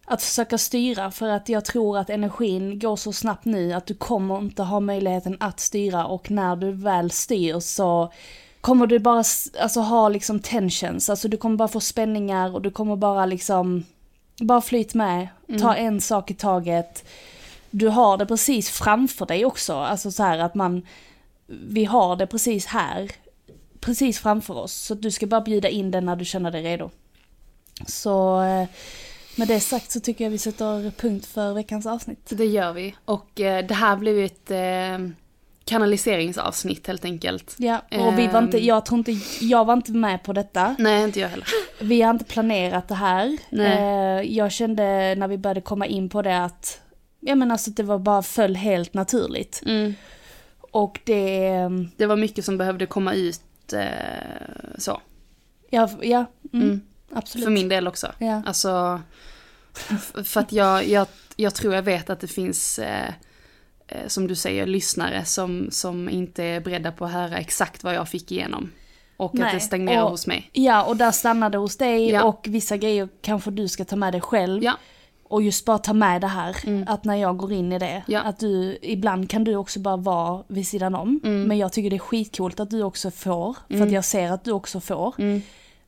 att 0.05 0.23
försöka 0.23 0.59
styra 0.59 1.11
för 1.11 1.29
att 1.29 1.49
jag 1.49 1.65
tror 1.65 1.99
att 1.99 2.11
energin 2.11 2.79
går 2.79 2.97
så 2.97 3.13
snabbt 3.13 3.45
nu 3.45 3.73
att 3.73 3.87
du 3.87 3.95
kommer 3.95 4.39
inte 4.39 4.63
ha 4.63 4.81
möjligheten 4.81 5.37
att 5.41 5.61
styra 5.61 6.07
och 6.07 6.31
när 6.31 6.57
du 6.57 6.73
väl 6.73 7.11
styr 7.11 7.61
så 7.61 8.13
kommer 8.61 8.87
du 8.87 8.99
bara 8.99 9.25
alltså, 9.61 9.81
ha 9.81 10.09
liksom 10.09 10.41
tensions, 10.41 11.11
alltså 11.11 11.29
du 11.29 11.37
kommer 11.37 11.57
bara 11.57 11.69
få 11.69 11.81
spänningar 11.81 12.55
och 12.55 12.63
du 12.63 12.71
kommer 12.71 12.97
bara 12.97 13.27
liksom 13.27 13.85
bara 14.41 14.61
flyt 14.61 14.95
med, 14.95 15.29
ta 15.61 15.75
en 15.75 16.01
sak 16.01 16.31
i 16.31 16.35
taget. 16.35 17.05
Du 17.79 17.89
har 17.89 18.17
det 18.17 18.27
precis 18.27 18.71
framför 18.71 19.27
dig 19.27 19.45
också, 19.45 19.75
alltså 19.75 20.11
så 20.11 20.23
här 20.23 20.39
att 20.39 20.55
man, 20.55 20.83
vi 21.47 21.85
har 21.85 22.17
det 22.17 22.27
precis 22.27 22.67
här, 22.67 23.11
precis 23.81 24.19
framför 24.19 24.55
oss. 24.55 24.73
Så 24.73 24.95
du 24.95 25.11
ska 25.11 25.27
bara 25.27 25.41
bjuda 25.41 25.69
in 25.69 25.91
den 25.91 26.07
när 26.07 26.17
du 26.17 26.25
känner 26.25 26.51
dig 26.51 26.63
redo. 26.63 26.91
Så 27.87 28.43
eh, 28.43 28.69
med 29.37 29.49
det 29.49 29.61
sagt 29.61 29.91
så 29.91 30.01
tycker 30.01 30.25
jag 30.25 30.31
vi 30.31 30.39
sätter 30.39 30.91
punkt 30.91 31.27
för 31.27 31.53
veckans 31.55 31.87
avsnitt. 31.87 32.27
Det 32.29 32.47
gör 32.47 32.73
vi. 32.73 32.95
Och 33.05 33.41
eh, 33.41 33.67
det 33.67 33.75
här 33.75 33.97
blev 33.97 34.19
ett 34.19 34.51
eh, 34.51 35.09
kanaliseringsavsnitt 35.65 36.87
helt 36.87 37.05
enkelt. 37.05 37.55
Ja, 37.59 37.79
och 37.91 38.19
vi 38.19 38.27
var 38.27 38.43
inte, 38.43 38.59
Ehm. 38.59 38.65
jag 38.65 38.87
tror 38.87 38.99
inte, 38.99 39.13
jag 39.41 39.65
var 39.65 39.75
inte 39.75 39.93
med 39.93 40.23
på 40.23 40.33
detta. 40.33 40.77
Nej, 40.79 41.05
inte 41.05 41.21
jag 41.21 41.29
heller. 41.29 41.49
Vi 41.81 42.03
har 42.03 42.11
inte 42.11 42.25
planerat 42.25 42.89
det 42.89 42.95
här. 42.95 43.39
Nej. 43.51 44.37
Jag 44.37 44.53
kände 44.53 45.15
när 45.15 45.29
vi 45.29 45.39
började 45.39 45.61
komma 45.61 45.87
in 45.87 46.09
på 46.09 46.23
det 46.23 46.45
att, 46.45 46.81
ja 47.27 47.35
men 47.35 47.51
alltså 47.51 47.71
det 47.71 47.83
var 47.83 47.99
bara 47.99 48.23
föll 48.23 48.57
helt 48.57 48.95
naturligt. 48.95 49.63
Mm. 49.67 49.95
Och 50.71 51.01
det, 51.05 51.51
Det 51.97 52.07
var 52.07 52.17
mycket 52.17 52.45
som 52.45 52.59
behövde 52.59 52.87
komma 52.87 53.15
ut 53.15 53.73
eh, 53.73 53.81
så. 54.79 55.01
ja, 55.71 55.91
ja 56.03 56.25
mm, 56.53 56.67
Mm. 56.69 56.81
absolut. 57.13 57.45
För 57.45 57.51
min 57.53 57.69
del 57.69 57.89
också. 57.89 58.13
Ja. 58.19 58.43
Alltså, 58.47 59.01
för 60.25 60.41
att 60.41 60.53
jag, 60.53 60.89
jag, 60.89 61.07
jag 61.37 61.55
tror 61.55 61.75
jag 61.75 61.83
vet 61.83 62.11
att 62.11 62.21
det 62.21 62.27
finns, 62.29 62.79
eh, 62.79 63.09
eh, 63.89 64.07
som 64.07 64.27
du 64.29 64.35
säger, 64.35 64.67
lyssnare 64.67 65.25
som, 65.25 65.69
som 65.71 66.09
inte 66.09 66.45
är 66.45 66.61
beredda 66.61 66.93
på 66.93 67.05
att 67.05 67.13
höra 67.13 67.37
exakt 67.39 67.85
vad 67.85 67.95
jag 67.95 68.09
fick 68.09 68.33
igenom. 68.33 68.71
Och 69.17 69.35
att 69.35 69.41
Nej, 69.41 69.55
det 69.55 69.61
stagnerar 69.61 70.03
och- 70.03 70.11
hos 70.11 70.27
mig. 70.27 70.51
Ja, 70.53 70.85
och 70.85 70.97
där 70.97 71.11
stannade 71.11 71.59
hos 71.59 71.77
dig 71.77 72.11
Ja. 72.11 72.25
och 72.25 72.47
vissa 72.49 72.77
grejer 72.77 73.09
kanske 73.23 73.51
du 73.51 73.69
ska 73.69 73.85
ta 73.85 73.97
med 73.97 74.13
dig 74.15 74.21
själv. 74.21 74.63
Ja, 74.65 74.75
Och 75.29 75.43
just 75.43 75.65
bara 75.65 75.79
ta 75.79 75.93
med 75.93 76.21
det 76.21 76.27
här, 76.27 76.57
att 76.87 77.05
när 77.05 77.15
jag 77.17 77.37
går 77.37 77.53
in 77.53 77.73
i 77.73 77.79
det, 77.79 77.87
Mm. 77.87 78.03
Ja. 78.07 78.21
att 78.23 78.39
du, 78.39 78.79
ibland 78.83 79.31
kan 79.31 79.45
du 79.45 79.57
också 79.57 79.81
bara 79.81 79.97
vara 79.97 80.43
vid 80.49 80.67
sidan 80.67 80.95
om. 80.95 81.21
Mm. 81.25 81.43
Men 81.43 81.59
jag 81.59 81.73
tycker 81.73 81.91
det 81.91 81.97
är 81.97 81.99
skitcoolt 81.99 82.61
att 82.61 82.71
du 82.71 82.83
också 82.83 83.11
får, 83.11 83.57
för 83.69 83.83
att 83.83 83.93
jag 83.93 84.05
ser 84.05 84.31
att 84.33 84.45
du 84.45 84.53
också 84.53 84.81
får. 84.81 85.15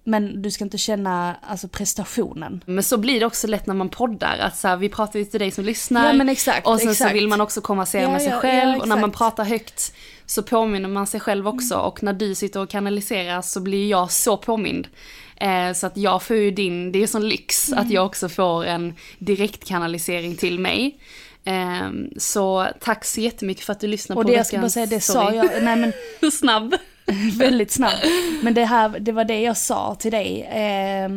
Mm. 0.08 0.24
Men 0.32 0.42
du 0.42 0.50
ska 0.50 0.64
inte 0.64 0.78
känna 0.78 1.36
alltså 1.42 1.68
prestationen. 1.68 2.64
men 2.66 2.84
så 2.84 2.96
blir 2.96 3.20
det 3.20 3.26
också 3.26 3.46
lätt 3.46 3.66
när 3.66 3.74
man 3.74 3.88
poddar, 3.88 4.38
att 4.38 4.56
så 4.56 4.68
här, 4.68 4.76
vi 4.76 4.88
pratar 4.88 5.18
ju 5.18 5.24
till 5.24 5.40
dig 5.40 5.50
som 5.50 5.64
lyssnar. 5.64 6.06
Ja, 6.06 6.12
men 6.12 6.28
exakt, 6.28 6.66
och 6.66 6.80
sen 6.80 6.90
exakt. 6.90 7.10
så 7.10 7.14
vill 7.14 7.28
man 7.28 7.40
också 7.40 7.60
konversera 7.60 8.02
Ja, 8.02 8.10
med 8.10 8.22
sig 8.22 8.30
ja, 8.30 8.40
själv. 8.40 8.72
ja, 8.76 8.80
och 8.82 8.88
när 8.88 8.96
man 8.96 9.10
pratar 9.12 9.44
högt 9.44 9.92
så 10.26 10.42
påminner 10.42 10.88
man 10.88 11.06
sig 11.06 11.20
själv 11.20 11.48
också. 11.48 11.74
Och 11.76 12.02
när 12.02 12.12
du 12.12 12.34
sitter 12.34 12.60
och 12.60 12.70
kanaliserar 12.70 13.42
så 13.42 13.60
blir 13.60 13.90
jag 13.90 14.10
så 14.12 14.36
påmind. 14.36 14.88
Eh, 15.36 15.72
så 15.72 15.86
att 15.86 15.96
jag 15.96 16.22
får 16.22 16.36
ju 16.36 16.50
din, 16.50 16.92
det 16.92 17.02
är 17.02 17.06
sån 17.06 17.28
lyx 17.28 17.68
Mm. 17.68 17.84
att 17.84 17.90
jag 17.90 18.06
också 18.06 18.28
får 18.28 18.64
en 18.64 18.94
direktkanalisering 19.18 20.36
till 20.36 20.58
mig. 20.58 20.98
Eh, 21.44 21.90
så 22.16 22.66
tack 22.80 23.04
så 23.04 23.20
jättemycket 23.20 23.64
för 23.64 23.72
att 23.72 23.80
du 23.80 23.86
lyssnade 23.86 24.18
Och 24.18 24.24
på 24.24 24.30
det 24.30 24.36
jag 24.36 24.46
ska 24.46 24.56
bara 24.56 24.60
veckans 24.60 24.74
säga, 24.74 24.86
det 24.86 25.00
sa 25.00 25.12
story. 25.12 25.36
jag, 25.36 25.62
nej 25.62 25.76
men 25.76 25.92
Snabb. 26.32 26.74
väldigt 27.38 27.70
snabbt. 27.70 28.04
Men 28.42 28.54
det 28.54 28.64
här, 28.64 28.88
det 28.88 29.12
var 29.12 29.24
det 29.24 29.40
jag 29.40 29.56
sa 29.56 29.94
till 29.94 30.10
dig. 30.10 30.42
Eh, 30.42 31.10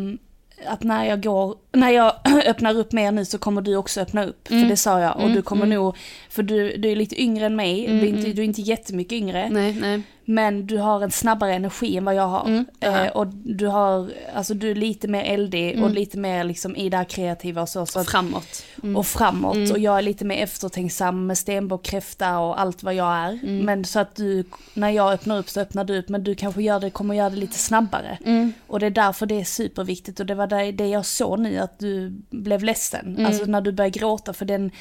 att 0.66 0.84
när 0.84 1.06
jag 1.06 1.24
går, 1.24 1.56
när 1.74 1.90
jag 1.90 2.14
öppnar 2.46 2.78
upp 2.78 2.92
mer 2.92 3.12
nu 3.12 3.26
så 3.26 3.38
kommer 3.38 3.62
du 3.62 3.76
också 3.76 4.02
öppna 4.02 4.26
upp. 4.26 4.48
För 4.48 4.70
det 4.70 4.78
sa 4.78 5.00
jag. 5.00 5.20
Och 5.20 5.30
du 5.30 5.42
kommer 5.42 5.66
nog, 5.66 5.98
för 6.30 6.44
du, 6.44 6.78
du 6.78 6.92
är 6.92 6.96
lite 6.96 7.22
yngre 7.22 7.46
än 7.46 7.56
mig, 7.56 7.88
du, 7.88 8.00
är 8.00 8.06
inte, 8.06 8.32
du 8.32 8.42
är 8.42 8.46
inte 8.46 8.62
jättemycket 8.62 9.14
yngre. 9.14 9.50
Nej, 9.50 9.78
nej. 9.82 10.02
Men 10.26 10.68
du 10.68 10.78
har 10.78 11.02
en 11.02 11.12
snabbare 11.12 11.54
energi 11.54 11.98
än 11.98 12.06
vad 12.06 12.16
jag 12.16 12.28
har. 12.28 12.46
Mm, 12.46 12.66
eh, 12.80 13.08
och 13.08 13.28
du 13.28 13.68
har, 13.68 14.12
alltså 14.34 14.54
du 14.54 14.72
är 14.72 14.76
lite 14.76 15.08
mer 15.08 15.24
eldig 15.24 15.84
och 15.84 15.90
lite 15.90 16.18
mer 16.18 16.44
liksom 16.44 16.76
i 16.76 16.90
det 16.90 16.98
här 16.98 17.04
kreativa 17.04 17.62
och 17.62 17.70
så. 17.70 17.86
så 17.86 18.00
att, 18.00 18.10
Framåt. 18.10 18.64
Mm. 18.84 18.96
och 18.96 19.06
framåt. 19.06 19.72
Och 19.72 19.80
jag 19.80 19.98
är 19.98 20.02
lite 20.02 20.26
mer 20.26 20.44
eftertänksam 20.44 21.28
med 21.28 21.38
stenbock, 21.38 21.84
kräfta 21.84 22.40
och 22.40 22.62
allt 22.62 22.84
vad 22.84 22.94
jag 22.94 23.14
är. 23.14 23.40
Mm. 23.44 23.66
Men 23.66 23.86
så 23.86 24.00
att 24.00 24.16
du, 24.16 24.44
när 24.74 24.90
jag 24.90 25.14
öppnar 25.14 25.40
upp 25.40 25.50
så 25.50 25.62
öppnar 25.62 25.84
du 25.84 26.00
upp. 26.00 26.10
Men 26.10 26.24
du 26.24 26.36
kanske 26.36 26.64
gör 26.64 26.80
det, 26.80 26.90
kommer 26.90 27.16
göra 27.16 27.30
det 27.30 27.36
lite 27.36 27.58
snabbare. 27.58 28.18
Mm. 28.26 28.54
Och 28.68 28.80
det 28.80 28.86
är 28.86 28.90
därför 28.90 29.26
det 29.26 29.40
är 29.40 29.44
superviktigt. 29.44 30.20
Och 30.20 30.26
det 30.26 30.36
var 30.36 30.48
det, 30.48 30.72
det 30.72 30.88
jag 30.88 31.06
såg 31.06 31.40
nu, 31.40 31.60
att 31.62 31.80
du 31.80 32.10
blev 32.30 32.64
ledsen. 32.64 33.08
Mm. 33.08 33.26
Alltså 33.26 33.46
när 33.46 33.62
du 33.62 33.72
började 33.72 34.00
gråta 34.00 34.34
för 34.34 34.46
den, 34.46 34.72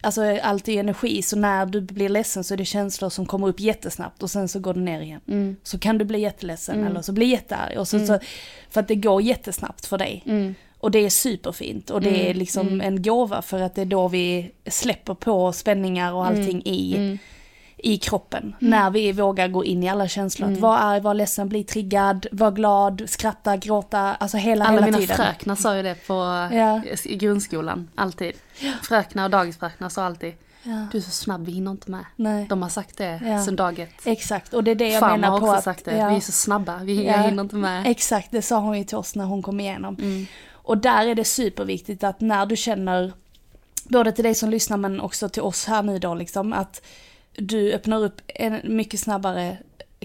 alltså 0.00 0.38
allt 0.42 0.68
är 0.68 0.80
energi. 0.80 1.22
Så 1.22 1.36
när 1.36 1.66
du 1.66 1.80
blir 1.80 2.08
ledsen 2.08 2.44
så 2.44 2.54
är 2.54 2.58
det 2.58 2.64
känslor 2.64 3.10
som 3.10 3.26
kommer 3.26 3.48
upp 3.48 3.60
jättesnabbt 3.60 4.22
och 4.22 4.30
sen 4.30 4.48
så 4.48 4.58
går 4.60 4.74
det 4.74 4.80
ner 4.80 5.00
igen. 5.00 5.20
Mm. 5.28 5.56
Så 5.62 5.78
kan 5.78 5.98
du 5.98 6.04
bli 6.04 6.20
jätteledsen 6.20 6.86
eller 6.86 7.02
så 7.02 7.12
bli 7.12 7.26
jättearg. 7.26 7.78
Och 7.78 7.88
så, 7.88 8.06
så, 8.06 8.18
för 8.70 8.80
att 8.80 8.88
det 8.88 8.94
går 8.94 9.22
jättesnabbt 9.22 9.86
för 9.86 9.98
dig. 9.98 10.22
Mm. 10.26 10.54
Och 10.80 10.90
det 10.90 10.98
är 10.98 11.10
superfint 11.10 11.90
och 11.90 12.00
det 12.00 12.30
är 12.30 12.34
liksom 12.34 12.80
en 12.80 13.02
gåva 13.02 13.42
för 13.42 13.60
att 13.60 13.74
det 13.74 13.80
är 13.80 13.86
då 13.86 14.08
vi 14.08 14.50
släpper 14.66 15.14
på 15.14 15.52
spänningar 15.52 16.12
och 16.12 16.26
allting 16.26 16.62
i, 16.64 17.18
i 17.78 17.98
kroppen. 17.98 18.54
När 18.58 18.90
vi 18.90 19.12
vågar 19.12 19.48
gå 19.48 19.64
in 19.64 19.82
i 19.82 19.88
alla 19.88 20.08
känslor. 20.08 20.52
Att 20.52 20.58
vara 20.58 20.78
arg, 20.78 21.00
vara 21.00 21.14
ledsen, 21.14 21.48
bli 21.48 21.64
triggad, 21.64 22.26
vara 22.32 22.50
glad, 22.50 23.02
skratta, 23.06 23.56
gråta, 23.56 23.98
alltså 24.14 24.36
hela, 24.36 24.64
Alla 24.64 24.74
hela 24.74 24.86
mina 24.86 24.98
tiden. 24.98 25.16
fröknar 25.16 25.54
sa 25.54 25.76
ju 25.76 25.82
det 25.82 26.06
på, 26.06 26.14
Ja. 26.52 26.82
i 27.04 27.16
grundskolan, 27.16 27.88
alltid. 27.94 28.32
Fröknar 28.82 29.24
och 29.24 29.30
dagisfröknar 29.30 29.88
sa 29.88 30.04
alltid, 30.04 30.34
du 30.92 30.98
är 30.98 31.02
så 31.02 31.10
snabb, 31.10 31.46
vi 31.46 31.52
hinner 31.52 31.70
inte 31.70 31.90
med. 31.90 32.04
Nej. 32.16 32.46
De 32.48 32.62
har 32.62 32.68
sagt 32.68 32.96
det 32.98 33.20
Ja. 33.24 33.44
sen 33.44 33.56
dag 33.56 33.78
ett. 33.78 34.06
Exakt, 34.06 34.54
och 34.54 34.64
det 34.64 34.70
är 34.70 34.74
det 34.74 34.88
jag 34.88 35.00
Farmor 35.00 35.16
menar 35.16 35.30
har 35.30 35.38
på 35.40 35.46
också 35.46 35.56
att... 35.58 35.64
sagt 35.64 35.84
det, 35.84 35.96
ja. 35.96 36.08
vi 36.08 36.16
är 36.16 36.20
så 36.20 36.32
snabba, 36.32 36.78
vi, 36.82 37.06
Ja. 37.06 37.16
hinner 37.16 37.42
inte 37.42 37.56
med. 37.56 37.86
Exakt, 37.86 38.28
det 38.30 38.42
sa 38.42 38.58
hon 38.60 38.78
ju 38.78 38.84
till 38.84 38.96
oss 38.96 39.14
när 39.14 39.24
hon 39.24 39.42
kom 39.42 39.60
igenom. 39.60 39.96
Och 40.52 40.78
där 40.78 41.06
är 41.06 41.14
det 41.14 41.24
superviktigt 41.24 42.04
att 42.04 42.20
när 42.20 42.46
du 42.46 42.56
känner, 42.56 43.12
både 43.84 44.12
till 44.12 44.24
dig 44.24 44.34
som 44.34 44.50
lyssnar 44.50 44.76
men 44.76 45.00
också 45.00 45.28
till 45.28 45.42
oss 45.42 45.64
här 45.66 45.82
nu 45.82 45.98
då 45.98 46.14
liksom, 46.14 46.52
att 46.52 46.82
du 47.38 47.72
öppnar 47.72 48.04
upp 48.04 48.20
en, 48.26 48.60
mycket 48.64 49.00
snabbare 49.00 49.56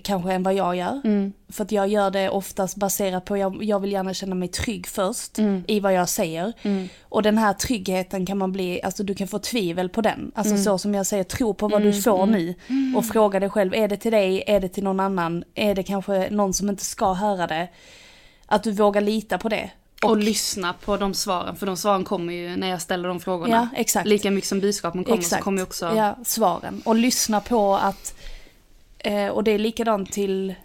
kanske 0.02 0.34
än 0.34 0.44
vad 0.44 0.54
jag 0.54 0.76
gör. 0.76 1.02
För 1.50 1.64
att 1.64 1.72
jag 1.72 1.88
gör 1.88 2.12
det 2.12 2.30
oftast 2.30 2.76
baserat 2.78 3.26
på, 3.26 3.38
jag, 3.38 3.64
jag 3.64 3.80
vill 3.80 3.92
gärna 3.92 4.14
känna 4.14 4.36
mig 4.36 4.48
trygg 4.48 4.88
först 4.88 5.40
i 5.68 5.80
vad 5.80 5.94
jag 5.94 6.10
säger. 6.10 6.54
Och 7.02 7.24
den 7.24 7.38
här 7.38 7.54
tryggheten 7.54 8.26
kan 8.26 8.38
man 8.38 8.52
bli, 8.52 8.82
alltså 8.82 9.04
du 9.04 9.16
kan 9.16 9.28
få 9.28 9.40
tvivel 9.40 9.90
på 9.90 10.02
den. 10.02 10.32
Alltså 10.36 10.58
så 10.58 10.78
som 10.78 10.94
jag 10.96 11.06
säger, 11.06 11.24
tro 11.24 11.54
på 11.54 11.68
vad 11.68 11.82
du 11.82 11.94
får 11.94 12.26
nu. 12.26 12.56
Och 12.96 13.06
fråga 13.06 13.40
dig 13.40 13.50
själv, 13.50 13.74
är 13.74 13.88
det 13.88 13.98
till 13.98 14.12
dig, 14.12 14.44
är 14.48 14.60
det 14.60 14.70
till 14.70 14.84
någon 14.84 15.00
annan, 15.00 15.44
är 15.56 15.76
det 15.76 15.84
kanske 15.84 16.30
någon 16.32 16.54
som 16.54 16.70
inte 16.70 16.86
ska 16.86 17.14
höra 17.14 17.48
det? 17.48 17.68
Att 18.46 18.64
du 18.64 18.72
vågar 18.72 19.02
lita 19.02 19.38
på 19.38 19.50
det. 19.50 19.72
Och, 20.04 20.18
lyssna 20.18 20.74
på 20.74 20.98
de 20.98 21.14
svaren, 21.14 21.56
för 21.56 21.66
de 21.66 21.78
svaren 21.78 22.04
kommer 22.04 22.34
ju 22.34 22.56
när 22.56 22.70
jag 22.70 22.82
ställer 22.82 23.08
de 23.10 23.20
frågorna. 23.20 23.70
Ja, 23.74 23.80
exakt. 23.80 24.08
Lika 24.08 24.32
mycket 24.32 24.48
som 24.50 24.60
budskapen 24.60 25.04
kommer 25.04 25.22
så 25.22 25.36
kommer 25.36 25.58
ju 25.58 25.64
också... 25.64 25.94
ja, 25.96 26.18
svaren. 26.26 26.82
Och 26.86 26.96
lyssna 26.96 27.42
på 27.42 27.76
att, 27.76 28.16
eh, 29.00 29.28
och 29.28 29.44
det 29.44 29.52
är 29.52 29.60
likadant 29.60 30.12
till, 30.12 30.56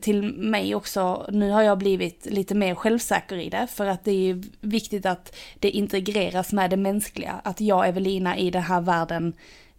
till 0.00 0.22
mig 0.32 0.74
också, 0.74 1.26
nu 1.32 1.50
har 1.50 1.62
jag 1.62 1.78
blivit 1.78 2.26
lite 2.30 2.54
mer 2.54 2.74
självsäker 2.74 3.36
i 3.36 3.48
det, 3.50 3.66
för 3.74 3.86
att 3.86 4.04
det 4.04 4.30
är 4.30 4.42
viktigt 4.60 5.06
att 5.06 5.36
det 5.58 5.70
integreras 5.70 6.52
med 6.52 6.70
det 6.70 6.76
mänskliga. 6.76 7.40
Att 7.44 7.60
jag, 7.60 7.88
Evelina, 7.88 8.36
i 8.36 8.50
den 8.50 8.62
här 8.62 8.80
världen 8.80 9.32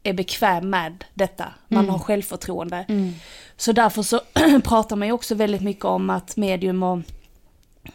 är 0.03 0.13
bekväm 0.13 0.69
med 0.69 1.03
detta. 1.13 1.45
Man 1.67 1.83
Mm. 1.83 1.91
har 1.91 1.99
självförtroende. 1.99 2.85
Så 3.57 3.71
därför 3.71 4.01
så 4.01 4.21
pratar 4.63 4.95
man 4.95 5.07
ju 5.07 5.11
också 5.11 5.35
väldigt 5.35 5.61
mycket 5.61 5.85
om 5.85 6.09
att 6.09 6.37
medium 6.37 6.83
och 6.83 6.99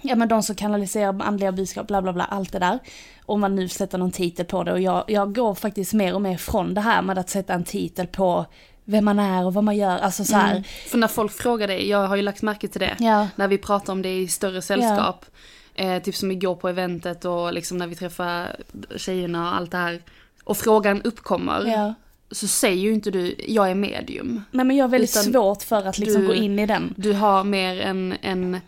ja 0.03 0.15
men 0.17 0.29
de 0.29 0.43
som 0.43 0.57
kanaliserar 0.57 1.23
andliga 1.23 1.53
budskap, 1.53 1.87
bla 1.87 2.03
bla 2.03 2.13
bla, 2.13 2.25
allt 2.25 2.53
det 2.53 2.59
där. 2.59 2.79
Om 3.27 3.41
man 3.41 3.55
nu 3.57 3.69
sätter 3.69 3.99
någon 3.99 4.11
titel 4.11 4.47
på 4.47 4.65
det 4.65 4.73
och 4.73 4.81
jag, 4.81 5.05
jag 5.09 5.35
går 5.35 5.55
faktiskt 5.55 5.93
mer 5.93 6.15
och 6.15 6.23
mer 6.23 6.37
från 6.37 6.75
det 6.75 6.81
här 6.81 7.03
med 7.03 7.19
att 7.19 7.31
sätta 7.31 7.53
en 7.55 7.65
titel 7.65 8.07
på 8.07 8.47
vem 8.85 9.05
man 9.05 9.19
är 9.19 9.45
och 9.47 9.55
vad 9.55 9.65
man 9.65 9.77
gör, 9.77 9.99
alltså 9.99 10.25
så 10.25 10.37
här. 10.37 10.51
Mm. 10.51 10.63
För 10.89 10.99
när 10.99 11.09
folk 11.09 11.33
frågar 11.33 11.69
dig, 11.69 11.89
jag 11.89 12.07
har 12.07 12.17
ju 12.17 12.23
lagt 12.23 12.43
märke 12.43 12.69
till 12.69 12.81
det, 12.81 12.97
Ja. 12.99 13.29
när 13.37 13.49
vi 13.49 13.59
pratar 13.59 13.93
om 13.93 14.03
det 14.03 14.19
i 14.19 14.29
större 14.29 14.63
sällskap, 14.63 15.27
eh, 15.75 16.03
typ 16.03 16.15
som 16.17 16.31
igår 16.31 16.55
på 16.55 16.69
eventet 16.69 17.25
och 17.25 17.53
liksom 17.53 17.79
när 17.79 17.87
vi 17.87 17.95
träffar 17.95 18.57
tjejerna 18.97 19.49
och 19.51 19.57
allt 19.57 19.71
det 19.71 19.77
här, 19.77 20.03
och 20.45 20.57
frågan 20.57 21.03
uppkommer, 21.03 21.65
Ja. 21.67 21.95
så 22.31 22.47
säger 22.49 22.83
ju 22.83 22.93
inte 22.95 23.11
du, 23.11 23.35
jag 23.49 23.71
är 23.71 23.75
medium. 23.75 24.45
Nej 24.51 24.65
men 24.67 24.77
jag 24.77 24.85
har 24.85 24.89
väldigt 24.91 25.11
Utan 25.11 25.23
svårt 25.33 25.63
för 25.63 25.87
att 25.89 25.99
liksom 25.99 26.21
du- 26.23 26.27
gå 26.29 26.35
in 26.35 26.59
i 26.59 26.67
den. 26.67 26.95
Du 26.97 27.13
har 27.13 27.45
mer 27.45 27.81
en, 27.81 28.15
en 28.23 28.61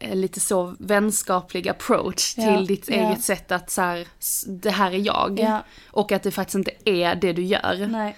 lite 0.00 0.40
så 0.40 0.74
vänskaplig 0.78 1.68
approach 1.68 2.34
till 2.34 2.66
ditt 2.66 2.88
ja. 2.88 2.94
eget 2.94 3.22
sätt 3.22 3.52
att 3.52 3.70
så 3.70 3.82
här, 3.82 4.06
det 4.46 4.70
här 4.70 4.92
är 4.92 4.98
jag. 4.98 5.40
Ja. 5.40 5.64
Och 5.90 6.12
att 6.12 6.22
det 6.22 6.30
faktiskt 6.30 6.54
inte 6.54 6.70
är 6.84 7.14
det 7.14 7.32
du 7.32 7.42
gör. 7.42 7.86
Nej. 7.90 8.16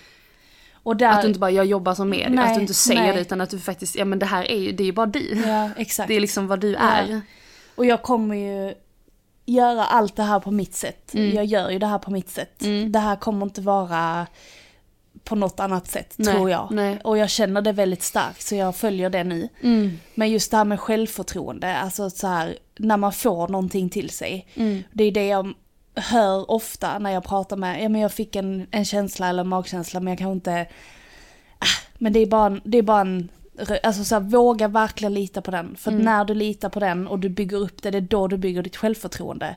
Och 0.82 0.96
där, 0.96 1.10
Att 1.10 1.22
du 1.22 1.28
inte 1.28 1.40
bara, 1.40 1.50
jag 1.50 1.66
jobbar 1.66 1.94
som 1.94 2.10
medium, 2.10 2.34
Nej, 2.34 2.44
att 2.48 2.54
du 2.54 2.60
inte 2.60 2.74
säger 2.74 3.02
nej. 3.02 3.14
det 3.14 3.20
utan 3.20 3.40
att 3.40 3.50
du 3.50 3.58
faktiskt, 3.58 3.96
ja 3.96 4.04
men 4.04 4.18
det 4.18 4.26
här 4.26 4.50
är 4.50 4.58
ju, 4.58 4.72
det 4.72 4.82
är 4.82 4.84
ju 4.84 4.92
bara 4.92 5.06
du. 5.06 5.42
Ja, 5.46 5.70
exakt. 5.76 6.08
Det 6.08 6.14
är 6.14 6.20
liksom 6.20 6.46
vad 6.46 6.60
du 6.60 6.74
är. 6.74 7.20
Och 7.74 7.86
jag 7.86 8.02
kommer 8.02 8.34
ju 8.36 8.74
göra 9.46 9.84
allt 9.84 10.16
det 10.16 10.22
här 10.22 10.40
på 10.40 10.50
mitt 10.50 10.74
sätt. 10.74 11.14
Mm. 11.14 11.34
Jag 11.34 11.44
gör 11.44 11.70
ju 11.70 11.78
det 11.78 11.86
här 11.86 11.98
på 11.98 12.10
mitt 12.10 12.30
sätt. 12.30 12.62
Det 12.88 12.98
här 12.98 13.16
kommer 13.16 13.46
inte 13.46 13.60
vara 13.60 14.26
på 15.24 15.36
något 15.36 15.60
annat 15.60 15.86
sätt, 15.88 16.14
Nej, 16.16 16.34
tror 16.34 16.50
jag. 16.50 16.68
nej. 16.70 16.98
Och 17.04 17.18
jag 17.18 17.30
känner 17.30 17.62
det 17.62 17.72
väldigt 17.72 18.02
starkt, 18.02 18.42
så 18.42 18.54
jag 18.54 18.76
följer 18.76 19.10
det 19.10 19.24
nu. 19.24 19.48
Men 20.14 20.30
just 20.30 20.50
det 20.50 20.56
här 20.56 20.64
med 20.64 20.80
självförtroende, 20.80 21.76
alltså 21.76 22.10
så 22.10 22.26
här, 22.26 22.58
när 22.78 22.96
man 22.96 23.12
får 23.12 23.48
någonting 23.48 23.88
till 23.88 24.10
sig. 24.10 24.46
Det 24.92 25.04
är 25.04 25.12
det 25.12 25.26
jag 25.26 25.52
hör 25.94 26.50
ofta 26.50 26.98
när 26.98 27.10
jag 27.10 27.24
pratar 27.24 27.56
med, 27.56 27.82
ja 27.82 27.88
men 27.88 28.00
jag 28.00 28.12
fick 28.12 28.36
en, 28.36 28.66
en 28.70 28.84
känsla 28.84 29.28
eller 29.28 29.40
en 29.42 29.48
magkänsla 29.48 30.00
men 30.00 30.10
jag 30.10 30.18
kan 30.18 30.32
inte, 30.32 30.66
ah, 31.58 31.66
men 31.98 32.12
det 32.12 32.20
är 32.20 32.26
bara, 32.26 32.46
en- 32.46 32.60
det 32.64 32.78
är 32.78 32.82
bara 32.82 33.00
en, 33.00 33.28
alltså 33.82 34.04
så 34.04 34.14
här, 34.14 34.22
våga 34.22 34.68
verkligen 34.68 35.14
lita 35.14 35.42
på 35.42 35.50
den. 35.50 35.76
För 35.76 35.90
att 35.90 35.96
när 36.04 36.24
du 36.24 36.34
litar 36.34 36.68
på 36.68 36.80
den 36.80 37.06
och 37.08 37.18
du 37.18 37.28
bygger 37.28 37.56
upp 37.56 37.82
det, 37.82 37.90
det 37.90 37.98
är 37.98 38.02
då 38.02 38.28
du 38.28 38.36
bygger 38.36 38.62
ditt 38.62 38.76
självförtroende. 38.76 39.56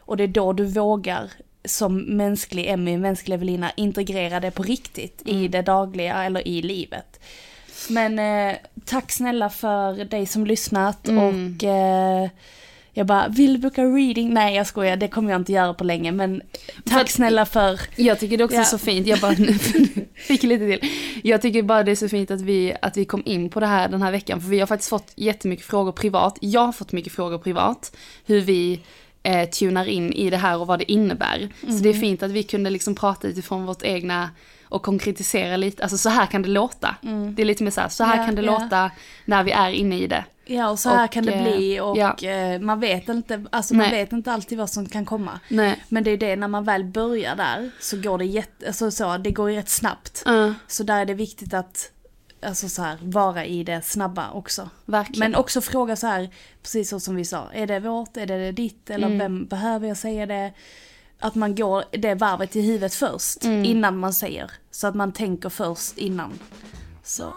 Och 0.00 0.16
det 0.16 0.24
är 0.24 0.28
då 0.28 0.52
du 0.52 0.64
vågar 0.66 1.30
som 1.64 1.96
mänsklig 2.02 2.66
Emmy, 2.68 2.96
mänsklig 2.98 3.34
Evelina, 3.34 3.70
integrera 3.76 4.40
det 4.40 4.50
på 4.50 4.62
riktigt 4.62 5.22
i 5.24 5.48
det 5.48 5.62
dagliga 5.62 6.24
eller 6.24 6.48
i 6.48 6.62
livet. 6.62 7.20
Men 7.90 8.18
eh, 8.18 8.56
tack 8.84 9.12
snälla 9.12 9.50
för 9.50 10.04
dig 10.04 10.26
som 10.26 10.46
lyssnat 10.46 11.08
och 11.08 11.64
eh, 11.64 12.28
jag 12.94 13.06
bara, 13.06 13.28
vill 13.28 13.52
du 13.52 13.58
boka 13.58 13.82
reading? 13.84 14.34
Nej 14.34 14.54
jag 14.56 14.66
skojar, 14.66 14.96
det 14.96 15.08
kommer 15.08 15.30
jag 15.30 15.40
inte 15.40 15.52
göra 15.52 15.74
på 15.74 15.84
länge 15.84 16.12
men 16.12 16.42
tack 16.84 17.02
att- 17.02 17.10
snälla 17.10 17.46
för 17.46 17.80
Jag 17.96 18.20
tycker 18.20 18.38
det 18.38 18.44
också 18.44 18.56
är 18.56 18.60
Ja. 18.60 18.64
så 18.64 18.78
fint, 18.78 19.06
jag 19.06 19.20
bara, 19.20 19.34
fick 20.14 20.42
lite 20.42 20.66
till. 20.78 20.90
Jag 21.24 21.42
tycker 21.42 21.62
bara 21.62 21.82
det 21.82 21.90
är 21.90 21.96
så 21.96 22.08
fint 22.08 22.30
att 22.30 22.40
vi, 22.40 22.74
att 22.82 22.96
vi 22.96 23.04
kom 23.04 23.22
in 23.26 23.50
på 23.50 23.60
det 23.60 23.66
här 23.66 23.88
den 23.88 24.02
här 24.02 24.10
veckan, 24.12 24.40
för 24.40 24.48
vi 24.48 24.60
har 24.60 24.66
faktiskt 24.66 24.90
fått 24.90 25.12
jättemycket 25.16 25.66
frågor 25.66 25.92
privat. 25.92 26.38
Jag 26.40 26.60
har 26.66 26.72
fått 26.72 26.92
mycket 26.92 27.12
frågor 27.12 27.38
privat, 27.38 27.96
hur 28.26 28.40
vi 28.40 28.80
eh, 29.22 29.48
tunar 29.48 29.88
in 29.88 30.12
i 30.12 30.30
det 30.30 30.36
här 30.36 30.58
och 30.58 30.66
vad 30.66 30.78
det 30.78 30.92
innebär. 30.92 31.48
Så 31.60 31.82
det 31.82 31.88
är 31.88 31.94
fint 31.94 32.22
att 32.22 32.30
vi 32.30 32.42
kunde 32.42 32.70
liksom 32.70 32.94
prata 32.94 33.28
utifrån 33.28 33.66
vårt 33.66 33.82
egna 33.82 34.30
och 34.64 34.82
konkretisera 34.82 35.56
lite, 35.56 35.82
alltså 35.82 35.98
så 35.98 36.08
här 36.08 36.26
kan 36.26 36.42
det 36.42 36.48
låta. 36.48 36.96
Det 37.34 37.42
är 37.42 37.46
lite 37.46 37.64
mer 37.64 37.70
så 37.70 37.80
här, 37.80 37.88
så 37.88 38.04
här 38.04 38.16
Ja, 38.16 38.26
kan 38.26 38.34
det 38.34 38.42
ja. 38.42 38.52
låta 38.52 38.90
när 39.24 39.42
vi 39.44 39.52
är 39.52 39.70
inne 39.70 39.98
i 39.98 40.06
det. 40.06 40.24
Ja 40.44 40.70
och 40.70 40.78
så 40.78 40.88
här 40.88 41.04
Och, 41.04 41.12
kan 41.12 41.24
det 41.26 41.32
eh, 41.32 41.42
bli 41.42 41.80
och 41.80 41.98
ja. 41.98 42.16
eh, 42.18 42.60
man 42.60 42.80
vet 42.80 43.08
inte, 43.08 43.44
alltså 43.50 43.74
man 43.74 43.86
Nej. 43.88 44.00
vet 44.00 44.12
inte 44.12 44.32
alltid 44.32 44.58
vad 44.58 44.70
som 44.70 44.86
kan 44.86 45.04
komma. 45.04 45.40
Nej. 45.48 45.84
Men 45.88 46.04
det 46.04 46.10
är 46.10 46.16
det, 46.16 46.36
när 46.36 46.48
man 46.48 46.64
väl 46.64 46.84
börjar 46.84 47.36
där 47.36 47.70
så 47.80 47.96
går 48.00 48.18
det 48.18 48.24
jätte, 48.24 48.66
alltså 48.66 48.90
så, 48.90 49.16
det 49.18 49.30
går 49.30 49.50
ju 49.50 49.56
rätt 49.56 49.68
snabbt. 49.68 50.22
Ja. 50.26 50.54
Så 50.66 50.82
där 50.82 51.00
är 51.00 51.04
det 51.04 51.14
viktigt 51.14 51.54
att, 51.54 51.90
alltså 52.42 52.68
så 52.68 52.82
här, 52.82 52.98
vara 53.02 53.44
i 53.44 53.64
det 53.64 53.82
snabba 53.82 54.30
också. 54.30 54.70
Verkligen. 54.84 55.30
Men 55.30 55.40
också 55.40 55.60
fråga 55.60 55.96
så 55.96 56.06
här, 56.06 56.30
precis 56.62 56.88
så 56.90 57.00
som 57.00 57.16
vi 57.16 57.24
sa, 57.24 57.48
är 57.52 57.66
det 57.66 57.80
vårt, 57.80 58.16
är 58.16 58.26
det 58.26 58.52
ditt 58.52 58.90
eller 58.90 59.06
Mm. 59.06 59.18
vem 59.18 59.46
behöver 59.46 59.88
jag 59.88 59.96
säga 59.96 60.26
det? 60.26 60.52
Att 61.18 61.34
man 61.34 61.54
går 61.54 61.84
det 61.90 62.14
varvet 62.14 62.56
i 62.56 62.62
huvudet 62.62 62.94
först, 62.94 63.44
Mm. 63.44 63.64
innan 63.64 63.98
man 63.98 64.12
säger. 64.14 64.50
Så 64.70 64.86
att 64.86 64.94
man 64.94 65.12
tänker 65.12 65.48
först 65.48 65.98
innan. 65.98 66.32
Så. 67.02 67.32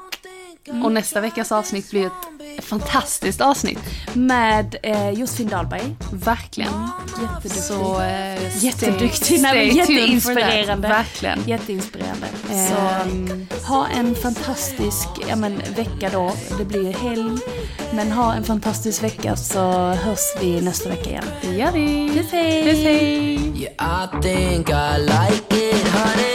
Och 0.84 0.91
nästa 0.91 1.22
veckas 1.22 1.51
avsnitt 1.51 1.91
blir 1.91 2.05
ett 2.05 2.66
fantastiskt 2.66 3.41
avsnitt. 3.41 3.80
Med 4.13 4.76
eh, 4.84 5.09
Josefin 5.09 5.47
Dahlberg. 5.47 5.95
Verkligen. 6.11 6.72
Jätteduktig. 7.22 7.63
Så, 7.63 8.01
eh, 8.01 8.63
Jätteduktig, 8.66 9.39
stay- 9.39 9.41
nej, 9.41 9.68
men 9.68 9.76
jätteinspirerande. 9.78 10.88
Verkligen. 10.88 11.39
Jätteinspirerande. 11.47 12.28
Så 12.47 12.76
ha 13.68 13.88
en 13.88 14.16
fantastisk 14.16 15.07
ja, 15.30 15.36
men, 15.36 15.57
vecka 15.76 16.09
då. 16.11 16.32
Det 16.57 16.66
blir 16.66 16.93
helg. 16.93 17.38
Men 17.93 18.11
ha 18.11 18.34
en 18.34 18.43
fantastisk 18.43 19.03
vecka 19.03 19.36
så 19.36 19.72
hörs 19.89 20.36
vi 20.41 20.61
nästa 20.61 20.89
vecka 20.89 21.09
igen. 21.09 21.24
Det 21.41 21.53
gör 21.55 21.72
vi. 21.72 22.09
Puss 22.18 22.32
hej! 22.32 22.63
Puss 22.63 22.84
hej. 22.84 23.36
Yeah, 23.61 24.03
I 24.05 24.22
think 24.22 24.70
I 24.70 24.97
like 24.99 25.70
it, 25.70 25.88
honey. 25.88 26.34